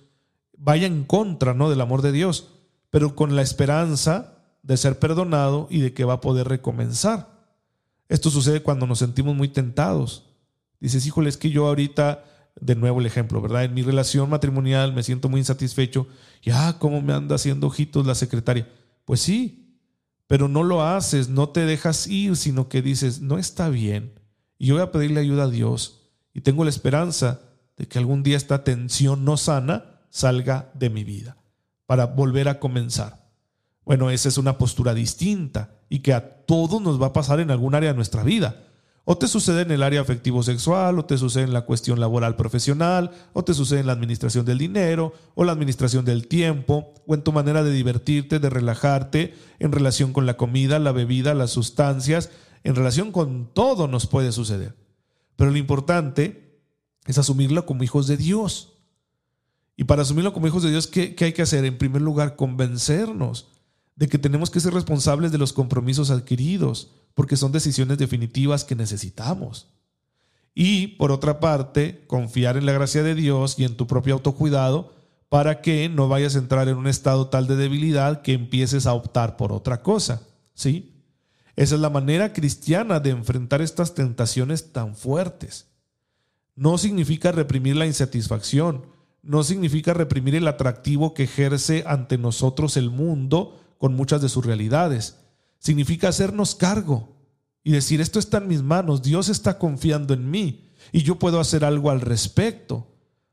vaya 0.56 0.86
en 0.86 1.04
contra 1.04 1.54
¿no? 1.54 1.70
del 1.70 1.80
amor 1.80 2.02
de 2.02 2.12
Dios, 2.12 2.48
pero 2.90 3.16
con 3.16 3.34
la 3.34 3.42
esperanza 3.42 4.34
de 4.62 4.76
ser 4.76 4.98
perdonado 4.98 5.66
y 5.70 5.80
de 5.80 5.94
que 5.94 6.04
va 6.04 6.14
a 6.14 6.20
poder 6.20 6.46
recomenzar. 6.46 7.40
Esto 8.08 8.30
sucede 8.30 8.62
cuando 8.62 8.86
nos 8.86 8.98
sentimos 8.98 9.34
muy 9.34 9.48
tentados. 9.48 10.26
Dices, 10.80 11.06
híjole, 11.06 11.30
es 11.30 11.38
que 11.38 11.50
yo 11.50 11.66
ahorita, 11.66 12.24
de 12.60 12.74
nuevo 12.74 13.00
el 13.00 13.06
ejemplo, 13.06 13.40
¿verdad? 13.40 13.64
En 13.64 13.72
mi 13.72 13.82
relación 13.82 14.28
matrimonial 14.28 14.92
me 14.92 15.02
siento 15.02 15.30
muy 15.30 15.40
insatisfecho. 15.40 16.08
Y, 16.42 16.50
ah, 16.50 16.76
¿cómo 16.78 17.00
me 17.00 17.14
anda 17.14 17.36
haciendo 17.36 17.68
ojitos 17.68 18.06
la 18.06 18.14
secretaria? 18.14 18.68
Pues 19.06 19.20
sí, 19.20 19.78
pero 20.26 20.46
no 20.46 20.62
lo 20.62 20.82
haces, 20.82 21.30
no 21.30 21.48
te 21.48 21.64
dejas 21.64 22.06
ir, 22.06 22.36
sino 22.36 22.68
que 22.68 22.82
dices, 22.82 23.22
no 23.22 23.38
está 23.38 23.70
bien. 23.70 24.19
Y 24.60 24.66
yo 24.66 24.74
voy 24.74 24.82
a 24.82 24.92
pedirle 24.92 25.20
ayuda 25.20 25.44
a 25.44 25.50
Dios. 25.50 26.02
Y 26.34 26.42
tengo 26.42 26.64
la 26.64 26.70
esperanza 26.70 27.40
de 27.78 27.88
que 27.88 27.98
algún 27.98 28.22
día 28.22 28.36
esta 28.36 28.62
tensión 28.62 29.24
no 29.24 29.38
sana 29.38 30.02
salga 30.10 30.70
de 30.74 30.90
mi 30.90 31.02
vida, 31.02 31.38
para 31.86 32.04
volver 32.04 32.46
a 32.46 32.60
comenzar. 32.60 33.26
Bueno, 33.86 34.10
esa 34.10 34.28
es 34.28 34.36
una 34.36 34.58
postura 34.58 34.92
distinta 34.92 35.70
y 35.88 36.00
que 36.00 36.12
a 36.12 36.44
todos 36.44 36.82
nos 36.82 37.00
va 37.00 37.06
a 37.06 37.12
pasar 37.14 37.40
en 37.40 37.50
algún 37.50 37.74
área 37.74 37.88
de 37.88 37.96
nuestra 37.96 38.22
vida. 38.22 38.66
O 39.04 39.16
te 39.16 39.28
sucede 39.28 39.62
en 39.62 39.70
el 39.70 39.82
área 39.82 40.02
afectivo-sexual, 40.02 40.98
o 40.98 41.06
te 41.06 41.16
sucede 41.16 41.44
en 41.44 41.54
la 41.54 41.62
cuestión 41.62 41.98
laboral 41.98 42.36
profesional, 42.36 43.12
o 43.32 43.42
te 43.42 43.54
sucede 43.54 43.80
en 43.80 43.86
la 43.86 43.94
administración 43.94 44.44
del 44.44 44.58
dinero, 44.58 45.14
o 45.34 45.44
la 45.44 45.52
administración 45.52 46.04
del 46.04 46.28
tiempo, 46.28 46.92
o 47.06 47.14
en 47.14 47.22
tu 47.22 47.32
manera 47.32 47.64
de 47.64 47.72
divertirte, 47.72 48.38
de 48.38 48.50
relajarte, 48.50 49.34
en 49.58 49.72
relación 49.72 50.12
con 50.12 50.26
la 50.26 50.36
comida, 50.36 50.78
la 50.78 50.92
bebida, 50.92 51.32
las 51.32 51.50
sustancias, 51.50 52.30
en 52.64 52.74
relación 52.74 53.12
con 53.12 53.52
todo 53.52 53.88
nos 53.88 54.06
puede 54.06 54.32
suceder. 54.32 54.76
Pero 55.36 55.50
lo 55.50 55.56
importante 55.56 56.60
es 57.06 57.18
asumirlo 57.18 57.64
como 57.66 57.82
hijos 57.82 58.06
de 58.06 58.16
Dios. 58.16 58.74
Y 59.76 59.84
para 59.84 60.02
asumirlo 60.02 60.32
como 60.32 60.46
hijos 60.46 60.62
de 60.62 60.70
Dios, 60.70 60.86
¿qué, 60.86 61.16
hay 61.18 61.32
que 61.32 61.42
hacer? 61.42 61.64
En 61.64 61.78
primer 61.78 62.02
lugar, 62.02 62.36
convencernos 62.36 63.48
de 63.96 64.08
que 64.08 64.18
tenemos 64.18 64.50
que 64.50 64.60
ser 64.60 64.74
responsables 64.74 65.32
de 65.32 65.38
los 65.38 65.52
compromisos 65.52 66.10
adquiridos, 66.10 66.90
porque 67.14 67.36
son 67.36 67.52
decisiones 67.52 67.96
definitivas 67.98 68.64
que 68.64 68.74
necesitamos. 68.74 69.68
Y 70.54 70.88
por 70.98 71.12
otra 71.12 71.40
parte, 71.40 72.04
confiar 72.06 72.56
en 72.56 72.66
la 72.66 72.72
gracia 72.72 73.02
de 73.02 73.14
Dios 73.14 73.58
y 73.58 73.64
en 73.64 73.76
tu 73.76 73.86
propio 73.86 74.14
autocuidado 74.14 74.92
para 75.30 75.62
que 75.62 75.88
no 75.88 76.08
vayas 76.08 76.34
a 76.34 76.40
entrar 76.40 76.68
en 76.68 76.76
un 76.76 76.86
estado 76.86 77.28
tal 77.28 77.46
de 77.46 77.56
debilidad 77.56 78.20
que 78.20 78.32
empieces 78.32 78.86
a 78.86 78.94
optar 78.94 79.36
por 79.36 79.52
otra 79.52 79.82
cosa. 79.82 80.22
¿Sí? 80.52 80.99
Esa 81.60 81.74
es 81.74 81.82
la 81.82 81.90
manera 81.90 82.32
cristiana 82.32 83.00
de 83.00 83.10
enfrentar 83.10 83.60
estas 83.60 83.92
tentaciones 83.92 84.72
tan 84.72 84.96
fuertes. 84.96 85.66
No 86.56 86.78
significa 86.78 87.32
reprimir 87.32 87.76
la 87.76 87.84
insatisfacción, 87.84 88.86
no 89.20 89.42
significa 89.42 89.92
reprimir 89.92 90.36
el 90.36 90.48
atractivo 90.48 91.12
que 91.12 91.24
ejerce 91.24 91.84
ante 91.86 92.16
nosotros 92.16 92.78
el 92.78 92.88
mundo 92.88 93.60
con 93.76 93.94
muchas 93.94 94.22
de 94.22 94.30
sus 94.30 94.46
realidades. 94.46 95.18
Significa 95.58 96.08
hacernos 96.08 96.54
cargo 96.54 97.14
y 97.62 97.72
decir, 97.72 98.00
esto 98.00 98.18
está 98.18 98.38
en 98.38 98.48
mis 98.48 98.62
manos, 98.62 99.02
Dios 99.02 99.28
está 99.28 99.58
confiando 99.58 100.14
en 100.14 100.30
mí 100.30 100.70
y 100.92 101.02
yo 101.02 101.18
puedo 101.18 101.40
hacer 101.40 101.66
algo 101.66 101.90
al 101.90 102.00
respecto. 102.00 102.86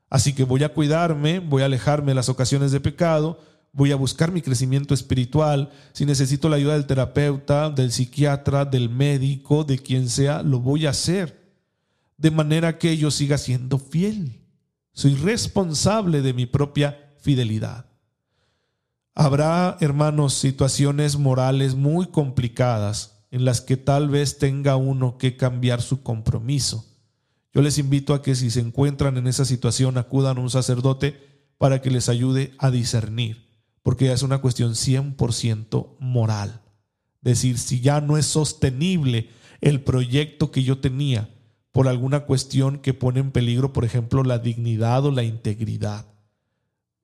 Así 0.09 0.33
que 0.33 0.43
voy 0.43 0.65
a 0.65 0.73
cuidarme, 0.73 1.39
voy 1.39 1.61
a 1.61 1.67
alejarme 1.67 2.11
de 2.11 2.15
las 2.15 2.27
ocasiones 2.27 2.73
de 2.73 2.81
pecado, 2.81 3.39
voy 3.77 3.91
a 3.91 3.95
buscar 3.95 4.31
mi 4.31 4.41
crecimiento 4.41 4.95
espiritual. 4.95 5.69
Si 5.93 6.03
necesito 6.03 6.49
la 6.49 6.55
ayuda 6.55 6.73
del 6.73 6.87
terapeuta, 6.87 7.69
del 7.69 7.91
psiquiatra, 7.91 8.65
del 8.65 8.89
médico, 8.89 9.63
de 9.63 9.77
quien 9.77 10.09
sea, 10.09 10.41
lo 10.41 10.59
voy 10.59 10.87
a 10.87 10.89
hacer. 10.89 11.47
De 12.17 12.31
manera 12.31 12.79
que 12.79 12.97
yo 12.97 13.11
siga 13.11 13.37
siendo 13.37 13.77
fiel. 13.77 14.41
Soy 14.93 15.13
responsable 15.13 16.23
de 16.23 16.33
mi 16.33 16.47
propia 16.47 17.13
fidelidad. 17.19 17.85
Habrá, 19.13 19.77
hermanos, 19.79 20.33
situaciones 20.33 21.19
morales 21.19 21.75
muy 21.75 22.07
complicadas 22.07 23.25
en 23.29 23.45
las 23.45 23.61
que 23.61 23.77
tal 23.77 24.09
vez 24.09 24.39
tenga 24.39 24.75
uno 24.75 25.19
que 25.19 25.37
cambiar 25.37 25.83
su 25.83 26.01
compromiso. 26.01 26.83
Yo 27.53 27.61
les 27.61 27.77
invito 27.77 28.15
a 28.15 28.23
que 28.23 28.33
si 28.33 28.49
se 28.49 28.59
encuentran 28.59 29.17
en 29.17 29.27
esa 29.27 29.45
situación 29.45 29.99
acudan 29.99 30.37
a 30.37 30.41
un 30.41 30.49
sacerdote 30.49 31.45
para 31.59 31.79
que 31.79 31.91
les 31.91 32.09
ayude 32.09 32.55
a 32.57 32.71
discernir, 32.71 33.46
porque 33.87 34.07
ya 34.07 34.11
es 34.11 34.21
una 34.21 34.39
cuestión 34.39 34.73
100% 34.73 35.95
moral. 35.99 36.59
Decir, 37.21 37.57
si 37.57 37.79
ya 37.79 38.01
no 38.01 38.17
es 38.17 38.25
sostenible 38.25 39.29
el 39.61 39.79
proyecto 39.79 40.51
que 40.51 40.61
yo 40.61 40.79
tenía, 40.79 41.33
por 41.71 41.87
alguna 41.87 42.25
cuestión 42.25 42.79
que 42.79 42.93
pone 42.93 43.21
en 43.21 43.31
peligro, 43.31 43.71
por 43.71 43.85
ejemplo, 43.85 44.25
la 44.25 44.39
dignidad 44.39 45.05
o 45.05 45.11
la 45.11 45.23
integridad. 45.23 46.05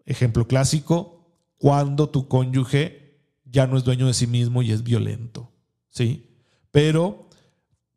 Ejemplo 0.05 0.45
clásico, 0.45 1.25
cuando 1.57 2.09
tu 2.09 2.27
cónyuge 2.27 3.21
ya 3.45 3.65
no 3.65 3.77
es 3.77 3.85
dueño 3.85 4.07
de 4.07 4.13
sí 4.13 4.27
mismo 4.27 4.61
y 4.61 4.73
es 4.73 4.83
violento. 4.83 5.53
¿Sí? 5.89 6.35
Pero 6.69 7.29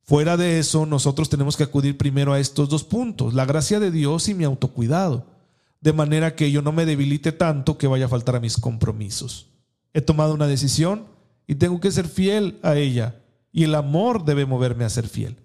fuera 0.05 0.37
de 0.37 0.61
eso, 0.61 0.87
nosotros 0.87 1.29
tenemos 1.29 1.57
que 1.57 1.65
acudir 1.65 1.99
primero 1.99 2.33
a 2.33 2.39
estos 2.39 2.69
dos 2.69 2.85
puntos, 2.85 3.35
la 3.35 3.47
gracia 3.47 3.81
de 3.81 3.91
Dios 3.91 4.29
y 4.29 4.35
mi 4.35 4.45
autocuidado, 4.45 5.27
de 5.87 5.93
manera 5.93 6.35
que 6.35 6.51
yo 6.51 6.63
no 6.63 6.73
me 6.73 6.85
debilite 6.85 7.31
tanto 7.31 7.79
que 7.79 7.87
vaya 7.87 8.07
a 8.07 8.09
faltar 8.09 8.35
a 8.35 8.41
mis 8.41 8.57
compromisos. 8.57 9.53
He 9.95 10.01
tomado 10.01 10.35
una 10.35 10.49
decisión 10.49 11.05
y 11.47 11.55
tengo 11.55 11.79
que 11.79 11.93
ser 11.93 12.09
fiel 12.09 12.59
a 12.65 12.75
ella, 12.75 13.23
y 13.53 13.63
el 13.63 13.73
amor 13.73 14.25
debe 14.25 14.47
moverme 14.47 14.83
a 14.83 14.91
ser 14.91 15.07
fiel. 15.07 15.37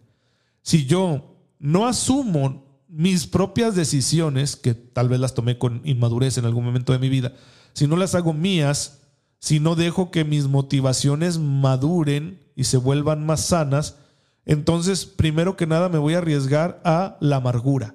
Si 0.64 0.88
yo 0.88 1.38
no 1.60 1.86
asumo 1.86 2.82
mis 2.88 3.28
propias 3.28 3.76
decisiones, 3.76 4.56
que 4.56 4.74
tal 4.74 5.10
vez 5.10 5.20
las 5.20 5.36
tomé 5.36 5.60
con 5.60 5.80
inmadurez 5.84 6.40
en 6.40 6.46
algún 6.46 6.66
momento 6.66 6.92
de 6.92 6.98
mi 6.98 7.10
vida, 7.10 7.34
si 7.74 7.86
no 7.86 7.96
las 7.96 8.16
hago 8.16 8.34
mías, 8.34 9.04
si 9.38 9.60
no 9.60 9.76
dejo 9.76 10.10
que 10.10 10.26
mis 10.26 10.48
motivaciones 10.48 11.38
maduren 11.38 12.40
y 12.56 12.64
se 12.64 12.78
vuelvan 12.78 13.28
más 13.28 13.46
sanas, 13.46 13.98
entonces 14.48 15.06
primero 15.06 15.56
que 15.56 15.68
nada 15.68 15.88
me 15.88 16.00
voy 16.00 16.16
a 16.16 16.18
arriesgar 16.18 16.82
a 16.84 17.18
la 17.20 17.36
amargura. 17.36 17.94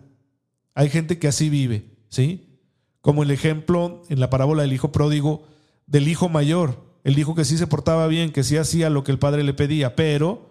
Hay 0.77 0.91
gente 0.91 1.19
que 1.19 1.27
así 1.27 1.51
vive, 1.51 1.96
¿sí? 2.09 2.61
Como 3.01 3.23
el 3.23 3.31
ejemplo 3.31 4.03
en 4.09 4.21
la 4.21 4.31
parábola 4.31 4.63
del 4.63 4.73
hijo 4.73 4.93
pródigo 4.93 5.45
del 5.87 6.09
hijo 6.09 6.29
mayor, 6.29 6.85
el 7.05 7.19
hijo 7.19 7.35
que 7.35 7.45
sí 7.45 7.57
se 7.57 7.67
portaba 7.67 8.07
bien, 8.09 8.33
que 8.33 8.43
sí 8.43 8.57
hacía 8.57 8.91
lo 8.91 9.05
que 9.05 9.13
el 9.13 9.19
padre 9.19 9.45
le 9.45 9.55
pedía, 9.55 9.95
pero 9.95 10.51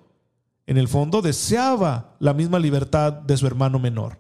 en 0.66 0.78
el 0.78 0.88
fondo 0.88 1.22
deseaba 1.22 2.16
la 2.20 2.34
misma 2.34 2.60
libertad 2.60 3.14
de 3.14 3.38
su 3.38 3.46
hermano 3.46 3.78
menor. 3.78 4.20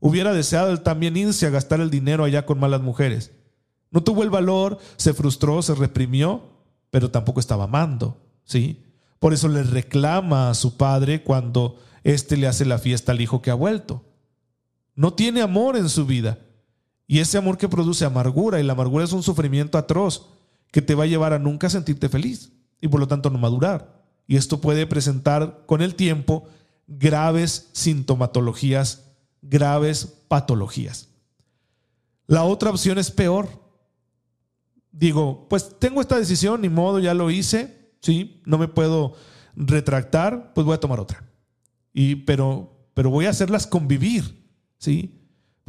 Hubiera 0.00 0.32
deseado 0.32 0.72
él 0.72 0.80
también 0.80 1.16
irse 1.16 1.46
a 1.46 1.50
gastar 1.50 1.80
el 1.80 1.90
dinero 1.90 2.24
allá 2.24 2.44
con 2.44 2.58
malas 2.58 2.80
mujeres. 2.80 3.32
No 3.90 4.02
tuvo 4.02 4.22
el 4.22 4.30
valor, 4.30 4.78
se 4.96 5.14
frustró, 5.14 5.62
se 5.62 5.74
reprimió, 5.74 6.42
pero 6.90 7.10
tampoco 7.10 7.40
estaba 7.40 7.64
amando, 7.64 8.20
¿sí? 8.44 8.84
Por 9.18 9.32
eso 9.32 9.48
le 9.48 9.62
reclama 9.62 10.50
a 10.50 10.54
su 10.54 10.76
padre 10.76 11.22
cuando 11.22 11.78
éste 12.02 12.36
le 12.36 12.46
hace 12.46 12.64
la 12.64 12.78
fiesta 12.78 13.12
al 13.12 13.20
hijo 13.20 13.42
que 13.42 13.50
ha 13.50 13.54
vuelto. 13.54 14.04
No 14.94 15.12
tiene 15.12 15.42
amor 15.42 15.76
en 15.76 15.88
su 15.88 16.06
vida. 16.06 16.38
Y 17.10 17.18
ese 17.18 17.38
amor 17.38 17.58
que 17.58 17.68
produce 17.68 18.04
amargura, 18.04 18.60
y 18.60 18.62
la 18.62 18.74
amargura 18.74 19.04
es 19.04 19.12
un 19.12 19.24
sufrimiento 19.24 19.78
atroz 19.78 20.28
que 20.70 20.80
te 20.80 20.94
va 20.94 21.02
a 21.02 21.08
llevar 21.08 21.32
a 21.32 21.40
nunca 21.40 21.68
sentirte 21.68 22.08
feliz 22.08 22.52
y 22.80 22.86
por 22.86 23.00
lo 23.00 23.08
tanto 23.08 23.30
no 23.30 23.38
madurar. 23.38 24.04
Y 24.28 24.36
esto 24.36 24.60
puede 24.60 24.86
presentar 24.86 25.64
con 25.66 25.82
el 25.82 25.96
tiempo 25.96 26.46
graves 26.86 27.68
sintomatologías, 27.72 29.10
graves 29.42 30.06
patologías. 30.28 31.08
La 32.28 32.44
otra 32.44 32.70
opción 32.70 32.96
es 32.96 33.10
peor. 33.10 33.48
Digo, 34.92 35.48
pues 35.50 35.80
tengo 35.80 36.00
esta 36.00 36.16
decisión, 36.16 36.60
ni 36.60 36.68
modo, 36.68 37.00
ya 37.00 37.12
lo 37.12 37.28
hice, 37.32 37.90
¿sí? 38.00 38.40
No 38.44 38.56
me 38.56 38.68
puedo 38.68 39.14
retractar, 39.56 40.52
pues 40.54 40.64
voy 40.64 40.76
a 40.76 40.80
tomar 40.80 41.00
otra. 41.00 41.28
Y, 41.92 42.14
pero, 42.14 42.86
pero 42.94 43.10
voy 43.10 43.26
a 43.26 43.30
hacerlas 43.30 43.66
convivir, 43.66 44.48
¿sí? 44.78 45.19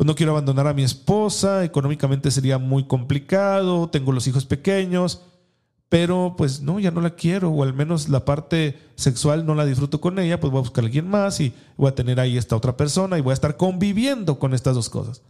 Pues 0.02 0.08
no 0.08 0.16
quiero 0.16 0.32
abandonar 0.32 0.66
a 0.66 0.74
mi 0.74 0.82
esposa, 0.82 1.64
económicamente 1.64 2.32
sería 2.32 2.58
muy 2.58 2.86
complicado, 2.86 3.88
tengo 3.92 4.12
los 4.12 4.26
hijos 4.26 4.48
pequeños, 4.48 5.22
pero 5.90 6.34
pues 6.36 6.60
no, 6.60 6.80
ya 6.80 6.90
no 6.90 7.02
la 7.02 7.12
quiero, 7.12 7.52
o 7.52 7.62
al 7.62 7.76
menos 7.76 8.10
la 8.10 8.26
parte 8.26 8.80
sexual 8.96 9.46
no 9.46 9.54
la 9.54 9.64
disfruto 9.64 10.02
con 10.02 10.18
ella, 10.18 10.40
pues 10.40 10.50
voy 10.50 10.58
a 10.58 10.64
buscar 10.64 10.84
a 10.84 10.88
alguien 10.88 11.08
más 11.08 11.40
y 11.40 11.54
voy 11.78 11.88
a 11.88 11.94
tener 11.94 12.20
ahí 12.20 12.36
esta 12.36 12.56
otra 12.56 12.76
persona 12.76 13.20
y 13.20 13.22
voy 13.22 13.30
a 13.30 13.36
estar 13.36 13.58
conviviendo 13.58 14.40
con 14.40 14.56
estas 14.56 14.74
dos 14.74 14.90
cosas. 14.90 15.22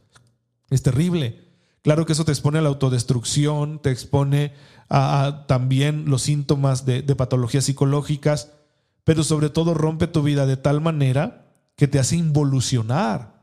Es 0.70 0.82
terrible. 0.82 1.50
Claro 1.82 2.06
que 2.06 2.14
eso 2.14 2.24
te 2.24 2.32
expone 2.32 2.60
a 2.60 2.62
la 2.62 2.70
autodestrucción, 2.70 3.80
te 3.80 3.92
expone 3.92 4.54
a, 4.88 5.44
también 5.50 6.06
los 6.08 6.22
síntomas 6.22 6.86
de, 6.86 7.02
de 7.02 7.16
patologías 7.18 7.66
psicológicas, 7.66 8.54
pero 9.04 9.26
sobre 9.26 9.50
todo 9.50 9.74
rompe 9.74 10.08
tu 10.08 10.24
vida 10.24 10.46
de 10.46 10.56
tal 10.56 10.80
manera 10.80 11.52
que 11.76 11.90
te 11.90 12.00
hace 12.00 12.16
involucionar 12.16 13.41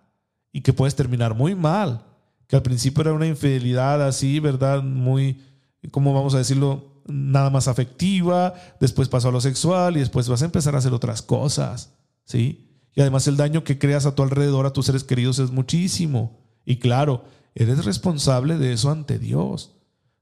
y 0.52 0.62
que 0.62 0.72
puedes 0.72 0.94
terminar 0.94 1.34
muy 1.34 1.54
mal, 1.54 2.04
que 2.46 2.56
al 2.56 2.62
principio 2.62 3.02
era 3.02 3.12
una 3.12 3.26
infidelidad 3.26 4.06
así, 4.06 4.40
¿verdad? 4.40 4.82
Muy, 4.82 5.42
¿cómo 5.90 6.14
vamos 6.14 6.34
a 6.34 6.38
decirlo? 6.38 6.98
nada 7.08 7.50
más 7.50 7.68
afectiva, 7.68 8.54
después 8.80 9.08
pasó 9.08 9.28
a 9.28 9.32
lo 9.32 9.40
sexual 9.40 9.96
y 9.96 10.00
después 10.00 10.28
vas 10.28 10.42
a 10.42 10.44
empezar 10.44 10.74
a 10.74 10.78
hacer 10.78 10.92
otras 10.92 11.22
cosas, 11.22 11.94
¿sí? 12.24 12.68
Y 12.94 13.00
además 13.00 13.26
el 13.26 13.36
daño 13.36 13.64
que 13.64 13.78
creas 13.78 14.06
a 14.06 14.14
tu 14.14 14.22
alrededor, 14.22 14.66
a 14.66 14.72
tus 14.72 14.86
seres 14.86 15.04
queridos, 15.04 15.38
es 15.38 15.50
muchísimo. 15.50 16.38
Y 16.64 16.76
claro, 16.76 17.24
eres 17.54 17.84
responsable 17.84 18.58
de 18.58 18.72
eso 18.72 18.90
ante 18.90 19.18
Dios. 19.18 19.76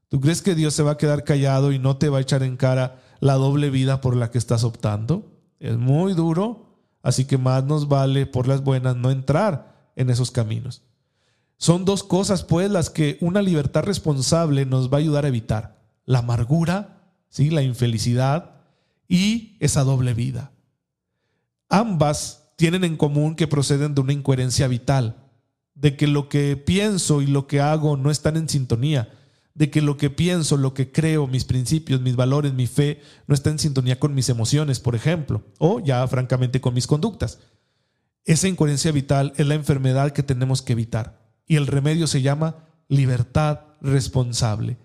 ¿Tú 0.07 0.21
crees 0.21 0.41
que 0.41 0.55
Dios 0.55 0.73
se 0.73 0.83
va 0.83 0.91
a 0.91 0.97
quedar 0.97 1.23
callado 1.23 1.71
y 1.71 1.79
no 1.79 1.97
te 1.97 2.09
va 2.09 2.19
a 2.19 2.21
echar 2.21 2.43
en 2.43 2.55
cara 2.55 3.01
la 3.19 3.33
doble 3.33 3.69
vida 3.69 3.99
por 3.99 4.15
la 4.15 4.31
que 4.31 4.37
estás 4.37 4.63
optando? 4.63 5.33
Es 5.59 5.75
muy 5.77 6.13
duro, 6.13 6.79
así 7.01 7.25
que 7.25 7.37
más 7.37 7.65
nos 7.65 7.89
vale 7.89 8.25
por 8.25 8.47
las 8.47 8.63
buenas 8.63 8.95
no 8.95 9.11
entrar 9.11 9.76
en 9.97 10.09
esos 10.09 10.31
caminos. 10.31 10.83
Son 11.57 11.83
dos 11.83 12.03
cosas, 12.03 12.43
pues, 12.43 12.71
las 12.71 12.89
que 12.89 13.17
una 13.19 13.41
libertad 13.41 13.83
responsable 13.83 14.65
nos 14.65 14.91
va 14.91 14.97
a 14.97 14.99
ayudar 14.99 15.25
a 15.25 15.27
evitar 15.27 15.81
la 16.05 16.19
amargura, 16.19 17.01
¿sí? 17.29 17.49
la 17.49 17.63
infelicidad 17.63 18.61
y 19.07 19.57
esa 19.59 19.83
doble 19.83 20.13
vida. 20.13 20.51
Ambas 21.67 22.51
tienen 22.55 22.83
en 22.83 22.95
común 22.95 23.35
que 23.35 23.47
proceden 23.47 23.95
de 23.95 24.01
una 24.01 24.13
incoherencia 24.13 24.67
vital, 24.67 25.17
de 25.73 25.97
que 25.97 26.07
lo 26.07 26.29
que 26.29 26.55
pienso 26.57 27.21
y 27.21 27.27
lo 27.27 27.47
que 27.47 27.59
hago 27.59 27.97
no 27.97 28.11
están 28.11 28.37
en 28.37 28.49
sintonía, 28.49 29.09
de 29.53 29.71
que 29.71 29.81
lo 29.81 29.97
que 29.97 30.11
pienso, 30.11 30.57
lo 30.57 30.75
que 30.75 30.91
creo, 30.91 31.25
mis 31.25 31.43
principios, 31.43 32.01
mis 32.01 32.15
valores, 32.15 32.53
mi 32.53 32.67
fe, 32.67 33.01
no 33.25 33.33
está 33.33 33.49
en 33.49 33.59
sintonía 33.59 33.99
con 33.99 34.13
mis 34.13 34.29
emociones, 34.29 34.79
por 34.79 34.95
ejemplo, 34.95 35.43
o 35.57 35.79
ya 35.79 36.07
francamente 36.07 36.61
con 36.61 36.75
mis 36.75 36.85
conductas. 36.85 37.39
Esa 38.27 38.47
incoherencia 38.47 38.91
vital 38.91 39.33
es 39.37 39.47
la 39.47 39.55
enfermedad 39.55 40.11
que 40.11 40.21
tenemos 40.21 40.61
que 40.61 40.73
evitar 40.73 41.19
y 41.47 41.55
el 41.55 41.65
remedio 41.65 42.05
se 42.05 42.21
llama 42.21 42.57
libertad 42.87 43.61
responsable 43.81 44.77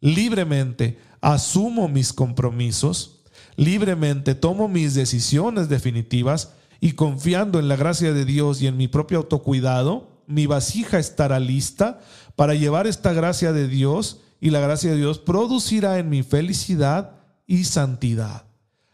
libremente 0.00 0.98
asumo 1.20 1.88
mis 1.88 2.12
compromisos, 2.12 3.22
libremente 3.56 4.34
tomo 4.34 4.68
mis 4.68 4.94
decisiones 4.94 5.68
definitivas 5.68 6.54
y 6.80 6.92
confiando 6.92 7.58
en 7.58 7.68
la 7.68 7.76
gracia 7.76 8.12
de 8.12 8.24
Dios 8.24 8.62
y 8.62 8.66
en 8.66 8.76
mi 8.76 8.88
propio 8.88 9.18
autocuidado, 9.18 10.22
mi 10.26 10.46
vasija 10.46 10.98
estará 10.98 11.38
lista 11.38 12.00
para 12.36 12.54
llevar 12.54 12.86
esta 12.86 13.12
gracia 13.12 13.52
de 13.52 13.68
Dios 13.68 14.22
y 14.40 14.50
la 14.50 14.60
gracia 14.60 14.90
de 14.90 14.96
Dios 14.96 15.18
producirá 15.18 15.98
en 15.98 16.08
mi 16.08 16.22
felicidad 16.22 17.16
y 17.46 17.64
santidad. 17.64 18.44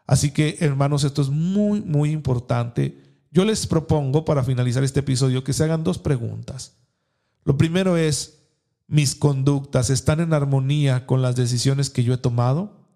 Así 0.06 0.30
que, 0.30 0.56
hermanos, 0.60 1.04
esto 1.04 1.22
es 1.22 1.28
muy, 1.28 1.80
muy 1.82 2.10
importante. 2.10 3.02
Yo 3.36 3.44
les 3.44 3.66
propongo 3.66 4.24
para 4.24 4.42
finalizar 4.42 4.82
este 4.82 5.00
episodio 5.00 5.44
que 5.44 5.52
se 5.52 5.62
hagan 5.62 5.84
dos 5.84 5.98
preguntas. 5.98 6.72
Lo 7.44 7.58
primero 7.58 7.98
es, 7.98 8.38
mis 8.86 9.14
conductas 9.14 9.90
están 9.90 10.20
en 10.20 10.32
armonía 10.32 11.04
con 11.04 11.20
las 11.20 11.36
decisiones 11.36 11.90
que 11.90 12.02
yo 12.02 12.14
he 12.14 12.16
tomado? 12.16 12.88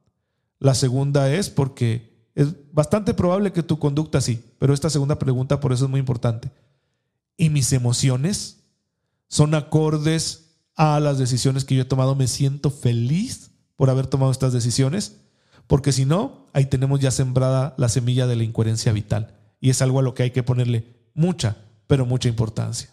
La 0.58 0.74
segunda 0.74 1.30
es 1.30 1.50
porque 1.50 2.30
es 2.34 2.54
bastante 2.72 3.12
probable 3.12 3.52
que 3.52 3.62
tu 3.62 3.78
conducta 3.78 4.22
sí, 4.22 4.42
pero 4.58 4.72
esta 4.72 4.88
segunda 4.88 5.18
pregunta 5.18 5.60
por 5.60 5.74
eso 5.74 5.84
es 5.84 5.90
muy 5.90 6.00
importante. 6.00 6.50
¿Y 7.36 7.50
mis 7.50 7.74
emociones 7.74 8.60
son 9.28 9.54
acordes 9.54 10.54
a 10.74 11.00
las 11.00 11.18
decisiones 11.18 11.66
que 11.66 11.74
yo 11.74 11.82
he 11.82 11.84
tomado? 11.84 12.14
¿Me 12.14 12.28
siento 12.28 12.70
feliz 12.70 13.50
por 13.76 13.90
haber 13.90 14.06
tomado 14.06 14.32
estas 14.32 14.54
decisiones? 14.54 15.20
Porque 15.66 15.92
si 15.92 16.06
no, 16.06 16.46
ahí 16.54 16.64
tenemos 16.64 16.98
ya 16.98 17.10
sembrada 17.10 17.74
la 17.76 17.90
semilla 17.90 18.26
de 18.26 18.36
la 18.36 18.44
incoherencia 18.44 18.90
vital 18.94 19.36
y 19.60 19.70
es 19.70 19.82
algo 19.82 19.98
a 19.98 20.02
lo 20.02 20.14
que 20.14 20.24
hay 20.24 20.30
que 20.30 20.42
ponerle 20.42 20.96
mucha, 21.14 21.58
pero 21.86 22.06
mucha 22.06 22.28
importancia. 22.28 22.90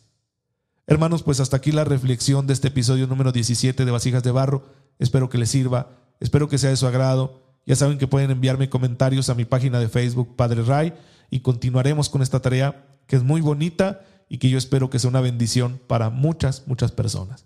Hermanos, 0.86 1.24
pues 1.24 1.40
hasta 1.40 1.58
aquí 1.58 1.72
la 1.72 1.84
reflexión 1.84 2.48
de 2.48 2.54
este 2.54 2.70
episodio 2.70 3.08
número 3.08 3.32
17 3.32 3.86
de 3.86 3.92
Vasijas 3.92 4.24
de 4.24 4.32
Barro. 4.32 4.66
Espero 5.00 5.30
que 5.30 5.38
les 5.38 5.50
sirva, 5.50 5.98
espero 6.20 6.48
que 6.48 6.58
sea 6.58 6.70
de 6.70 6.78
su 6.78 6.88
agrado. 6.88 7.42
Ya 7.66 7.76
saben 7.76 7.98
que 7.98 8.08
pueden 8.08 8.32
enviarme 8.32 8.70
comentarios 8.70 9.30
a 9.30 9.36
mi 9.36 9.44
página 9.44 9.80
de 9.80 9.90
Facebook, 9.90 10.36
Padre 10.38 10.64
Ray, 10.64 10.94
y 11.30 11.42
continuaremos 11.42 12.10
con 12.10 12.22
esta 12.22 12.42
tarea 12.42 12.86
que 13.06 13.18
es 13.18 13.24
muy 13.24 13.42
bonita 13.42 14.06
y 14.30 14.38
que 14.38 14.50
yo 14.50 14.58
espero 14.58 14.90
que 14.90 15.00
sea 15.00 15.10
una 15.10 15.22
bendición 15.22 15.80
para 15.88 16.10
muchas, 16.10 16.64
muchas 16.68 16.92
personas. 16.92 17.46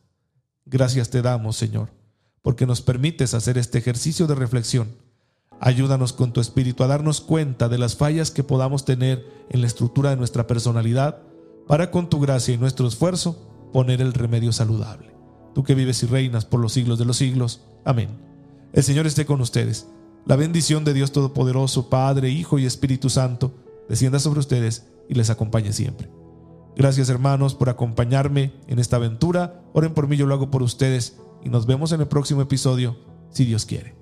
Gracias 0.66 1.10
te 1.10 1.22
damos, 1.22 1.58
Señor, 1.58 1.90
porque 2.42 2.68
nos 2.68 2.82
permites 2.82 3.34
hacer 3.34 3.58
este 3.58 3.80
ejercicio 3.80 4.28
de 4.28 4.36
reflexión. 4.36 4.96
Ayúdanos 5.64 6.12
con 6.12 6.34
tu 6.34 6.42
espíritu 6.42 6.84
a 6.84 6.88
darnos 6.88 7.22
cuenta 7.22 7.70
de 7.70 7.78
las 7.78 7.96
fallas 7.96 8.32
que 8.32 8.44
podamos 8.44 8.84
tener 8.84 9.24
en 9.52 9.62
la 9.62 9.68
estructura 9.68 10.10
de 10.10 10.16
nuestra 10.18 10.48
personalidad 10.48 11.22
para 11.68 11.92
con 11.92 12.10
tu 12.10 12.20
gracia 12.20 12.56
y 12.56 12.58
nuestro 12.58 12.88
esfuerzo 12.88 13.70
poner 13.72 14.02
el 14.02 14.14
remedio 14.14 14.52
saludable. 14.54 15.14
Tú 15.54 15.64
que 15.64 15.76
vives 15.76 16.02
y 16.02 16.08
reinas 16.08 16.46
por 16.46 16.60
los 16.60 16.74
siglos 16.74 16.98
de 16.98 17.06
los 17.06 17.18
siglos. 17.18 17.62
Amén. 17.86 18.10
El 18.74 18.82
Señor 18.82 19.06
esté 19.06 19.28
con 19.28 19.40
ustedes. 19.40 19.88
La 20.26 20.36
bendición 20.36 20.84
de 20.84 20.96
Dios 20.96 21.12
Todopoderoso, 21.12 21.92
Padre, 21.92 22.32
Hijo 22.32 22.58
y 22.58 22.66
Espíritu 22.66 23.12
Santo, 23.12 23.54
descienda 23.88 24.18
sobre 24.18 24.40
ustedes 24.40 24.88
y 25.10 25.14
les 25.14 25.30
acompañe 25.30 25.74
siempre. 25.74 26.10
Gracias 26.76 27.08
hermanos 27.10 27.54
por 27.54 27.70
acompañarme 27.70 28.52
en 28.66 28.80
esta 28.80 28.96
aventura. 28.96 29.62
Oren 29.74 29.94
por 29.94 30.08
mí, 30.08 30.18
yo 30.18 30.26
lo 30.26 30.34
hago 30.34 30.50
por 30.50 30.64
ustedes 30.64 31.18
y 31.44 31.50
nos 31.50 31.68
vemos 31.68 31.92
en 31.92 32.02
el 32.02 32.08
próximo 32.08 32.42
episodio, 32.42 32.98
si 33.30 33.46
Dios 33.46 33.68
quiere. 33.68 34.01